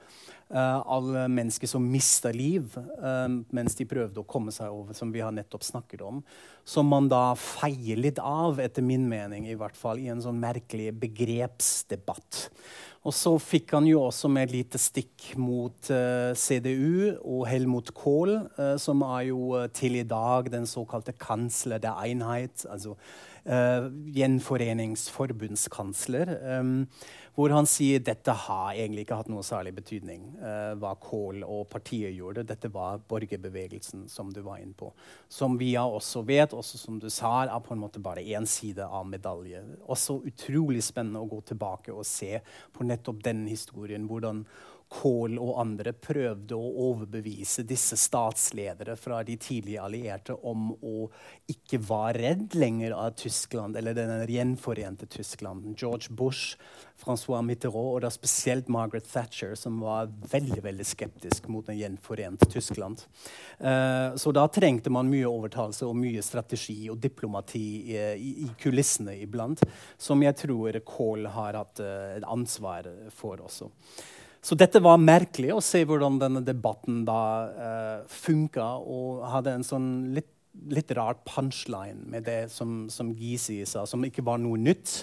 Uh, 0.49 0.81
alle 0.89 1.27
mennesker 1.29 1.69
som 1.69 1.85
mista 1.85 2.31
liv 2.33 2.73
uh, 2.77 3.29
mens 3.53 3.77
de 3.77 3.85
prøvde 3.89 4.23
å 4.23 4.29
komme 4.29 4.53
seg 4.55 4.73
over, 4.73 4.97
som 4.97 5.13
vi 5.13 5.21
har 5.25 5.33
nettopp 5.35 5.65
snakket 5.65 6.05
om. 6.05 6.23
Som 6.69 6.89
man 6.93 7.09
da 7.09 7.33
feier 7.37 8.01
litt 8.01 8.21
av, 8.21 8.61
etter 8.61 8.85
min 8.85 9.07
mening, 9.09 9.49
i 9.49 9.57
hvert 9.59 9.77
fall, 9.77 10.01
i 10.01 10.11
en 10.13 10.23
sånn 10.25 10.41
merkelig 10.41 10.93
begrepsdebatt. 11.01 12.43
Og 13.09 13.15
så 13.15 13.35
fikk 13.41 13.73
han 13.77 13.87
jo 13.89 14.03
også 14.07 14.29
med 14.33 14.49
et 14.49 14.57
lite 14.59 14.81
stikk 14.83 15.31
mot 15.41 15.93
uh, 15.93 16.35
CDU 16.37 17.17
og 17.23 17.47
Helmut 17.49 17.95
Kohl, 17.97 18.37
som 18.81 19.05
er 19.07 19.31
jo 19.31 19.65
til 19.73 19.97
i 20.01 20.05
dag 20.09 20.51
den 20.53 20.69
såkalte 20.69 21.17
kansler 21.17 21.81
der 21.81 21.97
Einheit. 22.05 22.67
altså 22.69 22.99
uh, 23.49 23.89
gjenforeningsforbundskansler, 24.15 26.29
um, 26.61 26.87
hvor 27.39 27.51
han 27.55 27.67
sier 27.71 27.99
dette 28.03 28.33
har 28.47 28.75
egentlig 28.75 29.03
ikke 29.07 29.19
hatt 29.21 29.31
noe 29.33 29.45
særlig 29.47 29.73
betydning 29.77 30.21
uh, 30.43 30.75
hva 30.81 30.93
Kohl 31.03 31.39
og 31.47 31.63
partiet 31.73 32.13
gjorde. 32.17 32.49
Dette 32.49 32.69
var 32.75 32.99
borgerbevegelsen, 33.11 34.01
som 34.13 34.27
du 34.35 34.41
var 34.47 34.57
inne 34.63 34.77
på. 34.79 34.89
Som 35.33 35.51
vi 35.61 35.71
også 35.79 36.21
vet, 36.29 36.55
også 36.55 36.77
som 36.81 36.95
du 37.01 37.09
sa, 37.11 37.31
er 37.47 37.65
på 37.65 37.75
en 37.75 37.83
måte 37.83 38.01
bare 38.03 38.23
én 38.23 38.47
side 38.49 38.85
av 38.85 39.07
medalje. 39.09 39.61
Også 39.87 40.13
utrolig 40.29 40.83
spennende 40.87 41.21
å 41.23 41.31
gå 41.31 41.41
tilbake 41.53 41.91
og 41.95 42.07
se 42.07 42.41
på 42.75 42.85
nettopp 42.87 43.19
den 43.25 43.47
historien. 43.49 44.07
hvordan 44.09 44.47
Kohl 44.89 45.37
og 45.37 45.59
andre 45.61 45.93
prøvde 45.93 46.57
å 46.57 46.69
overbevise 46.89 47.65
disse 47.69 47.97
statsledere 48.01 48.97
fra 48.97 49.21
de 49.27 49.37
tidlige 49.37 49.83
allierte 49.85 50.37
om 50.49 50.71
å 50.81 51.09
ikke 51.51 51.81
være 51.85 52.23
redd 52.23 52.57
lenger 52.57 52.95
av 52.97 53.13
Tyskland, 53.21 53.77
eller 53.77 53.97
den 53.97 54.13
gjenforente 54.33 55.07
Tyskland. 55.13 55.75
George 55.77 56.09
Bush, 56.17 56.57
Francois 56.97 57.45
Mitterrand 57.45 57.99
og 57.99 58.01
da 58.03 58.11
spesielt 58.11 58.71
Margaret 58.73 59.07
Thatcher, 59.13 59.55
som 59.61 59.77
var 59.85 60.09
veldig 60.33 60.63
veldig 60.65 60.89
skeptisk 60.89 61.51
mot 61.53 61.69
den 61.69 61.79
gjenforente 61.79 62.49
Tyskland. 62.51 63.05
Uh, 63.61 64.17
så 64.17 64.33
da 64.33 64.47
trengte 64.49 64.91
man 64.93 65.11
mye 65.13 65.29
overtalelse 65.29 65.87
og 65.87 65.99
mye 66.01 66.25
strategi 66.25 66.89
og 66.89 66.97
diplomati 67.03 67.67
i, 67.93 67.99
i, 68.49 68.49
kulissene 68.59 69.19
iblant, 69.21 69.63
som 70.01 70.23
jeg 70.25 70.37
tror 70.47 70.81
Kohl 70.89 71.29
har 71.29 71.61
hatt 71.61 71.85
uh, 71.85 72.17
ansvar 72.25 72.89
for 73.15 73.45
også. 73.45 73.69
Så 74.41 74.57
dette 74.59 74.81
var 74.83 75.01
merkelig 75.03 75.51
å 75.55 75.63
se 75.65 75.83
hvordan 75.87 76.19
denne 76.21 76.43
debatten 76.47 77.03
da 77.09 77.23
uh, 77.49 78.09
funka, 78.11 78.69
og 78.79 79.25
hadde 79.33 79.57
en 79.59 79.67
sånn 79.67 79.89
litt, 80.17 80.31
litt 80.73 80.93
rar 80.97 81.19
punchline 81.27 82.07
med 82.11 82.27
det 82.29 82.41
som, 82.55 82.87
som 82.93 83.11
Gizi 83.15 83.65
sa, 83.69 83.85
som 83.87 84.05
ikke 84.07 84.25
var 84.27 84.41
noe 84.43 84.59
nytt, 84.61 85.03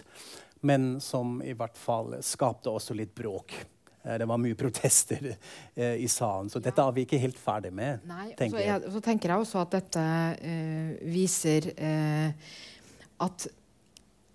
men 0.66 0.96
som 1.04 1.38
i 1.46 1.54
hvert 1.56 1.78
fall 1.78 2.18
skapte 2.26 2.72
også 2.72 2.96
litt 2.98 3.12
bråk. 3.18 3.58
Uh, 4.06 4.16
det 4.22 4.30
var 4.30 4.40
mye 4.42 4.58
protester 4.58 5.28
uh, 5.34 5.96
i 6.00 6.08
salen, 6.12 6.50
så 6.50 6.64
dette 6.64 6.88
er 6.88 6.96
vi 6.96 7.06
ikke 7.06 7.22
helt 7.22 7.42
ferdig 7.42 7.74
med. 7.76 8.08
Nei, 8.08 8.32
tenker 8.40 8.62
så, 8.62 8.64
jeg, 8.70 8.96
så 8.96 9.04
tenker 9.10 9.36
jeg 9.36 9.46
også 9.46 9.62
at 9.66 9.78
dette 9.82 10.08
viser 11.12 11.70
at 13.26 13.48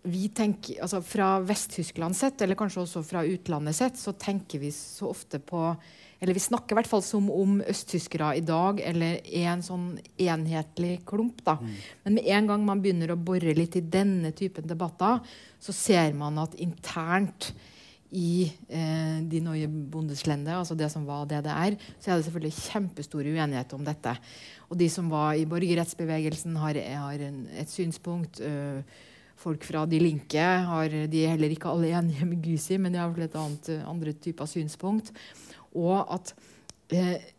vi 0.02 0.28
tenker, 0.32 0.80
altså 0.82 1.02
Fra 1.04 1.38
Vest-Tyskland 1.44 2.16
sett, 2.16 2.40
eller 2.40 2.58
kanskje 2.58 2.84
også 2.84 3.02
fra 3.04 3.24
utlandet 3.28 3.76
sett, 3.76 3.98
så 4.00 4.14
tenker 4.16 4.62
vi 4.62 4.70
så 4.72 5.10
ofte 5.12 5.40
på 5.44 5.60
Eller 6.20 6.36
vi 6.36 6.42
snakker 6.42 6.74
i 6.74 6.78
hvert 6.78 6.90
fall 6.90 7.02
som 7.04 7.30
om 7.32 7.60
østtyskere 7.64 8.34
i 8.36 8.44
dag 8.44 8.80
eller 8.84 9.20
er 9.24 9.46
en 9.54 9.64
sånn 9.64 9.86
enhetlig 10.20 10.98
klump. 11.08 11.40
da. 11.44 11.54
Mm. 11.56 11.76
Men 12.04 12.16
med 12.18 12.26
en 12.36 12.50
gang 12.50 12.66
man 12.66 12.82
begynner 12.84 13.14
å 13.14 13.16
bore 13.16 13.54
litt 13.56 13.78
i 13.80 13.80
denne 13.80 14.32
typen 14.36 14.68
debatter, 14.68 15.22
så 15.56 15.72
ser 15.72 16.12
man 16.12 16.36
at 16.42 16.58
internt 16.60 17.54
i 18.12 18.50
eh, 18.68 19.16
de 19.32 19.40
nye 19.46 19.68
bondeslende, 19.70 20.52
altså 20.52 20.76
det 20.76 20.90
som 20.92 21.06
var 21.08 21.24
DDR, 21.30 21.78
så 21.96 22.10
er 22.10 22.18
det 22.18 22.26
selvfølgelig 22.26 22.66
kjempestor 22.66 23.24
uenighet 23.24 23.72
om 23.72 23.86
dette. 23.86 24.12
Og 24.68 24.76
de 24.76 24.90
som 24.92 25.08
var 25.08 25.38
i 25.40 25.48
borgerrettsbevegelsen, 25.48 26.58
har, 26.60 26.82
har 27.00 27.24
en, 27.30 27.46
et 27.56 27.72
synspunkt. 27.72 28.42
Øh, 28.44 28.82
folk 29.40 29.64
fra 29.64 29.86
De 29.88 29.98
Linke 30.02 30.44
har, 30.68 30.92
de 31.10 31.24
er 31.24 31.34
heller 31.34 31.52
ikke 31.54 31.72
alle 31.72 31.94
enige 31.96 32.28
med 32.28 32.42
Gusi, 32.44 32.76
men 32.76 32.92
de 32.92 33.00
har 33.00 33.24
et 33.24 33.36
annet, 33.40 33.74
andre 33.88 34.12
typer 34.12 34.48
synspunkt. 34.50 35.12
Og 35.74 36.02
at 36.12 36.34
eh, 36.92 37.30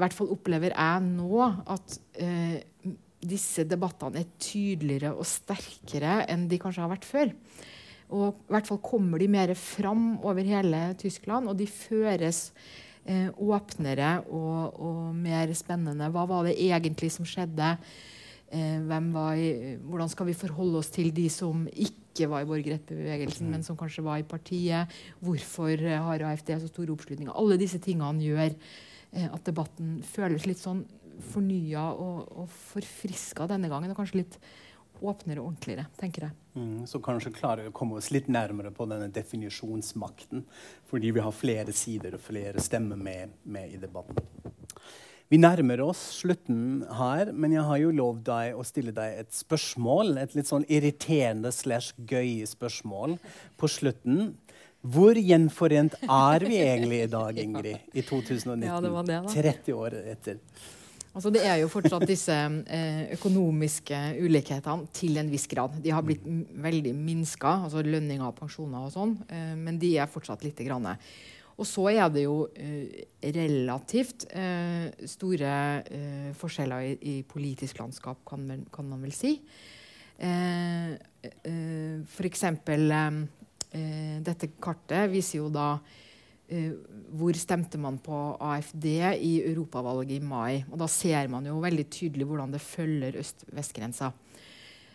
hvert 0.00 0.16
fall 0.16 0.32
opplever 0.32 0.74
jeg 0.74 1.06
nå 1.06 1.44
at 1.44 1.96
eh, 2.20 2.60
disse 3.20 3.66
debattene 3.68 4.22
er 4.22 4.30
tydeligere 4.40 5.12
og 5.12 5.28
sterkere 5.28 6.22
enn 6.32 6.46
de 6.48 6.60
kanskje 6.60 6.84
har 6.84 6.92
vært 6.92 7.08
før. 7.08 7.32
Og 8.10 8.30
i 8.32 8.54
hvert 8.54 8.70
fall 8.70 8.80
kommer 8.82 9.20
de 9.22 9.28
mer 9.30 9.52
fram 9.58 10.16
over 10.26 10.46
hele 10.46 10.80
Tyskland, 10.98 11.50
og 11.50 11.58
de 11.60 11.68
føres 11.70 12.48
eh, 13.04 13.28
åpnere 13.30 14.16
og, 14.26 14.80
og, 14.80 15.02
mer 15.14 15.52
spennende. 15.54 16.10
Hva 16.10 16.24
var 16.30 16.48
det 16.48 16.56
egentlig 16.58 17.12
som 17.14 17.28
skjedde? 17.28 17.76
Eh, 18.50 18.82
i, 19.38 19.76
hvordan 19.86 20.10
skal 20.10 20.26
vi 20.26 20.34
forholde 20.34 20.80
oss 20.82 20.90
til 20.90 21.12
de 21.14 21.28
som 21.30 21.66
ikke 21.70 22.26
var 22.30 22.42
i 22.42 22.48
borgerrettsbevegelsen, 22.50 23.46
mm. 23.46 23.52
men 23.54 23.62
som 23.66 23.78
kanskje 23.78 24.02
var 24.02 24.18
i 24.18 24.26
partiet? 24.26 24.90
Hvorfor 25.22 25.84
har 25.86 26.24
AFD 26.32 26.56
så 26.58 26.70
stor 26.70 26.90
oppslutning? 26.90 27.30
Alle 27.30 27.60
disse 27.60 27.78
tingene 27.82 28.24
gjør 28.24 28.50
eh, 28.50 29.28
at 29.30 29.44
debatten 29.46 30.00
føles 30.02 30.48
litt 30.50 30.58
sånn 30.58 30.82
fornya 31.30 31.90
og, 31.92 32.26
og 32.42 32.50
forfriska 32.72 33.46
denne 33.50 33.70
gangen. 33.70 33.92
Og 33.92 34.00
kanskje 34.00 34.22
litt 34.24 34.40
åpnere 35.00 35.40
og 35.40 35.52
ordentligere, 35.52 35.86
tenker 36.00 36.26
jeg. 36.26 36.36
Mm, 36.58 36.86
så 36.90 37.00
kanskje 37.04 37.32
klarer 37.36 37.64
vi 37.64 37.72
å 37.72 37.76
komme 37.76 38.00
oss 38.00 38.10
litt 38.12 38.28
nærmere 38.32 38.72
på 38.74 38.86
denne 38.90 39.08
definisjonsmakten. 39.14 40.44
Fordi 40.90 41.14
vi 41.14 41.22
har 41.24 41.36
flere 41.36 41.74
sider 41.76 42.18
og 42.18 42.24
flere 42.24 42.62
stemmer 42.62 43.00
med, 43.00 43.38
med 43.44 43.76
i 43.76 43.80
debatten. 43.80 44.58
Vi 45.30 45.38
nærmer 45.38 45.78
oss 45.84 46.00
slutten 46.18 46.80
her, 46.98 47.28
men 47.30 47.52
jeg 47.54 47.62
har 47.62 47.78
jo 47.78 47.92
lovd 47.94 48.24
deg 48.26 48.56
å 48.58 48.64
stille 48.66 48.90
deg 48.90 49.20
et 49.20 49.30
spørsmål. 49.30 50.16
Et 50.18 50.32
litt 50.34 50.50
sånn 50.50 50.66
irriterende 50.66 51.52
slash 51.54 51.94
gøy 52.02 52.40
spørsmål 52.50 53.14
på 53.60 53.70
slutten. 53.70 54.32
Hvor 54.82 55.14
gjenforent 55.14 55.94
er 56.02 56.48
vi 56.50 56.58
egentlig 56.64 57.04
i 57.04 57.12
dag, 57.14 57.38
Ingrid? 57.38 57.78
I 57.94 58.02
2019? 58.02 58.66
Ja, 58.72 58.82
det 58.82 58.90
var 58.90 59.06
det, 59.06 59.22
da. 59.22 59.38
30 59.54 59.78
år 59.78 59.98
etter. 60.16 60.42
Altså, 61.10 61.30
det 61.34 61.46
er 61.46 61.60
jo 61.62 61.70
fortsatt 61.70 62.10
disse 62.10 62.34
eh, 62.66 63.06
økonomiske 63.14 63.98
ulikhetene 64.18 64.90
til 64.94 65.18
en 65.22 65.30
viss 65.30 65.46
grad. 65.50 65.78
De 65.82 65.94
har 65.94 66.02
blitt 66.06 66.26
veldig 66.26 66.96
minska, 66.96 67.54
altså 67.68 67.86
lønninger 67.86 68.26
og 68.26 68.34
pensjoner 68.38 68.88
og 68.88 68.94
sånn, 68.94 69.14
eh, 69.30 69.54
men 69.58 69.78
de 69.78 69.94
er 69.98 70.10
fortsatt 70.10 70.42
lite 70.46 70.66
grann. 70.66 70.90
Og 71.60 71.68
så 71.68 71.84
er 71.92 72.08
det 72.12 72.24
jo 72.24 72.46
eh, 72.56 73.04
relativt 73.36 74.24
eh, 74.32 74.88
store 75.08 75.52
eh, 75.84 76.30
forskjeller 76.36 76.86
i, 76.88 76.94
i, 77.12 77.14
politisk 77.28 77.82
landskap, 77.82 78.22
kan 78.28 78.46
man, 78.48 78.62
kan 78.72 78.88
man 78.88 79.02
vel 79.04 79.12
si. 79.14 79.36
Eh, 80.16 80.92
eh 81.20 81.98
for 82.08 82.28
eksempel 82.28 82.92
eh, 82.92 83.20
Dette 84.24 84.54
kartet 84.60 85.10
viser 85.12 85.42
jo 85.42 85.50
da 85.52 85.74
hvor 87.14 87.36
stemte 87.38 87.78
man 87.78 88.00
på 88.02 88.16
AFD 88.42 88.86
i 89.22 89.36
europavalget 89.52 90.16
i 90.16 90.24
mai. 90.26 90.64
Og 90.72 90.80
da 90.80 90.88
ser 90.90 91.28
man 91.30 91.46
jo 91.46 91.60
veldig 91.62 91.84
tydelig 91.86 92.26
hvordan 92.26 92.50
det 92.50 92.58
følger 92.64 93.20
øst-vest-grensa. 93.20 94.08
Eh, 94.10 94.29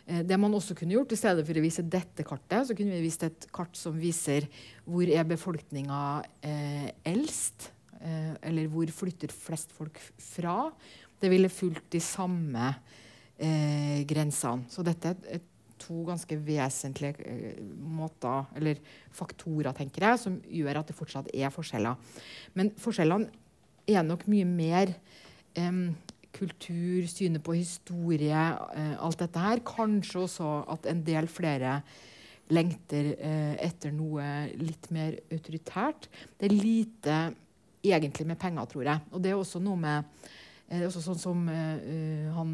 det 0.05 0.37
man 0.37 0.53
også 0.53 0.75
kunne 0.77 0.93
gjort, 0.93 1.15
I 1.15 1.17
stedet 1.17 1.45
for 1.47 1.57
å 1.57 1.63
vise 1.63 1.81
dette 1.81 2.25
kartet, 2.27 2.67
så 2.67 2.75
kunne 2.77 2.93
vi 2.93 3.07
vist 3.07 3.23
et 3.25 3.47
kart 3.55 3.73
som 3.79 3.95
viser 3.97 4.45
hvor 4.85 5.09
er 5.09 5.25
befolkninga 5.25 6.01
eh, 6.45 6.91
eldst. 7.09 7.71
Eh, 8.05 8.35
eller 8.45 8.69
hvor 8.69 8.91
flytter 8.93 9.33
flest 9.33 9.73
folk 9.73 9.97
fra. 10.21 10.69
Det 11.21 11.31
ville 11.31 11.49
fulgt 11.49 11.89
de 11.95 12.01
samme 12.03 12.69
eh, 13.39 14.05
grensene. 14.07 14.67
Så 14.69 14.85
dette 14.85 15.15
er 15.25 15.43
to 15.81 16.03
ganske 16.07 16.37
vesentlige 16.45 17.25
eh, 17.25 17.61
måter, 17.97 18.45
eller 18.57 18.79
faktorer 19.15 19.75
tenker 19.75 20.09
jeg, 20.09 20.21
som 20.21 20.37
gjør 20.43 20.81
at 20.81 20.91
det 20.91 20.97
fortsatt 20.97 21.31
er 21.33 21.53
forskjeller. 21.53 21.97
Men 22.53 22.71
forskjellene 22.81 23.31
er 23.89 24.05
nok 24.05 24.25
mye 24.31 24.47
mer 24.49 24.93
eh, 25.57 25.81
kultur, 26.35 27.07
synet 27.09 27.43
på 27.45 27.55
historie, 27.57 28.43
eh, 28.75 28.95
alt 28.99 29.21
dette 29.23 29.41
her. 29.41 29.63
Kanskje 29.65 30.25
også 30.25 30.51
at 30.75 30.87
en 30.91 31.03
del 31.07 31.29
flere 31.31 31.79
lengter 32.53 33.13
eh, 33.15 33.55
etter 33.65 33.93
noe 33.95 34.23
litt 34.59 34.91
mer 34.93 35.17
autoritært. 35.33 36.09
Det 36.37 36.49
er 36.49 36.57
lite 36.57 37.19
egentlig 37.85 38.27
med 38.27 38.41
penger, 38.41 38.67
tror 38.69 38.89
jeg. 38.89 39.05
Og 39.11 39.23
det 39.23 39.31
er 39.31 39.39
også 39.39 39.61
noe 39.63 39.79
med 39.79 40.25
det 40.65 40.79
er 40.79 40.87
også 40.87 41.01
sånn 41.03 41.19
som 41.21 41.41
uh, 41.45 42.29
han 42.33 42.53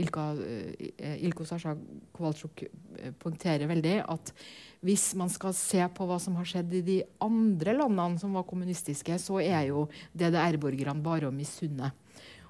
Ilka, 0.00 0.22
uh, 0.34 1.12
Ilko 1.22 1.44
Sasha 1.46 1.76
Kowalczuk 2.16 2.64
poengterer 3.22 3.70
veldig, 3.70 4.00
at 4.02 4.32
hvis 4.82 5.12
man 5.18 5.30
skal 5.30 5.54
se 5.54 5.84
på 5.94 6.08
hva 6.10 6.18
som 6.22 6.34
har 6.40 6.48
skjedd 6.50 6.74
i 6.74 6.82
de 6.82 6.96
andre 7.22 7.76
landene 7.78 8.18
som 8.18 8.34
var 8.34 8.48
kommunistiske, 8.50 9.14
så 9.22 9.38
er 9.44 9.68
jo 9.70 9.86
DDR-borgerne 10.18 11.04
bare 11.06 11.30
å 11.30 11.34
misunne. 11.34 11.92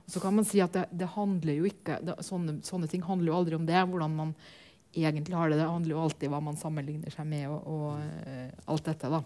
Så 0.06 0.22
kan 0.22 0.36
man 0.36 0.46
si 0.46 0.60
at 0.62 0.74
det, 0.76 0.84
det 0.94 1.08
handler 1.16 1.58
jo 1.58 1.66
ikke 1.66 1.98
det, 2.06 2.14
sånne, 2.22 2.60
sånne, 2.66 2.88
ting 2.90 3.02
handler 3.06 3.32
jo 3.32 3.38
aldri 3.40 3.58
om 3.58 3.66
det. 3.66 3.82
Hvordan 3.90 4.14
man 4.14 4.34
egentlig 4.96 5.36
har 5.36 5.50
det. 5.50 5.58
Det 5.60 5.68
handler 5.68 5.94
jo 5.94 6.02
alltid 6.02 6.28
om 6.28 6.34
hva 6.36 6.42
man 6.48 6.58
sammenligner 6.60 7.12
seg 7.12 7.28
med, 7.28 7.46
og, 7.50 7.66
og 7.68 8.00
uh, 8.00 8.48
alt 8.72 8.90
dette. 8.90 9.12
da. 9.12 9.22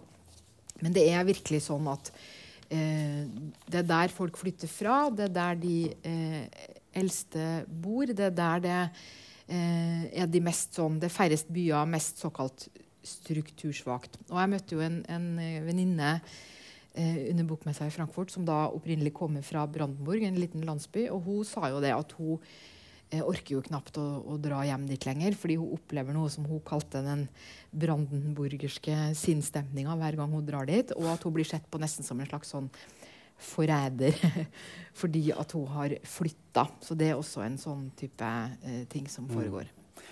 Men 0.81 0.95
det 0.95 1.07
er 1.11 1.27
virkelig 1.27 1.63
sånn 1.67 1.87
at 1.91 2.11
uh, 2.11 3.23
det 3.71 3.81
er 3.81 3.89
der 3.93 4.13
folk 4.13 4.39
flytter 4.39 4.71
fra. 4.71 5.03
Det 5.13 5.29
er 5.29 5.35
der 5.37 5.59
de 5.61 5.77
uh, 6.05 6.69
eldste 7.01 7.49
bor. 7.67 8.09
Det 8.09 8.31
er 8.31 8.37
der 8.43 8.63
det 8.67 8.79
er 9.51 10.29
de 10.31 10.39
mest 10.39 10.77
sånn, 10.77 10.95
det 11.01 11.09
er 11.09 11.11
færrest 11.11 11.49
byer, 11.51 11.87
mest 11.89 12.21
såkalt 12.21 12.69
struktursvakt. 13.03 14.13
Og 14.29 14.37
jeg 14.39 14.51
møtte 14.53 14.77
jo 14.77 14.83
en, 14.85 15.01
en 15.11 15.25
venninne 15.65 16.11
under 16.93 17.47
bokmessa 17.47 17.87
i 17.87 17.93
Frankfurt, 17.93 18.33
som 18.33 18.45
da 18.45 18.65
opprinnelig 18.67 19.13
kommer 19.15 19.45
fra 19.45 19.63
Brandenburg, 19.67 20.23
en 20.27 20.39
liten 20.39 20.65
landsby. 20.67 21.07
Og 21.13 21.23
hun 21.27 21.45
sa 21.47 21.69
jo 21.71 21.79
det 21.83 21.93
at 21.95 22.15
hun 22.17 22.41
eh, 23.11 23.21
orker 23.21 23.55
jo 23.55 23.63
knapt 23.65 23.99
å, 24.01 24.05
å, 24.33 24.37
dra 24.41 24.63
hjem 24.67 24.87
dit 24.89 25.07
lenger, 25.07 25.37
fordi 25.39 25.57
hun 25.61 25.75
opplever 25.77 26.15
noe 26.15 26.31
som 26.33 26.47
hun 26.49 26.63
kalte 26.67 27.03
den 27.05 27.27
brandenburgerske 27.71 29.13
sinnsstemninga 29.17 29.95
hver 29.99 30.19
gang 30.19 30.35
hun 30.35 30.47
drar 30.47 30.67
dit, 30.69 30.91
og 30.97 31.13
at 31.13 31.23
hun 31.27 31.35
blir 31.37 31.47
sett 31.47 31.67
på 31.71 31.81
nesten 31.81 32.07
som 32.07 32.19
en 32.19 32.31
slags 32.31 32.51
sånn 32.55 32.71
forræder 33.41 34.13
fordi 35.01 35.31
at 35.33 35.55
hun 35.57 35.69
har 35.73 35.95
flytta. 36.05 36.67
Så 36.83 36.97
det 36.97 37.11
er 37.11 37.19
også 37.19 37.45
en 37.45 37.59
sånn 37.61 37.87
type 37.99 38.33
eh, 38.61 38.83
ting 38.91 39.07
som 39.09 39.27
mm. 39.27 39.37
foregår. 39.37 39.71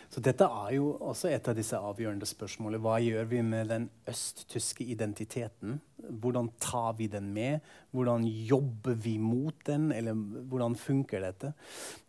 Så 0.09 0.21
dette 0.25 0.45
er 0.47 0.71
jo 0.73 0.95
også 1.05 1.29
et 1.29 1.47
av 1.51 1.53
disse 1.57 1.77
avgjørende 1.77 2.25
spørsmålene. 2.25 2.81
Hva 2.81 2.95
gjør 3.03 3.27
vi 3.29 3.43
med 3.45 3.69
den 3.69 3.83
østtyske 4.09 4.87
identiteten? 4.89 5.75
Hvordan 6.09 6.49
tar 6.57 6.95
vi 6.97 7.05
den 7.13 7.27
med? 7.35 7.61
Hvordan 7.93 8.25
jobber 8.25 8.97
vi 8.97 9.19
mot 9.21 9.53
den? 9.67 9.91
Eller 9.93 10.17
hvordan 10.17 10.77
funker 10.81 11.21
dette? 11.27 11.53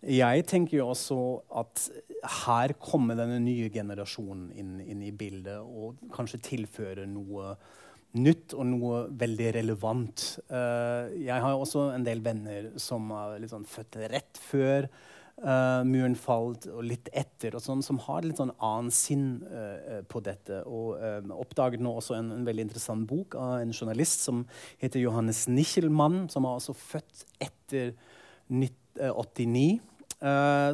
Jeg 0.00 0.46
tenker 0.48 0.78
jo 0.78 0.88
også 0.94 1.18
at 1.60 1.84
her 2.46 2.74
kommer 2.80 3.20
denne 3.20 3.36
nye 3.44 3.68
generasjonen 3.74 4.48
inn, 4.56 4.74
inn 4.80 5.04
i 5.04 5.12
bildet 5.12 5.60
og 5.60 6.00
kanskje 6.16 6.40
tilfører 6.48 7.04
noe 7.10 7.52
nytt 8.16 8.56
og 8.56 8.66
noe 8.66 9.04
veldig 9.20 9.52
relevant. 9.60 10.24
Uh, 10.48 11.12
jeg 11.20 11.36
har 11.36 11.52
også 11.52 11.90
en 11.94 12.06
del 12.06 12.24
venner 12.24 12.72
som 12.80 13.12
er 13.14 13.44
sånn 13.52 13.68
født 13.68 14.00
rett 14.10 14.40
før 14.40 14.88
Uh, 15.40 15.80
muren 15.88 16.12
falt, 16.20 16.66
og 16.68 16.82
litt 16.84 17.06
etter, 17.16 17.54
og 17.56 17.62
sånn, 17.64 17.80
som 17.80 17.96
har 18.04 18.26
litt 18.26 18.36
sånn 18.36 18.52
annen 18.60 18.90
sinn 18.92 19.38
uh, 19.48 20.02
på 20.04 20.20
dette. 20.26 20.58
Og 20.68 20.98
uh, 21.00 21.22
oppdaget 21.32 21.80
nå 21.80 21.94
også 21.96 22.18
en, 22.18 22.28
en, 22.34 22.42
veldig 22.44 22.66
interessant 22.66 23.06
bok 23.08 23.38
av 23.40 23.62
en 23.62 23.72
journalist 23.72 24.26
som 24.26 24.42
heter 24.82 25.00
Johannes 25.00 25.46
Nichelmann, 25.48 26.26
som 26.32 26.44
er 26.44 26.60
også 26.60 26.76
født 26.76 27.24
etter 27.40 27.94
1989. 28.50 29.80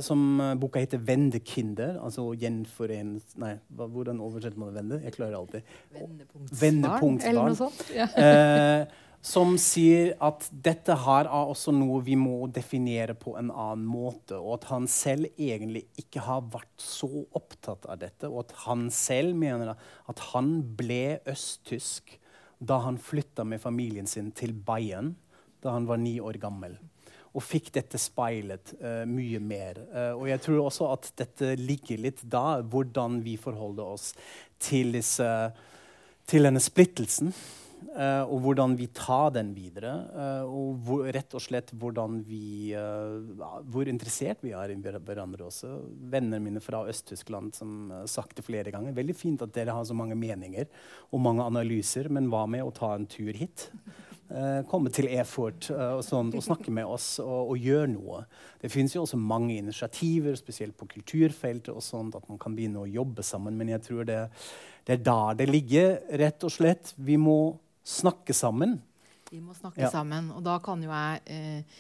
som 0.03 0.41
boka 0.59 0.81
heter 0.83 0.99
'Vendekinder', 0.99 2.01
altså 2.03 2.33
gjenforent... 2.35 3.37
Nei, 3.39 3.53
hva, 3.71 3.87
hvordan 3.87 4.19
oversetter 4.19 4.59
man 4.59 4.75
'vende'? 4.75 4.99
Jeg 5.05 5.15
klarer 5.15 5.39
alltid. 5.39 5.63
Vendepunktsbarn, 5.93 6.61
Vendepunktsbarn. 6.61 7.31
eller 7.31 7.47
noe 7.47 7.61
sånt. 7.61 7.85
Ja 7.95 8.87
som 9.27 9.57
sier 9.59 10.13
at 10.23 10.45
dette 10.51 10.95
her 11.03 11.27
er 11.27 11.49
også 11.51 11.73
noe 11.75 11.99
vi 12.07 12.15
må 12.19 12.47
definere 12.55 13.17
på 13.19 13.35
en 13.39 13.51
annen 13.51 13.87
måte. 13.89 14.39
Og 14.39 14.61
at 14.61 14.69
han 14.71 14.87
selv 14.91 15.33
egentlig 15.35 15.83
ikke 15.99 16.23
har 16.29 16.45
vært 16.53 16.83
så 16.83 17.09
opptatt 17.35 17.89
av 17.91 17.99
dette. 18.05 18.31
Og 18.31 18.45
at 18.45 18.55
han 18.69 18.87
selv 18.95 19.35
mener 19.39 19.75
at 19.75 20.23
han 20.31 20.61
ble 20.79 21.19
østtysk 21.27 22.15
da 22.59 22.79
han 22.87 23.01
flytta 23.03 23.45
med 23.45 23.61
familien 23.61 24.07
sin 24.09 24.31
til 24.31 24.55
Bayern 24.55 25.17
da 25.65 25.75
han 25.75 25.91
var 25.91 25.99
ni 25.99 26.21
år 26.23 26.39
gammel. 26.39 26.79
Og 27.35 27.43
fikk 27.43 27.73
dette 27.75 27.99
speilet 28.01 28.77
uh, 28.79 29.03
mye 29.11 29.43
mer. 29.43 29.83
Uh, 29.91 30.13
og 30.21 30.27
jeg 30.31 30.45
tror 30.47 30.63
også 30.69 30.93
at 30.95 31.11
dette 31.19 31.57
ligger 31.59 31.99
litt 32.07 32.23
da, 32.23 32.63
hvordan 32.63 33.19
vi 33.27 33.35
forholder 33.41 33.95
oss 33.99 34.13
til, 34.63 34.95
disse, 34.95 35.27
til 36.31 36.47
denne 36.47 36.63
splittelsen. 36.63 37.35
Uh, 37.97 38.29
og 38.29 38.43
hvordan 38.45 38.75
vi 38.77 38.91
tar 38.93 39.31
den 39.33 39.55
videre. 39.57 39.93
Uh, 40.13 40.45
og 40.45 40.81
hvor, 40.85 41.07
rett 41.17 41.33
og 41.37 41.41
slett 41.41 41.71
hvordan 41.81 42.19
vi 42.29 42.75
uh, 42.77 43.25
Hvor 43.73 43.89
interessert 43.89 44.45
vi 44.45 44.53
er 44.53 44.75
i 44.75 44.77
hverandre 44.77 45.47
også. 45.49 45.71
Venner 46.13 46.43
mine 46.43 46.61
fra 46.61 46.83
Øst-Tyskland 46.91 47.55
som 47.57 47.89
har 47.95 48.11
sagt 48.11 48.37
det 48.37 48.45
flere 48.45 48.75
ganger. 48.75 48.93
Veldig 48.97 49.17
fint 49.17 49.45
at 49.47 49.55
dere 49.57 49.73
har 49.73 49.89
så 49.89 49.97
mange 49.97 50.19
meninger 50.19 50.69
og 51.09 51.25
mange 51.25 51.47
analyser, 51.47 52.11
men 52.13 52.29
hva 52.29 52.45
med 52.51 52.67
å 52.67 52.75
ta 52.75 52.93
en 52.95 53.09
tur 53.09 53.33
hit? 53.33 53.71
komme 54.67 54.91
til 54.91 55.07
Efort 55.15 55.69
og, 55.71 56.01
sånt, 56.03 56.35
og 56.35 56.43
snakke 56.43 56.73
med 56.75 56.89
oss 56.91 57.21
og, 57.23 57.53
og 57.53 57.61
gjøre 57.63 57.93
noe. 57.93 58.25
Det 58.59 58.73
finnes 58.73 58.97
jo 58.97 59.05
også 59.05 59.21
mange 59.23 59.55
initiativer, 59.55 60.35
spesielt 60.35 60.75
på 60.75 60.89
kulturfeltet, 60.97 61.71
og 61.71 61.85
sånt, 61.87 62.17
at 62.19 62.27
man 62.27 62.41
kan 62.43 62.57
begynne 62.59 62.83
å 62.83 62.91
jobbe 62.91 63.23
sammen. 63.23 63.55
Men 63.55 63.71
jeg 63.77 63.85
tror 63.87 64.09
det, 64.09 64.19
det 64.83 64.97
er 64.97 65.05
der 65.07 65.39
det 65.39 65.47
ligger, 65.47 65.95
rett 66.19 66.43
og 66.43 66.57
slett. 66.57 66.91
Vi 66.99 67.15
må 67.23 67.39
snakke 67.87 68.35
sammen. 68.35 68.81
Vi 69.31 69.41
må 69.43 69.55
snakke 69.55 69.85
ja. 69.87 69.91
sammen. 69.93 70.31
Og 70.35 70.43
da 70.47 70.59
kan 70.63 70.83
jo 70.83 70.91
jeg 70.91 71.23
eh, 71.31 71.79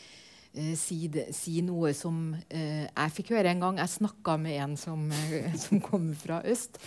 eh, 0.54 0.72
si, 0.78 0.98
de, 1.12 1.26
si, 1.34 1.58
noe 1.66 1.92
som 1.96 2.32
eh, 2.48 2.86
jeg 2.86 3.14
fikk 3.18 3.34
høre 3.36 3.52
en 3.52 3.62
gang. 3.62 3.80
Jeg 3.82 3.94
snakka 3.98 4.36
med 4.42 4.58
en 4.62 4.76
som, 4.80 5.06
eh, 5.12 5.52
som 5.64 5.82
kom 5.82 6.10
fra 6.18 6.40
øst. 6.46 6.80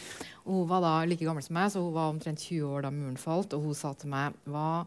Og 0.45 0.61
hun 0.61 0.67
var 0.71 0.83
da 0.85 0.93
like 1.07 1.27
gammel 1.27 1.45
som 1.45 1.57
meg, 1.59 1.71
så 1.73 1.83
hun 1.83 1.95
var 1.95 2.11
omtrent 2.11 2.43
20 2.43 2.67
år 2.69 2.87
da 2.87 2.93
muren 2.95 3.19
falt. 3.19 3.55
Og 3.55 3.69
hun 3.69 3.77
sa 3.77 3.93
til 3.97 4.11
meg 4.13 4.37
hva 4.49 4.83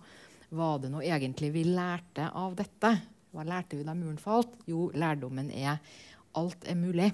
var 0.52 0.80
det 0.82 0.92
nå 0.92 1.00
egentlig 1.00 1.52
vi 1.54 1.66
lærte 1.68 2.28
av 2.36 2.56
dette? 2.58 2.92
Hva 3.32 3.44
lærte 3.48 3.78
vi 3.78 3.86
da 3.88 3.96
muren 3.96 4.20
falt? 4.20 4.58
Jo, 4.68 4.90
lærdommen 4.92 5.48
er 5.56 5.78
alt 6.36 6.66
er 6.68 6.76
mulig. 6.76 7.08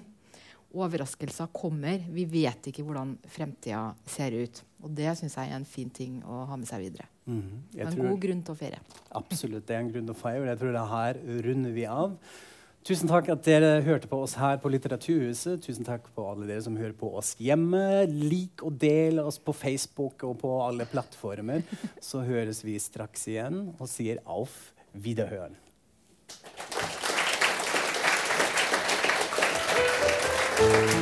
Overraskelser 0.74 1.50
kommer. 1.54 2.02
Vi 2.12 2.26
vet 2.28 2.70
ikke 2.70 2.84
hvordan 2.86 3.14
fremtida 3.30 3.86
ser 4.10 4.34
ut. 4.42 4.64
Og 4.82 4.92
det 4.94 5.10
syns 5.18 5.34
jeg 5.34 5.50
er 5.50 5.56
en 5.58 5.66
fin 5.66 5.88
ting 5.90 6.20
å 6.22 6.44
ha 6.48 6.56
med 6.56 6.68
seg 6.68 6.80
videre. 6.80 7.08
Mm 7.26 7.42
-hmm. 7.42 7.80
En 7.80 7.92
tror, 7.92 8.08
god 8.08 8.20
grunn 8.20 8.42
til 8.42 8.54
å 8.54 8.58
feire. 8.58 8.78
Absolutt. 9.10 9.66
Det 9.66 9.76
er 9.76 9.80
en 9.80 9.92
grunn 9.92 10.06
til 10.06 10.14
å 10.14 10.18
feire. 10.18 10.46
Jeg 10.46 10.58
tror 10.58 10.72
det 10.72 10.80
er 10.80 10.86
her 10.86 11.14
runder 11.42 11.72
vi 11.72 11.84
av. 11.84 12.16
Tusen 12.84 13.08
takk 13.08 13.28
at 13.28 13.44
dere 13.44 13.82
hørte 13.82 14.08
på 14.08 14.16
oss 14.22 14.34
her 14.34 14.56
på 14.56 14.70
Litteraturhuset. 14.70 15.60
Tusen 15.62 15.84
takk 15.84 16.08
på 16.14 16.30
alle 16.30 16.46
dere 16.46 16.62
som 16.62 16.76
hører 16.76 16.92
på 16.92 17.10
oss 17.16 17.34
hjemme. 17.38 18.06
Lik 18.06 18.62
og 18.62 18.78
del 18.80 19.18
oss 19.18 19.38
på 19.38 19.52
Facebook 19.52 20.24
og 20.24 20.38
på 20.38 20.62
alle 20.62 20.86
plattformer. 20.86 21.62
Så 22.00 22.20
høres 22.20 22.64
vi 22.64 22.78
straks 22.78 23.28
igjen 23.28 23.74
og 23.78 23.88
sier 23.88 24.18
auf 24.24 24.72
Wiederhøren. 24.94 25.56
thank 30.58 30.97